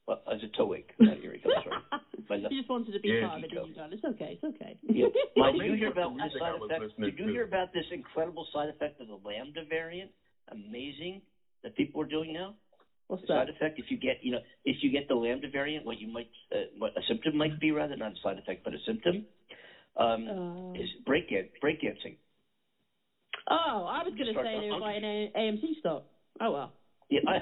[0.06, 1.42] well, as a toe ache, not earache.
[1.44, 1.82] I'm sorry.
[2.30, 3.54] My you just wanted to be Yeah, part of it, Nico.
[3.62, 3.92] didn't you, darling?
[3.94, 4.38] It's okay.
[4.42, 4.76] It's okay.
[4.82, 5.06] Yeah.
[5.36, 7.00] Mike, did you hear about the music I side effect?
[7.00, 7.32] Did you to.
[7.32, 10.10] hear about this incredible side effect of the Lambda variant?
[10.52, 11.20] Amazing
[11.62, 12.54] that people are doing now.
[13.08, 13.46] What's the that?
[13.46, 16.06] side effect if you get you know if you get the lambda variant what you
[16.08, 19.24] might uh, what a symptom might be rather not a side effect but a symptom
[19.96, 20.72] um Oh.
[20.76, 22.16] is break break dancing
[23.50, 26.02] Oh, I was going to say they were to- buying an AMC stock.
[26.40, 26.70] Oh well.
[27.08, 27.38] yeah I,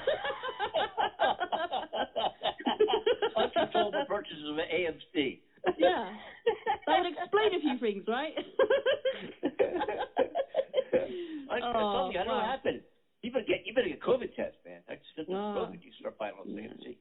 [3.36, 5.38] uncontrollable purchases of AMC
[5.78, 6.10] yeah,
[6.86, 8.32] that would explain a few things, right?
[11.51, 12.51] I, Oh, you, I know what wow.
[12.51, 12.80] happened.
[13.22, 14.55] You better get you better get COVID test,
[15.28, 15.55] man.
[15.55, 15.85] That's symptoms of COVID.
[15.85, 16.97] You start buying on AMC.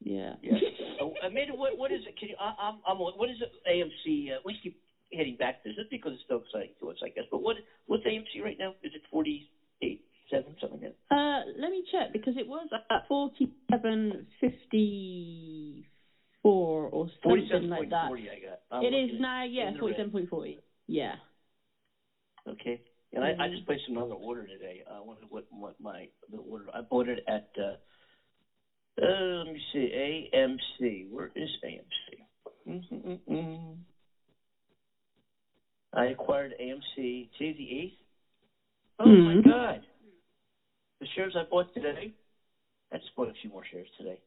[0.00, 0.34] yeah.
[0.42, 0.58] Yeah.
[1.00, 2.16] uh, Amanda, what what is it?
[2.18, 2.36] Can you?
[2.40, 3.50] I, I'm I'm what is it?
[3.68, 4.32] AMC?
[4.36, 4.74] Uh, we keep
[5.12, 7.24] heading back to this just because it's so exciting to us, I guess.
[7.30, 7.56] But what
[7.86, 8.74] what's AMC right now?
[8.82, 9.46] Is it forty
[9.82, 11.14] eight, seven, something like that?
[11.14, 15.84] Uh, let me check because it was at forty-seven fifty-four
[16.88, 18.08] or something like that.
[18.08, 18.28] forty.
[18.30, 18.58] I got.
[18.84, 20.58] It is now, yeah, forty-seven point forty.
[20.86, 21.16] Yeah.
[22.48, 22.80] Okay.
[23.12, 23.52] And I, I Mhm.
[23.52, 24.82] just placed another order today.
[24.90, 26.68] I wonder what what my the order.
[26.74, 27.44] I bought it at.
[27.58, 27.76] uh
[29.02, 29.90] uh, let me see.
[30.32, 31.08] AMC.
[31.10, 32.24] Where is AMC?
[32.66, 33.72] Mm-hmm.
[35.92, 37.28] I acquired AMC.
[37.36, 37.94] Today's the eighth.
[38.98, 39.44] Oh my Mhm.
[39.44, 39.86] God!
[41.00, 42.12] The shares I bought today.
[42.90, 44.18] I just bought a few more shares today.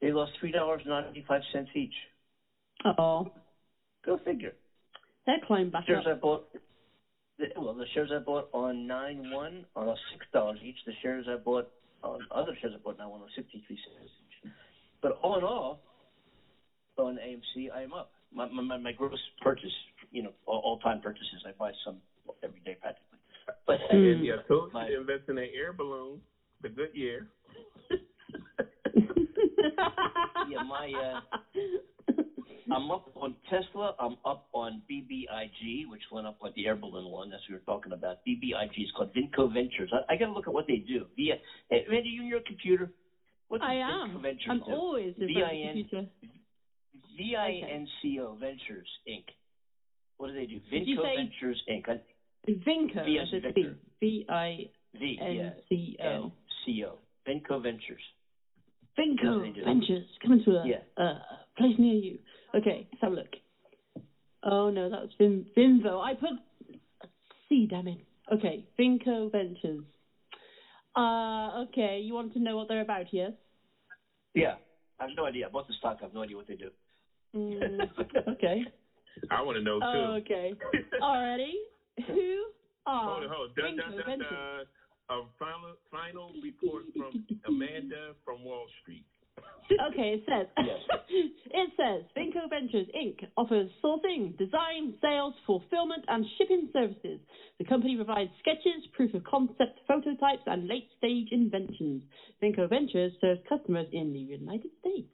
[0.00, 1.94] They lost three dollars ninety five cents each.
[2.84, 3.26] Oh,
[4.02, 4.54] Go figure.
[5.26, 6.12] they climbed back shares up.
[6.12, 6.46] I bought.
[7.56, 10.76] Well, the shares I bought on nine one are six dollars each.
[10.86, 11.68] The shares I bought
[12.02, 14.10] on other shares I bought nine one are sixty three cents
[14.44, 14.52] each.
[15.02, 15.80] But all in all,
[16.98, 18.12] on AMC, I am up.
[18.32, 19.72] My my, my gross purchase,
[20.10, 21.42] you know, all, time purchases.
[21.46, 21.96] I buy some
[22.42, 23.18] every day practically.
[23.66, 26.20] But And yeah, I told you invest in that air balloon,
[26.62, 27.28] the good year.
[30.48, 31.20] yeah, my uh,
[32.72, 33.94] I'm up on Tesla.
[33.98, 37.30] I'm up on BBIG, which went up like the air balloon one.
[37.30, 38.18] That's what we were talking about.
[38.26, 39.90] BBIG is called Vinco Ventures.
[39.92, 41.06] I, I got to look at what they do.
[41.16, 41.34] Via,
[41.70, 42.90] hey, Randy, you and your computer.
[43.48, 44.22] What I Vinco am.
[44.22, 44.64] Ventures I'm do?
[44.72, 46.06] always in front of the V-I-N computer.
[47.16, 49.24] V I N C O Ventures Inc.
[50.18, 50.60] What do they do?
[50.72, 51.88] Vinco Ventures Inc.
[51.88, 52.00] I,
[52.48, 53.04] Vinco.
[53.04, 53.62] V as as in in V.
[53.62, 53.76] Victor.
[54.00, 54.58] V I
[54.98, 56.06] V yeah, N C O.
[56.24, 56.32] N
[56.64, 56.98] C O.
[57.28, 58.00] Vinco Ventures.
[58.98, 59.64] Vinco What do they do?
[59.64, 60.76] Ventures coming to a Yeah.
[60.96, 61.18] uh,
[61.56, 62.18] place near you.
[62.54, 63.36] Okay, let's have a look.
[64.42, 66.00] Oh no, that's Vim Vinvo.
[66.00, 66.30] I put
[67.48, 67.66] C.
[67.68, 67.98] Damn it.
[68.32, 69.84] Okay, Vinco Ventures.
[70.96, 72.00] Uh, okay.
[72.02, 73.06] You want to know what they're about?
[73.12, 73.32] Yes.
[74.34, 74.54] Yeah,
[74.98, 75.46] I have no idea.
[75.46, 75.98] I bought the stock.
[76.00, 76.70] I have no idea what they do.
[77.34, 77.80] Mm,
[78.28, 78.64] okay.
[79.30, 79.86] I want to know too.
[79.86, 80.54] Oh, okay.
[81.02, 81.52] Alrighty.
[82.06, 82.44] Who
[82.86, 83.54] Ah, hold on, hold on.
[83.56, 84.28] Dun, Vinco dun, dun, Ventures.
[84.30, 84.66] dun.
[85.10, 89.04] A final, final report from Amanda from Wall Street.
[89.70, 90.46] Okay, it says
[91.08, 93.26] it says Vinco Ventures Inc.
[93.36, 97.20] offers sourcing, design, sales, fulfillment, and shipping services.
[97.58, 102.02] The company provides sketches, proof of concept, prototypes, and late stage inventions.
[102.42, 105.12] Vinco Ventures serves customers in the United States.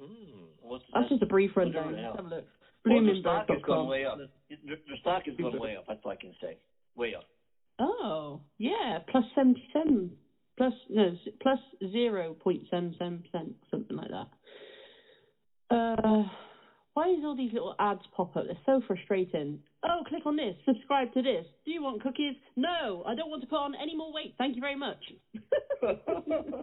[0.00, 0.42] Hmm.
[0.60, 1.94] What's That's just a brief rundown.
[1.94, 2.44] Have a look.
[2.84, 4.18] Well, the stock has gone way up.
[4.18, 4.66] The,
[5.00, 5.84] stock has gone way up.
[5.86, 6.58] That's all I can say.
[6.96, 7.24] Way up.
[7.78, 10.10] Oh, yeah, plus 77,
[10.56, 11.58] plus, no plus
[11.90, 14.28] zero point seven seven percent, something like that.
[15.74, 16.24] Uh,
[16.94, 18.44] why is all these little ads pop up?
[18.44, 19.60] They're so frustrating.
[19.84, 21.46] Oh, click on this, subscribe to this.
[21.64, 22.34] Do you want cookies?
[22.54, 24.34] No, I don't want to put on any more weight.
[24.38, 25.02] Thank you very much.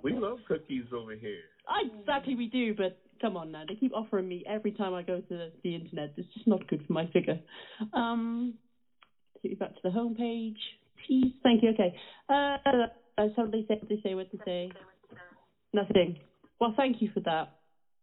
[0.02, 1.42] We love cookies over here.
[1.68, 3.64] I, exactly, we do, but come on now.
[3.68, 6.14] They keep offering me every time I go to the, the internet.
[6.16, 7.38] It's just not good for my figure.
[7.94, 8.54] Um,
[9.42, 10.56] take you back to the homepage.
[11.06, 11.72] Please, thank you.
[11.72, 11.94] Okay.
[12.30, 12.88] Uh,
[13.20, 14.70] uh, so what they say, what they say, what they say.
[15.74, 16.16] Nothing.
[16.60, 17.48] Well, thank you for that.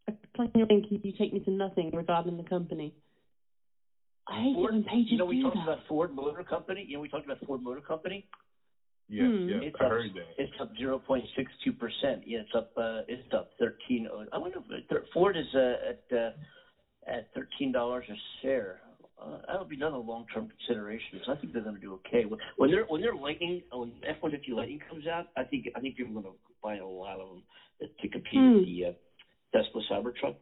[0.07, 2.93] I click on your link, you take me to nothing regarding the company.
[4.29, 5.63] I hate Ford, it when pages you know, we do talked that.
[5.63, 6.85] about Ford Motor Company.
[6.87, 8.23] You know, we talked about Ford Motor Company.
[9.09, 9.47] Yes, Hmm.
[9.49, 10.43] yes, It's I up, heard that.
[10.43, 12.23] It's up zero point six two percent.
[12.25, 12.67] Yeah, it's up.
[12.75, 14.05] Uh, it's up thirteen.
[14.11, 16.31] oh- I wonder if Ford is uh, at uh,
[17.07, 18.81] at thirteen dollars a share.
[19.19, 22.25] Uh, that would be another long-term consideration because I think they're going to do okay
[22.25, 25.27] when when their when their Lightning when F one fifty Lightning comes out.
[25.35, 27.43] I think I think are going to buy a lot of them
[28.01, 28.53] to compete Hmm.
[28.57, 28.91] with the uh,
[29.53, 30.35] Tesla Cybertruck.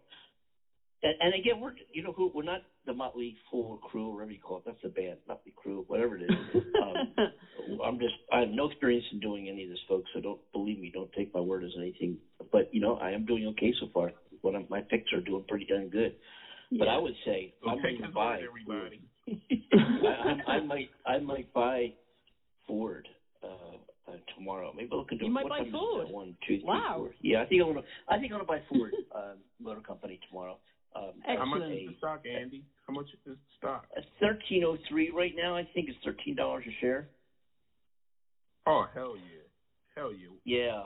[1.04, 4.32] And, and again, we're you know who we're not the Motley Fool crew or whatever
[4.32, 4.64] you call it.
[4.66, 6.62] That's the band, Motley Crew, whatever it is.
[6.82, 7.16] Um,
[7.86, 10.10] I'm just I have no experience in doing any of this, folks.
[10.14, 10.92] So don't believe me.
[10.94, 12.18] Don't take my word as anything.
[12.52, 14.12] But you know, I am doing okay so far.
[14.42, 16.16] What I'm, my picks are doing pretty darn good.
[16.78, 18.38] But I would say I Don't might buy.
[18.40, 19.02] word, everybody.
[19.74, 21.92] I, I, I might I might buy
[22.68, 23.08] Ford
[23.44, 23.78] uh,
[24.08, 24.72] uh, tomorrow.
[24.76, 26.10] Maybe I'll look into You might what buy time it Ford?
[26.10, 26.96] One, two, three, Wow.
[26.98, 27.12] four.
[27.22, 30.58] Yeah, I think I'm gonna I think I'm gonna buy Ford um, Motor Company tomorrow.
[30.96, 31.74] Um, How much Excellent.
[31.82, 32.64] is the stock, Andy?
[32.88, 33.86] How much is the stock?
[34.20, 35.56] Thirteen oh three right now.
[35.56, 37.08] I think it's thirteen dollars a share.
[38.68, 39.44] Oh hell yeah,
[39.96, 40.30] hell yeah.
[40.46, 40.84] Yeah,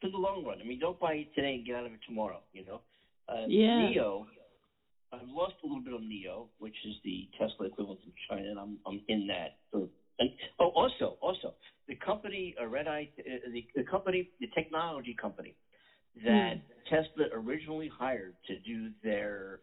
[0.00, 0.58] for the long run.
[0.60, 2.40] I mean, don't buy it today and get out of it tomorrow.
[2.52, 2.80] You know.
[3.28, 3.80] Uh, Yeah.
[3.80, 4.24] NIO.
[5.12, 8.58] I've lost a little bit on NIO, which is the Tesla equivalent in China, and
[8.58, 9.56] I'm I'm in that.
[9.72, 9.88] So,
[10.18, 11.54] and, oh, also, also,
[11.88, 15.54] the company, uh, Red Eye, uh, the, the company, the technology company
[16.24, 19.60] that Tesla originally hired to do their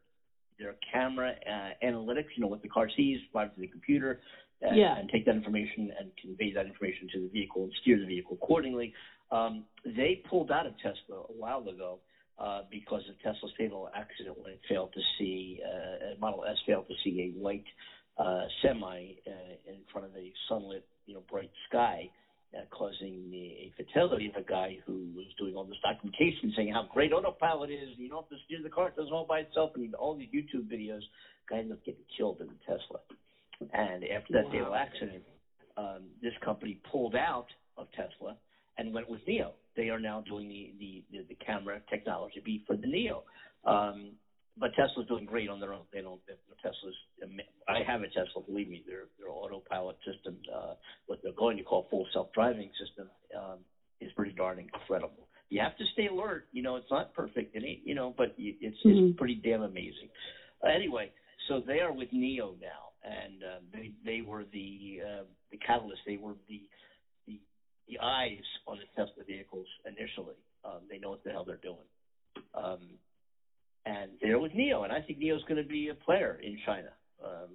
[0.59, 4.19] their camera uh, analytics, you know, what the car sees, fly to the computer,
[4.61, 4.97] and, Yeah.
[4.97, 8.37] and take that information and convey that information to the vehicle and steer the vehicle
[8.41, 8.93] accordingly.
[9.31, 11.99] Um, they pulled out of Tesla a while ago
[12.39, 16.87] uh, because of Tesla's fatal accident when it failed to see, uh, Model S failed
[16.87, 17.65] to see a white
[18.17, 22.09] uh, semi uh, in front of a sunlit, you know, bright sky.
[22.55, 26.71] Uh, causing the, a fatality of a guy who was doing all this documentation saying
[26.71, 27.97] how great autopilot is.
[27.97, 29.71] You don't have to steer the car; it does all by itself.
[29.73, 31.01] And all these YouTube videos,
[31.49, 32.99] guy ended up getting killed in the Tesla.
[33.73, 35.23] And after that fatal accident,
[35.77, 38.37] um, this company pulled out of Tesla
[38.77, 39.51] and went with NIO.
[39.75, 43.21] They are now doing the the, the, the camera technology be for the NIO.
[43.65, 44.11] Um,
[44.59, 45.81] but Tesla's doing great on their own.
[45.91, 46.21] They don't.
[46.61, 46.93] Tesla's.
[47.67, 48.43] I have a Tesla.
[48.45, 50.73] Believe me, their their autopilot system, uh,
[51.07, 53.59] what they're going to call full self driving system, um,
[53.99, 55.27] is pretty darn incredible.
[55.49, 56.47] You have to stay alert.
[56.51, 57.55] You know, it's not perfect.
[57.55, 57.85] It ain't.
[57.85, 59.09] You know, but it's Mhm.
[59.09, 60.09] it's pretty damn amazing.
[60.63, 61.11] Uh, anyway,
[61.47, 66.01] so they are with NIO now, and uh, they they were the uh, the catalyst.
[66.05, 66.61] They were the
[67.87, 70.35] the eyes on the Tesla vehicles initially.
[70.63, 71.87] Um, they know what the hell they're doing.
[72.53, 72.79] Um,
[73.85, 76.89] and they're with NIO, and I think NIO's going to be a player in China.
[77.23, 77.49] Um,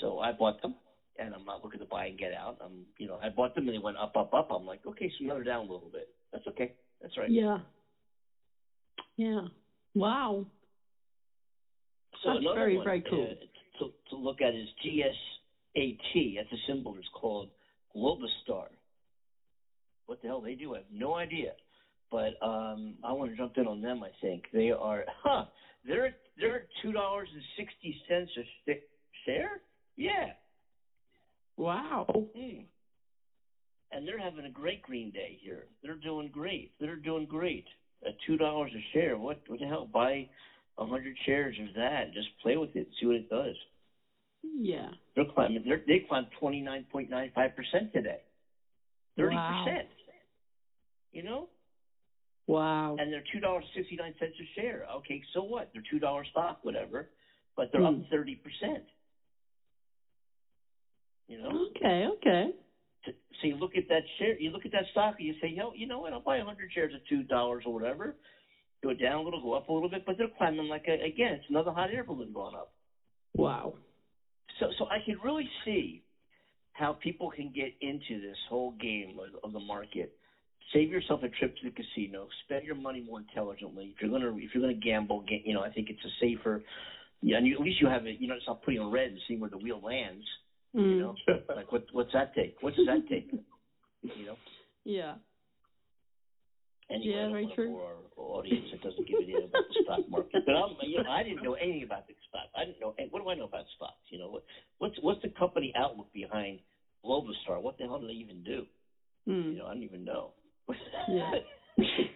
[0.00, 0.74] so I bought them,
[1.18, 2.56] and I'm not looking to buy and get out.
[2.60, 4.46] I'm, you know, I bought them and they went up, up, up.
[4.50, 6.08] I'm like, okay, so now they're down a little bit.
[6.32, 6.70] That's okay.
[7.00, 7.30] That's right.
[7.30, 7.58] Yeah.
[9.16, 9.42] Yeah.
[9.94, 10.46] Wow.
[12.22, 13.28] So That's another very, one, very cool.
[13.30, 16.36] Uh, to, to look at is GSAT.
[16.36, 16.96] That's a symbol.
[16.98, 17.48] It's called
[17.96, 18.66] Globalstar.
[20.06, 20.74] What the hell they do?
[20.74, 21.52] I have no idea.
[22.10, 24.02] But um I want to jump in on them.
[24.02, 25.04] I think they are.
[25.22, 25.46] Huh?
[25.86, 28.72] They're they're two dollars and sixty cents a
[29.26, 29.60] share.
[29.96, 30.32] Yeah.
[31.56, 32.06] Wow.
[32.08, 32.62] Hmm.
[33.92, 35.66] And they're having a great green day here.
[35.82, 36.72] They're doing great.
[36.80, 37.64] They're doing great.
[38.06, 39.16] At two dollars a share.
[39.16, 39.88] What what the hell?
[39.92, 40.28] Buy
[40.78, 42.12] a hundred shares of that.
[42.12, 42.88] Just play with it.
[43.00, 43.54] See what it does.
[44.42, 44.88] Yeah.
[45.14, 45.62] They're climbing.
[45.64, 48.20] They're, they climbed twenty nine point nine five percent today.
[49.16, 49.88] Thirty percent.
[51.14, 51.48] You know.
[52.46, 52.96] Wow.
[52.98, 54.84] And they're two dollars sixty nine cents a share.
[54.96, 55.70] Okay, so what?
[55.72, 57.08] They're two dollar stock, whatever,
[57.56, 58.02] but they're up Hmm.
[58.10, 58.84] thirty percent.
[61.28, 61.68] You know.
[61.70, 62.50] Okay, okay.
[63.40, 65.72] So you look at that share, you look at that stock, and you say, yo,
[65.74, 66.12] you know what?
[66.12, 68.14] I'll buy a hundred shares at two dollars or whatever.
[68.82, 71.32] Go down a little, go up a little bit, but they're climbing like a, again,
[71.34, 72.72] it's another hot air balloon going up.
[73.34, 73.74] Wow.
[74.60, 76.02] So, so I can really see
[76.72, 80.12] how people can get into this whole game of, of the market.
[80.72, 82.26] Save yourself a trip to the casino.
[82.44, 83.92] Spend your money more intelligently.
[83.94, 86.60] If you're gonna, if you're gonna gamble, get, you know, I think it's a safer.
[87.22, 88.16] Yeah, and you, at least you have it.
[88.18, 90.24] You know, it's not putting on red and seeing where the wheel lands.
[90.72, 90.98] You Mm.
[90.98, 91.14] know,
[91.54, 92.54] like what what's that take?
[92.60, 93.30] What does that take?
[94.02, 94.36] You know.
[94.84, 95.14] Yeah.
[96.90, 97.68] Anyway, Yeah, very true.
[97.70, 100.42] bore our audience that doesn't give a damn about the stock market.
[100.44, 102.48] But I'm, you know, I didn't know anything about the stock.
[102.54, 102.94] I didn't know.
[103.10, 103.94] What do I know about stocks?
[104.10, 104.42] You know, what
[104.78, 106.58] what's what's the company outlook behind
[107.04, 107.62] Globalstar?
[107.62, 108.66] What the hell do they even do?
[109.28, 109.52] Mm.
[109.52, 110.32] You know, I don't even know.
[111.08, 111.32] Yeah.
[111.76, 112.10] it,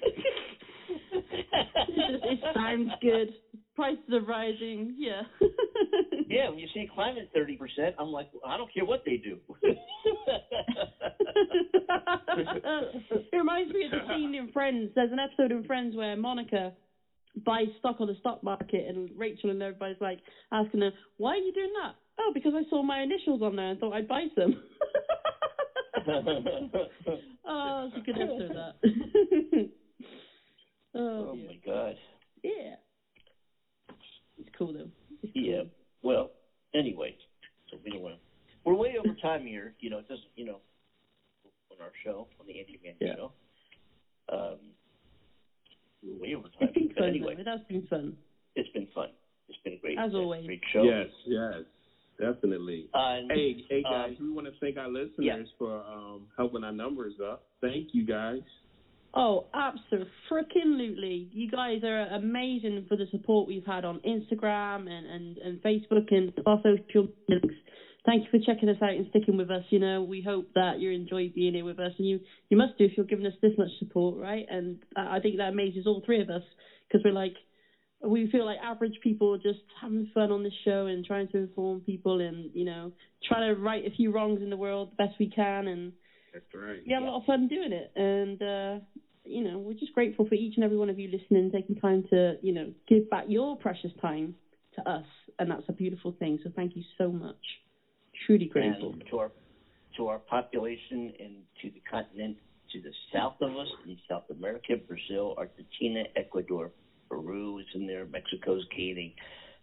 [2.25, 3.29] it sounds good.
[3.77, 4.95] Prices are rising.
[4.99, 5.23] Yeah.
[6.29, 9.39] yeah, when you see climbing thirty percent, I'm like, I don't care what they do.
[13.23, 14.91] it reminds me of the scene in Friends.
[14.95, 16.73] There's an episode in Friends where Monica
[17.45, 20.21] buys stock on the stock market, and Rachel and everybody's like
[20.53, 23.71] asking her, "Why are you doing that?" Oh, because I saw my initials on there
[23.71, 24.57] and thought I'd buy some.
[27.47, 28.75] oh, it's a good episode that.
[30.95, 31.95] oh, oh my god.
[32.43, 32.75] yeah.
[34.39, 34.89] It's cool though.
[35.23, 35.63] It's Yeah.
[36.03, 36.31] Well,
[36.75, 37.15] anyway,
[37.71, 38.21] so we don't want to.
[38.65, 39.73] We're way over time here.
[39.81, 40.29] You know, it doesn't.
[40.37, 40.61] You know,
[41.71, 43.15] on our show, on the Andy Man Yeah.
[43.17, 43.33] show.
[44.31, 44.59] Um,
[46.03, 46.71] we're way over It's time.
[46.75, 47.41] been But fun anyway, though.
[47.43, 48.17] It has been fun.
[48.57, 49.09] it's been fun.
[49.49, 50.47] It's been a great, As always.
[50.47, 50.83] great show.
[50.85, 51.65] Yes, yes,
[52.19, 52.89] definitely.
[52.95, 55.43] Uh, Hey, hey um, guys, we want to thank our listeners yeah.
[55.59, 57.45] for um helping our numbers up.
[57.61, 58.43] Thank you guys.
[59.15, 61.29] Oh, absolutely.
[61.33, 66.13] You guys are amazing for the support we've had on Instagram and, and, and Facebook
[66.13, 67.55] and our social links.
[68.05, 69.63] Thank you for checking us out and sticking with us.
[69.71, 72.79] You know, we hope that you enjoy being here with us, and you you must
[72.79, 74.47] do if you're giving us this much support, right?
[74.49, 76.43] And I I think that amazes all three of us
[76.87, 77.35] because we're like
[78.03, 81.81] we feel like average people just having fun on this show and trying to inform
[81.81, 82.93] people and you know
[83.25, 85.93] trying to right a few wrongs in the world the best we can and
[86.33, 86.81] That's right.
[86.87, 87.91] we have a lot of fun doing it.
[87.97, 88.85] And uh
[89.25, 92.05] you know we're just grateful for each and every one of you listening taking time
[92.11, 94.35] to you know give back your precious time
[94.77, 95.07] to us.
[95.39, 96.39] And that's a beautiful thing.
[96.45, 97.37] So thank you so much.
[98.27, 98.93] Truly grateful.
[98.93, 99.33] and to our
[99.97, 102.37] to our population and to the continent
[102.73, 106.71] to the south of us in South America, Brazil, Argentina, Ecuador,
[107.09, 109.13] Peru is in there, Mexico's gaining.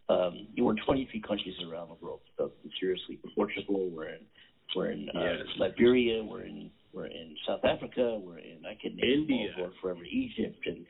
[0.10, 2.22] Um, we're in 23 countries around the world.
[2.38, 4.22] So seriously, Portugal, we're in
[4.76, 5.46] we're in uh, Yes.
[5.58, 9.54] Liberia, we're in we're in South Africa, we're in I can name them all, India.
[9.58, 10.86] going forever, Egypt and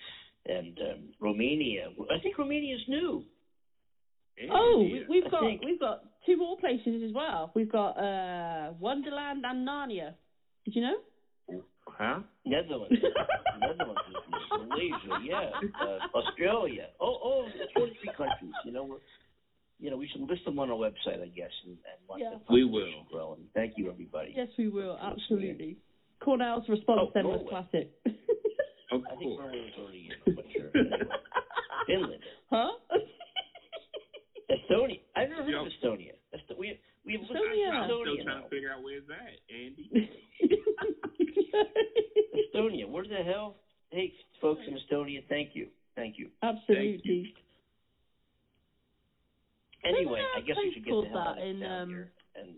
[0.47, 1.87] and um, Romania.
[2.11, 3.23] I think Romania is new.
[4.51, 5.05] oh we, India.
[5.09, 9.43] we've I got think- we've got two more places as well we've got uh wonderland
[9.45, 10.13] and narnia
[10.65, 10.95] did you know
[11.87, 12.19] Huh?
[12.45, 12.97] Netherlands,
[13.61, 14.01] Netherlands.
[14.67, 15.49] Malaysia, yeah,
[15.81, 16.87] uh, Australia.
[16.99, 18.53] Oh, oh, the 23 countries.
[18.65, 18.97] You know, we're,
[19.79, 22.31] you know, we should list them on our website, I guess, and, and let Yeah.
[22.47, 23.05] the We will.
[23.11, 23.33] grow.
[23.33, 24.33] And thank you, everybody.
[24.35, 25.77] yes we will absolutely
[26.21, 27.49] cornell's response Oh, then was Norway.
[27.49, 27.91] classic
[28.91, 29.39] Of I think course.
[29.39, 30.15] Norway was already in.
[30.27, 30.69] I'm not sure.
[30.75, 31.07] Anyway,
[31.87, 32.71] Finland, huh
[34.49, 34.99] Estonia.
[35.15, 35.65] I've never heard Yo.
[35.65, 36.13] of Estonia.
[36.33, 37.69] Est- we we have Estonia.
[37.71, 38.41] I'm still trying now.
[38.43, 39.89] to figure out where's that, Andy.
[43.15, 43.25] Estonia.
[43.25, 43.55] The hell?
[43.91, 46.29] Hey, folks in Estonia, thank you, thank you.
[46.43, 47.33] Absolutely.
[49.85, 51.59] Anyway, Isn't there I a guess we should get called the hell out of in,
[51.59, 52.49] town um, here and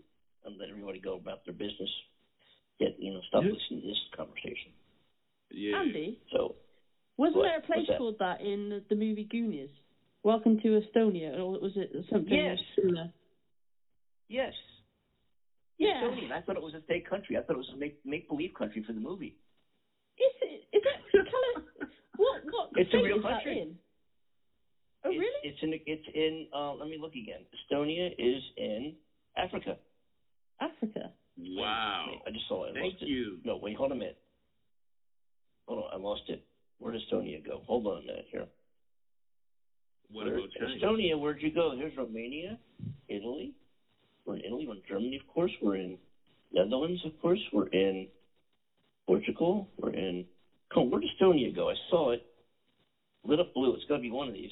[0.46, 1.90] and let everybody go about their business.
[2.80, 3.52] Get you know, stop Yeah.
[3.52, 4.72] listening to this conversation.
[5.50, 5.76] Yeah.
[5.80, 6.54] Andy, So
[7.18, 7.42] wasn't What?
[7.44, 7.98] there a place that?
[7.98, 9.68] called that in the, the movie Goonies?
[10.22, 12.58] Welcome to Estonia, or was it something Yes.
[12.76, 13.10] similar?
[14.28, 14.54] yes,
[15.76, 16.00] Yeah.
[16.02, 16.32] Estonia.
[16.32, 17.36] I thought it was a fake country.
[17.36, 19.36] I thought it was a make make believe country for the movie.
[20.18, 20.64] Is it?
[20.72, 21.26] Is it?
[21.30, 22.42] Cali- what?
[22.50, 22.67] What?
[22.78, 23.58] It's a real is country.
[23.60, 23.76] in?
[25.04, 25.40] Oh, it's, really?
[25.42, 26.46] It's in it's in.
[26.54, 27.40] Uh, let me look again.
[27.54, 28.94] Estonia is in
[29.36, 29.76] Africa.
[30.60, 31.10] Africa.
[31.36, 32.06] Wow.
[32.08, 32.70] Wait, I just saw it.
[32.70, 33.38] I Thank lost it.
[33.44, 34.16] No, wait, hold a minute.
[35.66, 36.42] Hold on, I lost it.
[36.78, 37.62] Where did Estonia go?
[37.66, 38.46] Hold on a minute here.
[40.10, 40.74] What Where- about China?
[40.74, 41.74] Estonia, where'd you go?
[41.76, 42.58] Here's Romania,
[43.08, 43.52] Italy.
[44.24, 44.66] We're in Italy.
[44.66, 45.52] We're in Germany, of course.
[45.60, 45.98] We're in
[46.52, 47.40] Netherlands, of course.
[47.52, 48.08] We're in
[49.06, 49.68] Portugal.
[49.80, 50.24] We're in.
[50.72, 51.70] Come on, where did Estonia go?
[51.70, 52.22] I saw it.
[53.24, 53.74] Lit up blue.
[53.74, 54.50] It's got to be one of these.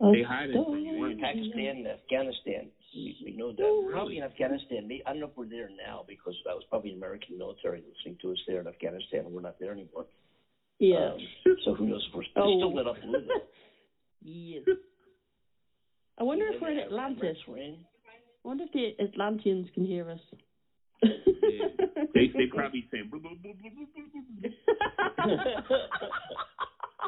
[0.00, 0.98] They hiding from you.
[0.98, 2.68] We're in Pakistan and Afghanistan.
[2.94, 3.82] We, we know that.
[3.84, 4.88] We're probably in Afghanistan.
[5.06, 8.16] I don't know if we're there now because that was probably an American military listening
[8.22, 10.06] to us there in Afghanistan, and we're not there anymore.
[10.78, 11.12] Yeah.
[11.14, 12.56] Um, so who knows if we're Oh.
[12.58, 13.42] still lit up blue though.
[14.22, 14.62] yes.
[16.18, 17.36] I wonder if we're in Atlantis.
[17.46, 17.58] We're.
[17.58, 17.76] I
[18.44, 20.20] wonder if the Atlanteans can hear us.
[21.02, 21.68] Yeah.
[22.14, 23.10] They they probably saying.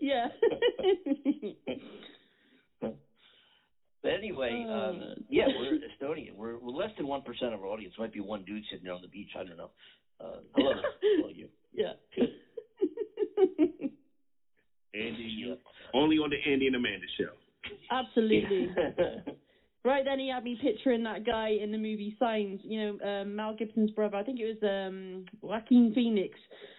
[0.00, 0.28] Yeah.
[4.02, 6.32] But anyway, Oh, um, yeah, we're Estonian.
[6.34, 7.92] We're we're less than one percent of our audience.
[7.98, 9.28] Might be one dude sitting there on the beach.
[9.38, 9.70] I don't know.
[10.18, 10.72] Uh, hello,
[11.02, 11.48] hello you.
[11.72, 11.92] yeah.
[14.94, 15.54] Andy,
[15.94, 17.32] only on the Andy and Amanda show.
[17.90, 18.70] Absolutely.
[19.84, 22.60] Right then, he had me picturing that guy in the movie Signs.
[22.62, 24.16] You know, um, Mel Gibson's brother.
[24.16, 26.38] I think it was um, Joaquin Phoenix,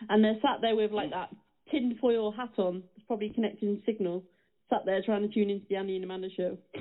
[0.09, 1.29] and they're sat there with like that
[1.71, 2.83] tinfoil hat on.
[2.95, 4.23] It's probably connecting signal.
[4.69, 6.57] Sat there trying to tune into the Andy and Amanda show.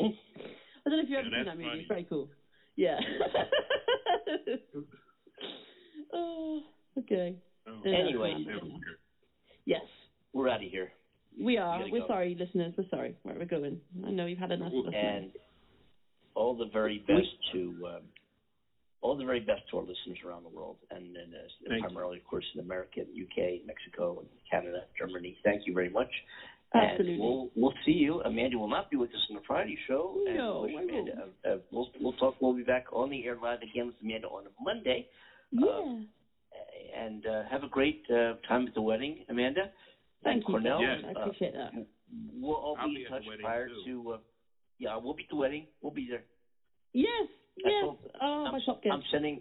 [0.00, 1.68] I don't know if you've ever Yeah, seen that movie.
[1.68, 1.80] funny.
[1.80, 2.28] It's very cool.
[2.76, 2.98] Yeah.
[6.12, 6.62] oh,
[6.98, 7.36] okay.
[7.68, 8.34] Oh, Anyway,
[9.66, 9.82] Yes,
[10.32, 10.90] we're out of here.
[11.40, 11.80] We are.
[11.90, 12.06] We're go.
[12.08, 12.74] sorry, listeners.
[12.76, 13.80] We're sorry where we're going.
[14.06, 15.30] I know you've had enough and
[16.34, 18.02] all the very best to um,
[19.00, 22.24] all the very best to our listeners around the world, and, and uh, primarily, of
[22.24, 25.36] course, in America, and UK, Mexico, and Canada, Germany.
[25.44, 26.08] Thank you very much.
[26.74, 27.12] Absolutely.
[27.12, 28.20] And we'll we'll see you.
[28.22, 30.16] Amanda will not be with us on the Friday show.
[30.24, 31.12] No, I Amanda,
[31.44, 32.36] uh, uh, we'll we'll talk.
[32.40, 35.06] We'll be back on the air live again with Amanda on Monday.
[35.52, 36.00] Yeah.
[36.96, 39.70] And uh, have a great uh, time at the wedding, Amanda.
[40.24, 40.54] Thank you.
[40.54, 40.80] Cornell.
[40.80, 40.98] Yes.
[41.06, 41.70] I appreciate that.
[41.78, 41.84] Uh,
[42.40, 43.82] we'll all I'll be be in touch prior too.
[43.86, 44.10] to.
[44.12, 44.18] Uh,
[44.78, 45.66] yeah, we'll be at the wedding.
[45.82, 46.24] We'll be there.
[46.92, 47.28] Yes.
[47.64, 47.82] I Yes.
[47.82, 48.80] told- Oh, I'm, my top.
[48.90, 49.40] I'm sending.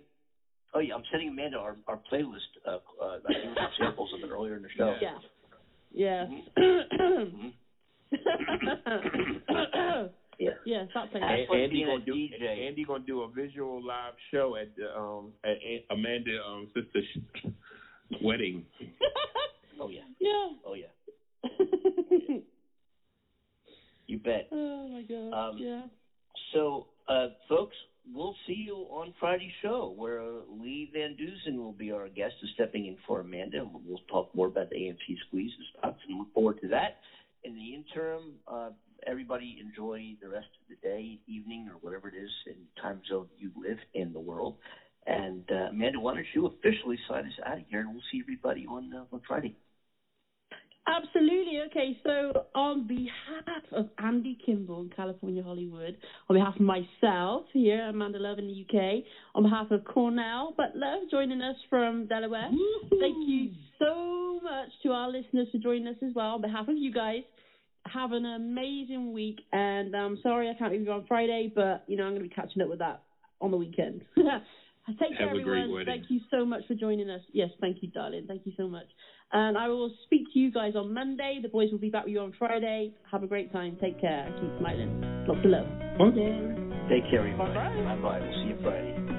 [0.75, 2.49] Oh yeah, I'm sending Amanda our our playlist.
[2.65, 4.95] Uh, uh, I gave her some samples of it earlier in the show.
[5.01, 5.19] Yeah.
[5.93, 6.27] Yes.
[6.57, 7.53] Mhm.
[10.39, 10.49] Yeah.
[10.65, 11.21] yes, that place.
[11.21, 12.67] That's And like Andy being gonna do DJ.
[12.67, 17.01] Andy gonna do a visual live show at the um at Aunt Amanda um sister
[17.13, 17.47] sh-
[18.21, 18.65] wedding.
[19.79, 20.01] Oh yeah.
[20.19, 20.49] yeah.
[20.65, 22.37] Oh yeah.
[24.07, 24.47] You bet.
[24.51, 25.49] oh my god.
[25.49, 25.81] Um, yeah.
[26.53, 27.75] So, uh, folks,
[28.13, 32.35] we'll see you on Friday's show where uh, Lee Van Dusen will be our guest,
[32.43, 33.61] is stepping in for Amanda.
[33.61, 36.97] and We'll talk more about the AMC squeeze and stuff, and look forward to that.
[37.43, 38.69] In the interim, uh,
[39.07, 43.27] everybody enjoy the rest of the day, evening, or whatever it is in time zone
[43.37, 44.55] you live in the world.
[45.07, 48.21] And uh, Amanda, why don't you officially sign us out of here, and we'll see
[48.21, 49.55] everybody on uh, on Friday.
[50.85, 51.61] Absolutely.
[51.69, 55.97] Okay, so on behalf of Andy Kimball in California, Hollywood,
[56.29, 59.03] on behalf of myself here, Amanda Love in the UK,
[59.33, 62.49] on behalf of Cornell Butler joining us from Delaware,
[62.99, 66.35] thank you so much to our listeners for joining us as well.
[66.35, 67.21] On behalf of you guys,
[67.85, 71.95] have an amazing week, and I'm sorry I can't be you on Friday, but you
[71.95, 73.03] know I'm going to be catching up with that
[73.39, 74.01] on the weekend.
[74.99, 75.85] Take care, Have a everyone.
[75.85, 77.21] Thank you so much for joining us.
[77.31, 78.25] Yes, thank you, darling.
[78.27, 78.87] Thank you so much.
[79.33, 81.39] And I will speak to you guys on Monday.
[81.41, 82.91] The boys will be back with you on Friday.
[83.11, 83.77] Have a great time.
[83.81, 84.31] Take care.
[84.39, 85.01] Keep smiling.
[85.27, 85.65] Lots of love.
[85.97, 86.11] Bye.
[86.87, 87.53] Take care, everybody.
[87.53, 87.95] Bye-bye.
[87.95, 88.19] Bye bye.
[88.19, 89.12] We'll see you Friday.